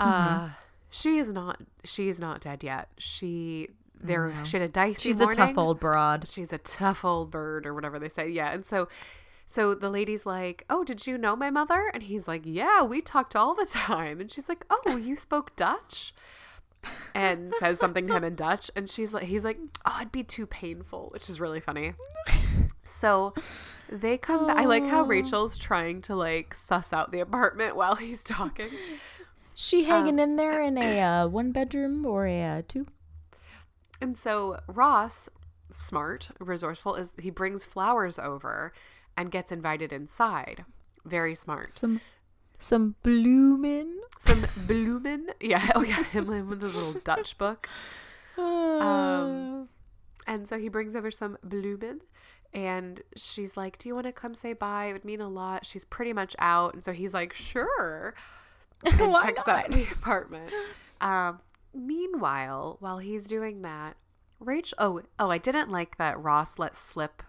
uh 0.00 0.48
she 0.90 1.18
is 1.18 1.28
not 1.32 1.60
she 1.84 2.08
is 2.08 2.18
not 2.18 2.40
dead 2.40 2.62
yet. 2.64 2.88
She 2.98 3.68
there 4.02 4.32
she 4.44 4.56
had 4.56 4.62
a 4.62 4.68
dicey 4.68 5.10
she's 5.10 5.16
the 5.16 5.26
tough 5.26 5.58
old 5.58 5.78
broad. 5.80 6.28
She's 6.28 6.52
a 6.52 6.58
tough 6.58 7.04
old 7.04 7.30
bird 7.30 7.66
or 7.66 7.74
whatever 7.74 7.98
they 7.98 8.08
say. 8.08 8.28
Yeah 8.28 8.52
and 8.52 8.64
so 8.64 8.88
so 9.46 9.74
the 9.74 9.90
lady's 9.90 10.24
like 10.24 10.64
oh 10.70 10.84
did 10.84 11.06
you 11.06 11.18
know 11.18 11.36
my 11.36 11.50
mother? 11.50 11.90
And 11.92 12.04
he's 12.04 12.26
like 12.26 12.42
yeah 12.44 12.82
we 12.82 13.00
talked 13.00 13.36
all 13.36 13.54
the 13.54 13.66
time. 13.70 14.20
And 14.20 14.30
she's 14.30 14.48
like 14.48 14.64
oh 14.70 14.96
you 14.96 15.16
spoke 15.16 15.54
dutch? 15.56 16.14
And 17.14 17.52
says 17.58 17.78
something 17.78 18.06
to 18.06 18.16
him 18.16 18.24
in 18.24 18.34
dutch. 18.36 18.70
And 18.74 18.88
she's 18.88 19.12
like 19.12 19.24
he's 19.24 19.44
like 19.44 19.58
oh 19.84 19.96
it'd 20.00 20.12
be 20.12 20.24
too 20.24 20.46
painful 20.46 21.10
which 21.12 21.28
is 21.28 21.40
really 21.40 21.60
funny. 21.60 21.94
So 22.84 23.34
they 23.88 24.16
come 24.16 24.46
back 24.46 24.56
i 24.56 24.64
like 24.66 24.86
how 24.86 25.02
rachel's 25.02 25.58
trying 25.58 26.00
to 26.00 26.14
like 26.14 26.54
suss 26.54 26.92
out 26.92 27.10
the 27.10 27.20
apartment 27.20 27.76
while 27.76 27.96
he's 27.96 28.22
talking. 28.22 28.68
She 29.54 29.84
hanging 29.84 30.18
in 30.18 30.36
there 30.36 30.62
in 30.62 30.78
a 30.78 31.00
uh, 31.00 31.28
one 31.28 31.52
bedroom 31.52 32.06
or 32.06 32.26
a 32.26 32.42
uh, 32.42 32.62
two? 32.66 32.86
And 34.00 34.16
so 34.16 34.60
Ross, 34.66 35.28
smart, 35.70 36.30
resourceful, 36.38 36.94
is 36.94 37.12
he 37.20 37.30
brings 37.30 37.64
flowers 37.64 38.18
over 38.18 38.72
and 39.16 39.30
gets 39.30 39.52
invited 39.52 39.92
inside. 39.92 40.64
Very 41.04 41.34
smart. 41.34 41.70
Some 41.70 42.00
some 42.58 42.94
bloomin'. 43.02 43.98
Some 44.18 44.46
bloomin'. 44.66 45.28
Yeah. 45.40 45.70
Oh 45.74 45.82
yeah. 45.82 46.02
Him 46.04 46.26
with 46.48 46.60
his 46.62 46.74
little 46.74 46.92
Dutch 46.92 47.38
book. 47.38 47.68
Um, 48.36 49.68
and 50.26 50.48
so 50.48 50.58
he 50.58 50.68
brings 50.68 50.94
over 50.94 51.10
some 51.10 51.38
bloomin'. 51.42 52.00
And 52.52 53.02
she's 53.16 53.56
like, 53.56 53.78
Do 53.78 53.88
you 53.88 53.94
want 53.94 54.06
to 54.06 54.12
come 54.12 54.34
say 54.34 54.52
bye? 54.52 54.86
It 54.86 54.92
would 54.94 55.04
mean 55.04 55.20
a 55.20 55.28
lot. 55.28 55.64
She's 55.66 55.84
pretty 55.84 56.12
much 56.12 56.34
out. 56.38 56.74
And 56.74 56.84
so 56.84 56.92
he's 56.92 57.14
like, 57.14 57.32
Sure. 57.32 58.14
And 58.82 59.14
checks 59.16 59.46
not? 59.46 59.66
out 59.66 59.70
the 59.70 59.82
apartment. 59.92 60.50
Um, 61.02 61.40
meanwhile, 61.74 62.76
while 62.80 62.98
he's 62.98 63.26
doing 63.26 63.62
that, 63.62 63.96
Rachel. 64.38 64.76
Oh, 64.78 65.02
oh, 65.18 65.30
I 65.30 65.38
didn't 65.38 65.70
like 65.70 65.98
that 65.98 66.20
Ross 66.20 66.58
let 66.58 66.76
slip 66.76 67.22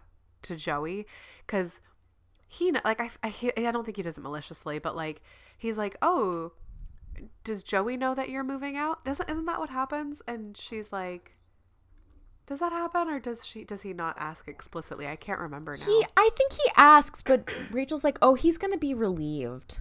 to 0.44 0.56
Joey 0.56 1.06
because 1.46 1.80
he 2.48 2.72
like 2.72 3.00
I, 3.00 3.10
I 3.24 3.34
I 3.58 3.72
don't 3.72 3.86
think 3.86 3.98
he 3.98 4.04
does 4.04 4.18
it 4.18 4.22
maliciously, 4.22 4.80
but 4.80 4.96
like 4.96 5.22
he's 5.58 5.78
like, 5.78 5.96
oh, 6.02 6.54
does 7.44 7.64
Joey 7.64 7.98
know 7.98 8.16
that 8.16 8.30
you're 8.30 8.44
moving 8.44 8.78
out? 8.78 9.06
Doesn't 9.06 9.30
isn't 9.30 9.46
that 9.46 9.60
what 9.60 9.70
happens? 9.70 10.22
And 10.28 10.58
she's 10.58 10.92
like, 10.92 11.36
does 12.46 12.60
that 12.60 12.72
happen 12.72 13.08
or 13.08 13.20
does 13.20 13.46
she 13.46 13.64
does 13.64 13.84
he 13.84 13.94
not 13.94 14.18
ask 14.20 14.48
explicitly? 14.48 15.08
I 15.08 15.16
can't 15.16 15.40
remember 15.40 15.78
now. 15.78 15.86
He, 15.86 16.06
I 16.18 16.30
think 16.36 16.54
he 16.54 16.72
asks, 16.76 17.22
but 17.22 17.48
Rachel's 17.72 18.04
like, 18.04 18.18
"Oh, 18.22 18.36
he's 18.36 18.58
gonna 18.58 18.78
be 18.78 18.94
relieved." 18.94 19.80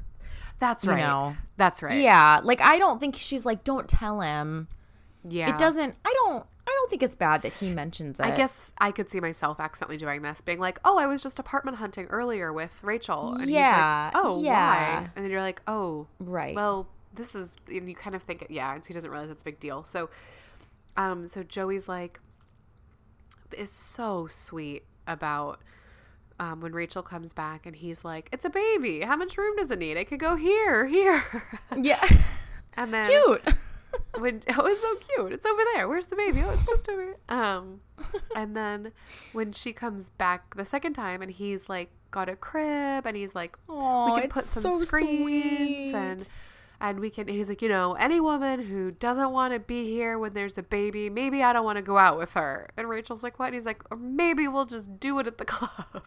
That's 0.60 0.84
you 0.84 0.92
right. 0.92 1.00
know. 1.00 1.36
That's 1.56 1.82
right. 1.82 2.00
Yeah, 2.00 2.40
like 2.44 2.60
I 2.60 2.78
don't 2.78 3.00
think 3.00 3.16
she's 3.16 3.44
like, 3.44 3.64
"Don't 3.64 3.88
tell 3.88 4.20
him." 4.20 4.68
Yeah. 5.28 5.50
It 5.50 5.58
doesn't. 5.58 5.96
I 6.04 6.14
don't. 6.24 6.46
I 6.66 6.70
don't 6.70 6.88
think 6.90 7.02
it's 7.02 7.16
bad 7.16 7.42
that 7.42 7.52
he 7.54 7.70
mentions 7.70 8.20
it. 8.20 8.26
I 8.26 8.30
guess 8.30 8.70
I 8.78 8.92
could 8.92 9.10
see 9.10 9.18
myself 9.18 9.58
accidentally 9.58 9.96
doing 9.96 10.22
this, 10.22 10.40
being 10.40 10.60
like, 10.60 10.78
"Oh, 10.84 10.98
I 10.98 11.06
was 11.06 11.22
just 11.22 11.38
apartment 11.38 11.78
hunting 11.78 12.06
earlier 12.06 12.52
with 12.52 12.84
Rachel," 12.84 13.34
and 13.34 13.50
Yeah, 13.50 14.10
he's 14.10 14.14
like, 14.14 14.24
"Oh, 14.24 14.42
yeah. 14.42 15.00
why?" 15.00 15.10
And 15.16 15.24
then 15.24 15.30
you're 15.32 15.40
like, 15.40 15.62
"Oh, 15.66 16.06
Right. 16.20 16.54
Well, 16.54 16.86
this 17.12 17.34
is," 17.34 17.56
and 17.66 17.88
you 17.88 17.94
kind 17.96 18.14
of 18.14 18.22
think, 18.22 18.46
"Yeah," 18.50 18.72
and 18.72 18.84
so 18.84 18.88
he 18.88 18.94
doesn't 18.94 19.10
realize 19.10 19.30
it's 19.30 19.42
a 19.42 19.44
big 19.44 19.58
deal. 19.58 19.82
So, 19.82 20.10
um, 20.96 21.26
so 21.26 21.42
Joey's 21.42 21.88
like, 21.88 22.20
is 23.56 23.72
so 23.72 24.26
sweet 24.28 24.84
about. 25.06 25.60
Um, 26.40 26.60
when 26.60 26.72
Rachel 26.72 27.02
comes 27.02 27.32
back 27.32 27.66
and 27.66 27.76
he's 27.76 28.02
like, 28.04 28.28
"It's 28.32 28.44
a 28.44 28.50
baby. 28.50 29.02
How 29.02 29.16
much 29.16 29.36
room 29.36 29.56
does 29.56 29.70
it 29.70 29.78
need? 29.78 29.96
It 29.96 30.06
could 30.06 30.18
go 30.20 30.36
here, 30.36 30.86
here." 30.96 31.22
yeah, 31.76 32.02
and 32.74 32.92
then 32.92 33.06
cute. 33.06 33.46
when 34.18 34.42
oh 34.56 34.66
it's 34.66 34.80
so 34.80 34.94
cute 34.96 35.32
it's 35.32 35.44
over 35.44 35.60
there 35.74 35.88
where's 35.88 36.06
the 36.06 36.14
baby 36.14 36.42
oh 36.44 36.50
it's 36.50 36.64
just 36.64 36.88
over 36.88 37.02
here. 37.02 37.16
um 37.28 37.80
and 38.36 38.56
then 38.56 38.92
when 39.32 39.50
she 39.52 39.72
comes 39.72 40.10
back 40.10 40.54
the 40.54 40.64
second 40.64 40.92
time 40.92 41.22
and 41.22 41.32
he's 41.32 41.68
like 41.68 41.90
got 42.12 42.28
a 42.28 42.36
crib 42.36 43.04
and 43.04 43.16
he's 43.16 43.34
like 43.34 43.56
we 43.68 43.74
can 44.20 44.28
put 44.28 44.44
some 44.44 44.62
so 44.62 44.78
screens 44.78 45.22
sweet. 45.22 45.94
and 45.94 46.28
we 46.98 47.10
can 47.10 47.28
he's 47.28 47.48
like 47.48 47.60
you 47.62 47.68
know 47.68 47.92
any 47.94 48.20
woman 48.20 48.60
who 48.64 48.90
doesn't 48.90 49.30
want 49.32 49.52
to 49.52 49.60
be 49.60 49.84
here 49.90 50.18
when 50.18 50.32
there's 50.32 50.56
a 50.56 50.62
baby 50.62 51.10
maybe 51.10 51.42
i 51.42 51.52
don't 51.52 51.64
want 51.64 51.76
to 51.76 51.82
go 51.82 51.98
out 51.98 52.16
with 52.16 52.32
her. 52.32 52.70
And 52.76 52.88
rachel's 52.88 53.22
like 53.22 53.38
what? 53.38 53.46
And 53.46 53.54
he's 53.54 53.66
like 53.66 53.82
or 53.90 53.96
maybe 53.96 54.48
we'll 54.48 54.66
just 54.66 54.98
do 54.98 55.18
it 55.18 55.26
at 55.26 55.38
the 55.38 55.44
club. 55.56 56.04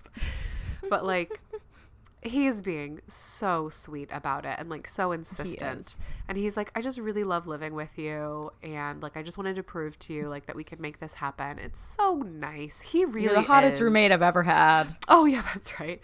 But 0.89 1.05
like 1.05 1.39
he's 2.21 2.61
being 2.61 3.01
so 3.05 3.67
sweet 3.69 4.09
about 4.11 4.45
it 4.45 4.55
and 4.57 4.69
like 4.69 4.87
so 4.87 5.11
insistent 5.11 5.87
is. 5.87 5.97
and 6.29 6.37
he's 6.37 6.55
like 6.55 6.71
i 6.73 6.79
just 6.79 6.97
really 6.97 7.25
love 7.25 7.47
living 7.47 7.73
with 7.73 7.97
you 7.97 8.49
and 8.63 9.03
like 9.03 9.17
i 9.17 9.21
just 9.21 9.37
wanted 9.37 9.57
to 9.57 9.61
prove 9.61 9.99
to 9.99 10.13
you 10.13 10.29
like 10.29 10.45
that 10.45 10.55
we 10.55 10.63
could 10.63 10.79
make 10.79 10.99
this 11.01 11.15
happen. 11.15 11.59
It's 11.59 11.81
so 11.81 12.15
nice. 12.19 12.79
He 12.79 13.03
really 13.03 13.23
You're 13.25 13.33
the 13.33 13.41
hottest 13.41 13.75
is. 13.75 13.81
roommate 13.81 14.11
I've 14.13 14.21
ever 14.21 14.43
had. 14.43 14.95
oh 15.09 15.25
yeah 15.25 15.41
that's 15.53 15.79
right 15.79 15.99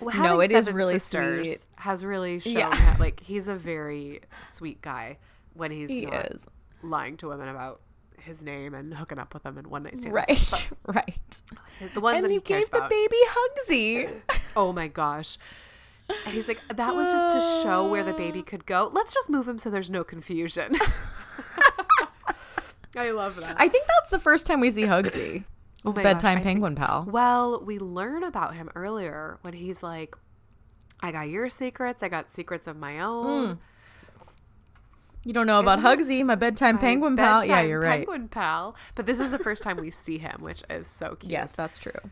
Well, 0.00 0.16
No, 0.16 0.40
it 0.40 0.52
is 0.52 0.70
really 0.70 0.98
sweet. 0.98 1.58
has 1.76 2.04
really 2.04 2.38
shown 2.40 2.52
Yeah. 2.54 2.70
that 2.70 3.00
like 3.00 3.20
he's 3.20 3.48
a 3.48 3.54
very 3.54 4.20
sweet 4.44 4.80
guy 4.82 5.18
when 5.54 5.70
he's 5.70 5.88
He 5.88 6.04
is. 6.06 6.46
lying 6.82 7.16
to 7.18 7.28
women 7.28 7.48
about 7.48 7.80
his 8.20 8.42
name 8.42 8.74
and 8.74 8.94
hooking 8.94 9.18
up 9.18 9.32
with 9.34 9.42
them 9.44 9.58
in 9.58 9.68
one 9.70 9.84
night 9.84 9.96
stands 9.96 10.12
Right, 10.14 10.70
right. 10.86 11.42
the 11.94 12.00
one 12.00 12.16
And 12.16 12.24
that 12.24 12.28
he 12.30 12.36
he 12.36 12.40
gave 12.40 12.68
the 12.70 12.78
about 12.78 12.90
baby 12.90 13.16
Hugsy. 13.28 14.20
Oh 14.56 14.72
my 14.72 14.88
gosh. 14.88 15.38
And 16.24 16.34
he's 16.34 16.48
like, 16.48 16.60
that 16.74 16.96
was 16.96 17.12
just 17.12 17.30
to 17.30 17.40
show 17.62 17.86
where 17.88 18.02
the 18.02 18.14
baby 18.14 18.42
could 18.42 18.64
go. 18.66 18.88
Let's 18.92 19.12
just 19.14 19.28
move 19.28 19.46
him 19.46 19.58
so 19.58 19.68
there's 19.70 19.90
no 19.90 20.02
confusion. 20.04 20.76
I 22.96 23.10
love 23.10 23.36
that. 23.36 23.56
I 23.58 23.68
think 23.68 23.86
that's 23.86 24.10
the 24.10 24.18
first 24.18 24.46
time 24.46 24.60
we 24.60 24.70
see 24.70 24.82
Hugsy. 24.82 25.44
Oh 25.84 25.92
my 25.92 26.02
bedtime 26.02 26.36
think 26.36 26.44
penguin 26.44 26.72
so. 26.72 26.78
pal. 26.78 27.06
Well, 27.08 27.62
we 27.64 27.78
learn 27.78 28.24
about 28.24 28.54
him 28.54 28.68
earlier 28.74 29.38
when 29.42 29.54
he's 29.54 29.82
like, 29.82 30.16
I 31.00 31.12
got 31.12 31.28
your 31.28 31.48
secrets. 31.48 32.02
I 32.02 32.08
got 32.08 32.32
secrets 32.32 32.66
of 32.66 32.76
my 32.76 33.00
own. 33.00 33.60
You 35.24 35.32
don't 35.32 35.46
know 35.46 35.60
about 35.60 35.80
Isn't 35.80 36.00
Hugsy, 36.00 36.24
my 36.24 36.34
bedtime 36.34 36.76
My 36.76 36.80
penguin 36.80 37.16
pal. 37.16 37.46
Yeah, 37.46 37.60
you're 37.60 37.80
right. 37.80 38.06
Penguin 38.06 38.28
pal. 38.28 38.74
But 38.94 39.06
this 39.06 39.20
is 39.20 39.30
the 39.30 39.38
first 39.38 39.62
time 39.62 39.76
we 39.76 39.90
see 39.90 40.18
him, 40.18 40.38
which 40.40 40.62
is 40.70 40.88
so 40.88 41.14
cute. 41.20 41.30
Yes, 41.30 41.54
that's 41.54 41.78
true. 41.78 42.10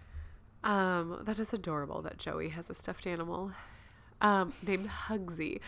Um, 0.63 1.21
that 1.23 1.39
is 1.39 1.53
adorable 1.53 2.03
that 2.03 2.19
Joey 2.19 2.51
has 2.51 2.69
a 2.69 2.75
stuffed 2.75 3.07
animal 3.07 3.53
um, 4.21 4.53
named 4.67 4.89
Hugsy. 4.89 5.61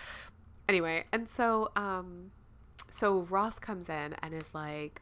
Anyway, 0.68 1.04
and 1.12 1.28
so 1.28 1.70
um, 1.76 2.32
so 2.90 3.20
Ross 3.30 3.58
comes 3.58 3.88
in 3.88 4.14
and 4.22 4.34
is 4.34 4.54
like, 4.54 5.00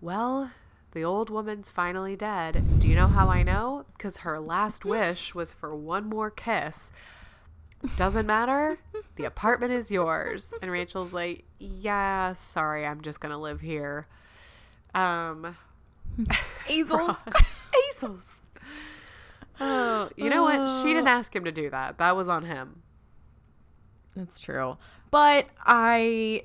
"Well, 0.00 0.50
the 0.92 1.04
old 1.04 1.30
woman's 1.30 1.70
finally 1.70 2.16
dead. 2.16 2.62
Do 2.80 2.88
you 2.88 2.94
know 2.94 3.06
how 3.06 3.28
I 3.28 3.42
know? 3.42 3.86
Because 3.96 4.18
her 4.18 4.38
last 4.40 4.84
wish 4.84 5.34
was 5.34 5.52
for 5.52 5.74
one 5.74 6.08
more 6.08 6.30
kiss. 6.30 6.92
Doesn't 7.96 8.26
matter. 8.26 8.78
The 9.16 9.24
apartment 9.24 9.72
is 9.72 9.90
yours." 9.90 10.54
And 10.62 10.70
Rachel's 10.70 11.12
like, 11.12 11.44
"Yeah, 11.58 12.32
sorry, 12.34 12.86
I'm 12.86 13.00
just 13.00 13.20
gonna 13.20 13.38
live 13.38 13.60
here." 13.60 14.06
Um, 14.94 15.56
Azels. 16.68 17.24
Azels. 17.92 18.40
Oh, 19.60 20.08
you 20.16 20.28
know 20.28 20.42
what? 20.42 20.68
She 20.68 20.88
didn't 20.88 21.06
ask 21.06 21.36
him 21.36 21.44
to 21.44 21.52
do 21.52 21.70
that. 21.70 21.98
That 21.98 22.16
was 22.16 22.26
on 22.26 22.46
him. 22.46 22.82
That's 24.16 24.40
true. 24.40 24.76
But 25.12 25.48
I 25.64 26.44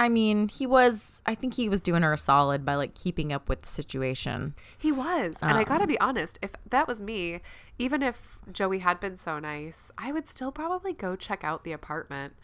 I 0.00 0.08
mean, 0.08 0.48
he 0.48 0.66
was 0.66 1.22
I 1.26 1.34
think 1.34 1.54
he 1.54 1.68
was 1.68 1.80
doing 1.80 2.02
her 2.02 2.12
a 2.12 2.18
solid 2.18 2.64
by 2.64 2.74
like 2.74 2.94
keeping 2.94 3.32
up 3.32 3.48
with 3.48 3.60
the 3.60 3.68
situation. 3.68 4.54
He 4.78 4.90
was. 4.90 5.36
And 5.42 5.52
I 5.58 5.62
gotta 5.64 5.82
Um. 5.84 5.88
be 5.88 6.00
honest, 6.00 6.38
if 6.42 6.52
that 6.70 6.88
was 6.88 7.00
me, 7.02 7.40
even 7.78 8.02
if 8.02 8.38
Joey 8.50 8.78
had 8.80 8.98
been 8.98 9.16
so 9.16 9.38
nice, 9.38 9.90
I 9.98 10.10
would 10.12 10.28
still 10.28 10.50
probably 10.52 10.92
go 10.94 11.16
check 11.16 11.44
out 11.44 11.64
the 11.64 11.72
apartment. 11.72 12.34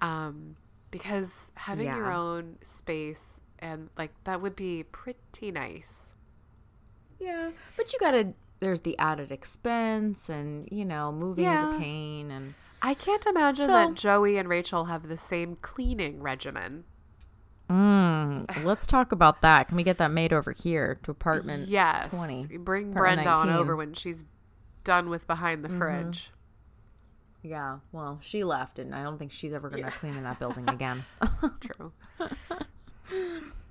Um, 0.00 0.56
because 0.92 1.52
having 1.54 1.86
your 1.86 2.10
own 2.12 2.58
space 2.62 3.40
and 3.58 3.90
like 3.98 4.12
that 4.24 4.40
would 4.40 4.56
be 4.56 4.84
pretty 4.84 5.50
nice. 5.50 6.14
Yeah. 7.18 7.50
But 7.76 7.92
you 7.92 7.98
got 7.98 8.12
to 8.12 8.34
there's 8.60 8.80
the 8.80 8.96
added 8.98 9.32
expense 9.32 10.28
and, 10.28 10.68
you 10.70 10.84
know, 10.84 11.10
moving 11.10 11.46
is 11.46 11.62
a 11.64 11.76
pain 11.78 12.30
and 12.30 12.54
I 12.82 12.94
can't 12.94 13.26
imagine 13.26 13.66
So- 13.66 13.72
that 13.72 13.94
Joey 13.94 14.36
and 14.38 14.48
Rachel 14.48 14.84
have 14.86 15.08
the 15.08 15.18
same 15.18 15.56
cleaning 15.60 16.22
regimen. 16.22 16.84
Mm, 17.70 18.64
let's 18.64 18.86
talk 18.86 19.12
about 19.12 19.40
that. 19.42 19.68
Can 19.68 19.76
we 19.76 19.84
get 19.84 19.98
that 19.98 20.10
made 20.10 20.32
over 20.32 20.50
here 20.52 20.98
to 21.04 21.10
apartment 21.12 21.68
Yes. 21.68 22.10
20? 22.10 22.58
Bring 22.58 22.90
Apartment 22.90 23.24
Brenda 23.24 23.30
on 23.30 23.48
over 23.50 23.76
when 23.76 23.94
she's 23.94 24.26
done 24.84 25.08
with 25.08 25.26
behind 25.26 25.62
the 25.62 25.68
Mm-hmm. 25.68 25.78
fridge. 25.78 26.30
Yeah. 27.42 27.78
Well, 27.92 28.18
she 28.20 28.42
left 28.44 28.78
and 28.78 28.94
I 28.94 29.02
don't 29.02 29.18
think 29.18 29.30
she's 29.32 29.52
ever 29.52 29.70
going 29.70 29.84
to 29.84 29.90
clean 29.90 30.16
in 30.16 30.24
that 30.24 30.38
building 30.38 30.68
again. 30.68 31.04
True. 31.60 31.92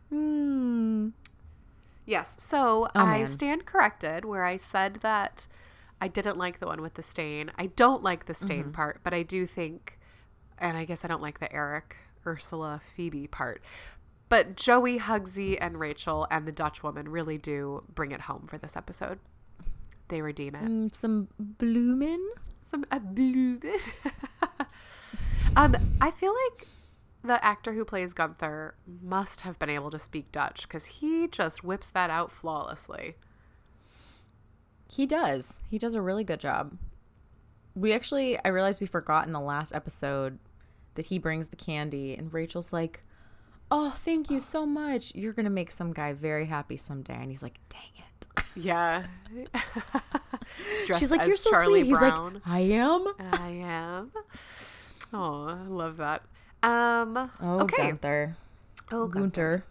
Hmm. 0.09 1.09
Yes. 2.05 2.35
So 2.39 2.87
Oh, 2.95 2.99
I 2.99 3.19
man. 3.19 3.27
stand 3.27 3.65
corrected 3.65 4.25
where 4.25 4.43
I 4.43 4.55
said 4.57 4.95
that 5.01 5.47
I 6.01 6.07
didn't 6.07 6.37
like 6.37 6.59
the 6.59 6.65
one 6.67 6.81
with 6.81 6.95
the 6.95 7.03
stain. 7.03 7.51
I 7.59 7.67
don't 7.67 8.01
like 8.01 8.25
the 8.25 8.33
stain 8.33 8.63
Mm-hmm. 8.63 8.71
part, 8.71 9.01
but 9.03 9.13
I 9.13 9.21
do 9.23 9.45
think, 9.45 9.99
and 10.57 10.77
I 10.77 10.85
guess 10.85 11.05
I 11.05 11.07
don't 11.07 11.21
like 11.21 11.39
the 11.39 11.51
Eric, 11.53 11.97
Ursula, 12.29 12.81
Phoebe 12.95 13.27
part. 13.27 13.61
But 14.29 14.55
Joey, 14.55 14.99
Hugsy, 14.99 15.57
and 15.59 15.79
Rachel 15.79 16.27
and 16.29 16.47
the 16.47 16.51
Dutch 16.51 16.83
woman 16.83 17.09
really 17.09 17.37
do 17.37 17.83
bring 17.93 18.11
it 18.11 18.21
home 18.21 18.45
for 18.47 18.57
this 18.57 18.77
episode. 18.77 19.19
They 20.09 20.21
redeem 20.21 20.55
it. 20.55 20.63
Mm, 20.63 20.93
some 20.93 21.27
bloomin'? 21.39 22.25
Some 22.65 22.85
a 22.91 22.99
blue. 22.99 23.59
um, 25.55 25.75
I 25.99 26.11
feel 26.11 26.33
like 26.45 26.67
the 27.23 27.43
actor 27.43 27.73
who 27.73 27.83
plays 27.83 28.13
Gunther 28.13 28.75
must 29.01 29.41
have 29.41 29.57
been 29.57 29.69
able 29.69 29.89
to 29.91 29.99
speak 29.99 30.31
Dutch 30.31 30.63
because 30.63 30.85
he 30.85 31.27
just 31.27 31.63
whips 31.63 31.89
that 31.89 32.09
out 32.09 32.31
flawlessly. 32.31 33.15
He 34.91 35.05
does. 35.05 35.61
He 35.69 35.77
does 35.77 35.95
a 35.95 36.01
really 36.01 36.23
good 36.23 36.39
job. 36.39 36.77
We 37.75 37.93
actually, 37.93 38.43
I 38.43 38.49
realized 38.49 38.81
we 38.81 38.87
forgot 38.87 39.27
in 39.27 39.33
the 39.33 39.39
last 39.39 39.73
episode, 39.73 40.39
that 40.99 41.05
he 41.05 41.17
brings 41.17 41.47
the 41.47 41.55
candy, 41.55 42.13
and 42.13 42.33
Rachel's 42.33 42.73
like, 42.73 43.03
"Oh, 43.71 43.91
thank 43.91 44.29
you 44.29 44.41
so 44.41 44.65
much. 44.65 45.15
You're 45.15 45.31
gonna 45.31 45.49
make 45.49 45.71
some 45.71 45.93
guy 45.93 46.11
very 46.11 46.47
happy 46.47 46.75
someday." 46.75 47.13
And 47.15 47.29
he's 47.31 47.41
like, 47.41 47.57
"Dang 47.69 47.81
it." 47.97 48.27
Yeah. 48.55 49.05
She's 50.97 51.09
like, 51.11 51.25
"You're 51.25 51.37
so 51.37 51.51
Charlie 51.51 51.81
sweet." 51.83 51.91
Brown. 51.97 52.33
He's 52.35 52.41
like, 52.45 52.53
"I 52.53 52.59
am." 52.59 53.07
I 53.31 53.49
am. 53.49 54.11
Oh, 55.13 55.45
I 55.47 55.67
love 55.67 55.95
that. 55.97 56.23
Um. 56.61 57.31
Oh, 57.41 57.61
okay. 57.61 57.87
Gunther. 57.91 58.35
Oh, 58.91 59.07
Gunther. 59.07 59.63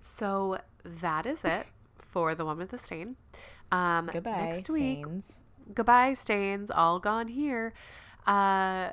So 0.00 0.58
that 0.84 1.26
is 1.26 1.44
it 1.44 1.66
for 1.96 2.34
the 2.34 2.44
one 2.44 2.58
with 2.58 2.70
the 2.70 2.78
stain. 2.78 3.16
Um, 3.72 4.06
Goodbye. 4.06 4.46
Next 4.46 4.70
week, 4.70 5.04
Stains. 5.04 5.38
goodbye 5.74 6.12
stains, 6.14 6.70
all 6.70 6.98
gone 7.00 7.28
here. 7.28 7.72
Uh, 8.26 8.90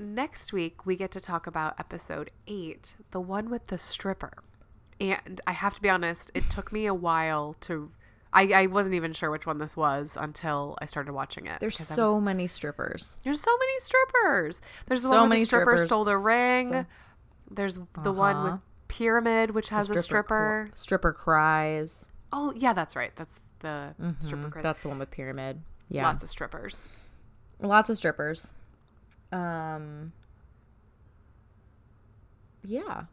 next 0.00 0.52
week 0.52 0.84
we 0.86 0.96
get 0.96 1.10
to 1.12 1.20
talk 1.20 1.46
about 1.46 1.78
episode 1.78 2.30
eight, 2.46 2.94
the 3.10 3.20
one 3.20 3.50
with 3.50 3.68
the 3.68 3.78
stripper. 3.78 4.32
And 5.00 5.40
I 5.46 5.52
have 5.52 5.74
to 5.74 5.80
be 5.80 5.88
honest, 5.88 6.30
it 6.34 6.44
took 6.50 6.72
me 6.72 6.86
a 6.86 6.94
while 6.94 7.54
to. 7.62 7.90
I, 8.32 8.52
I 8.54 8.66
wasn't 8.66 8.94
even 8.94 9.12
sure 9.12 9.28
which 9.30 9.44
one 9.44 9.58
this 9.58 9.76
was 9.76 10.16
until 10.20 10.78
I 10.80 10.84
started 10.86 11.12
watching 11.12 11.46
it. 11.46 11.58
There's 11.58 11.76
so 11.78 12.14
was- 12.14 12.22
many 12.24 12.46
strippers. 12.46 13.18
there's 13.24 13.40
so 13.40 13.50
many 13.58 13.78
strippers. 13.80 14.62
There's 14.86 15.02
the 15.02 15.06
So 15.08 15.10
one 15.10 15.20
where 15.22 15.28
many 15.30 15.40
the 15.40 15.46
stripper 15.46 15.64
strippers. 15.72 15.84
stole 15.84 16.04
the 16.04 16.16
ring. 16.18 16.68
So- 16.72 16.86
There's 17.50 17.78
the 18.04 18.12
one 18.12 18.42
with 18.44 18.52
Uh-huh. 18.52 18.58
pyramid, 18.86 19.50
which 19.50 19.70
has 19.70 19.90
a 19.90 19.94
cr- 19.94 20.00
stripper. 20.00 20.70
stripper 20.76 21.12
cries. 21.12 22.06
Oh 22.32 22.52
yeah, 22.54 22.72
that's 22.72 22.94
right. 22.94 23.10
That's 23.16 23.40
the 23.60 23.94
stripper. 24.20 24.46
Mhm, 24.48 24.52
craze. 24.52 24.62
That's 24.62 24.82
the 24.82 24.88
one 24.90 24.98
with 25.00 25.10
pyramid. 25.10 25.62
Yeah. 25.88 26.04
Lots 26.04 26.22
of 26.22 26.28
strippers. 26.30 26.86
Lots 27.58 27.90
of 27.90 27.96
strippers. 27.96 28.54
Um. 29.32 30.12
Yeah. 32.62 33.04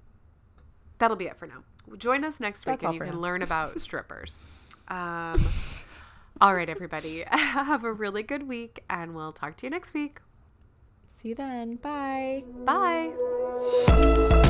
That'll 0.99 1.17
be 1.17 1.25
it 1.25 1.37
for 1.37 1.47
now. 1.47 1.63
Join 1.97 2.23
us 2.25 2.39
next 2.39 2.65
week 2.65 2.79
That's 2.79 2.85
and 2.85 2.93
you 2.95 2.99
can 2.99 3.11
now. 3.13 3.19
learn 3.19 3.41
about 3.41 3.79
strippers. 3.81 4.37
Um, 4.87 5.39
all 6.41 6.53
right, 6.55 6.69
everybody. 6.69 7.23
Have 7.31 7.83
a 7.83 7.93
really 7.93 8.23
good 8.23 8.47
week, 8.47 8.83
and 8.89 9.15
we'll 9.15 9.31
talk 9.33 9.57
to 9.57 9.65
you 9.65 9.69
next 9.69 9.93
week. 9.93 10.19
See 11.15 11.29
you 11.29 11.35
then. 11.35 11.75
Bye. 11.75 12.43
Bye. 12.65 14.43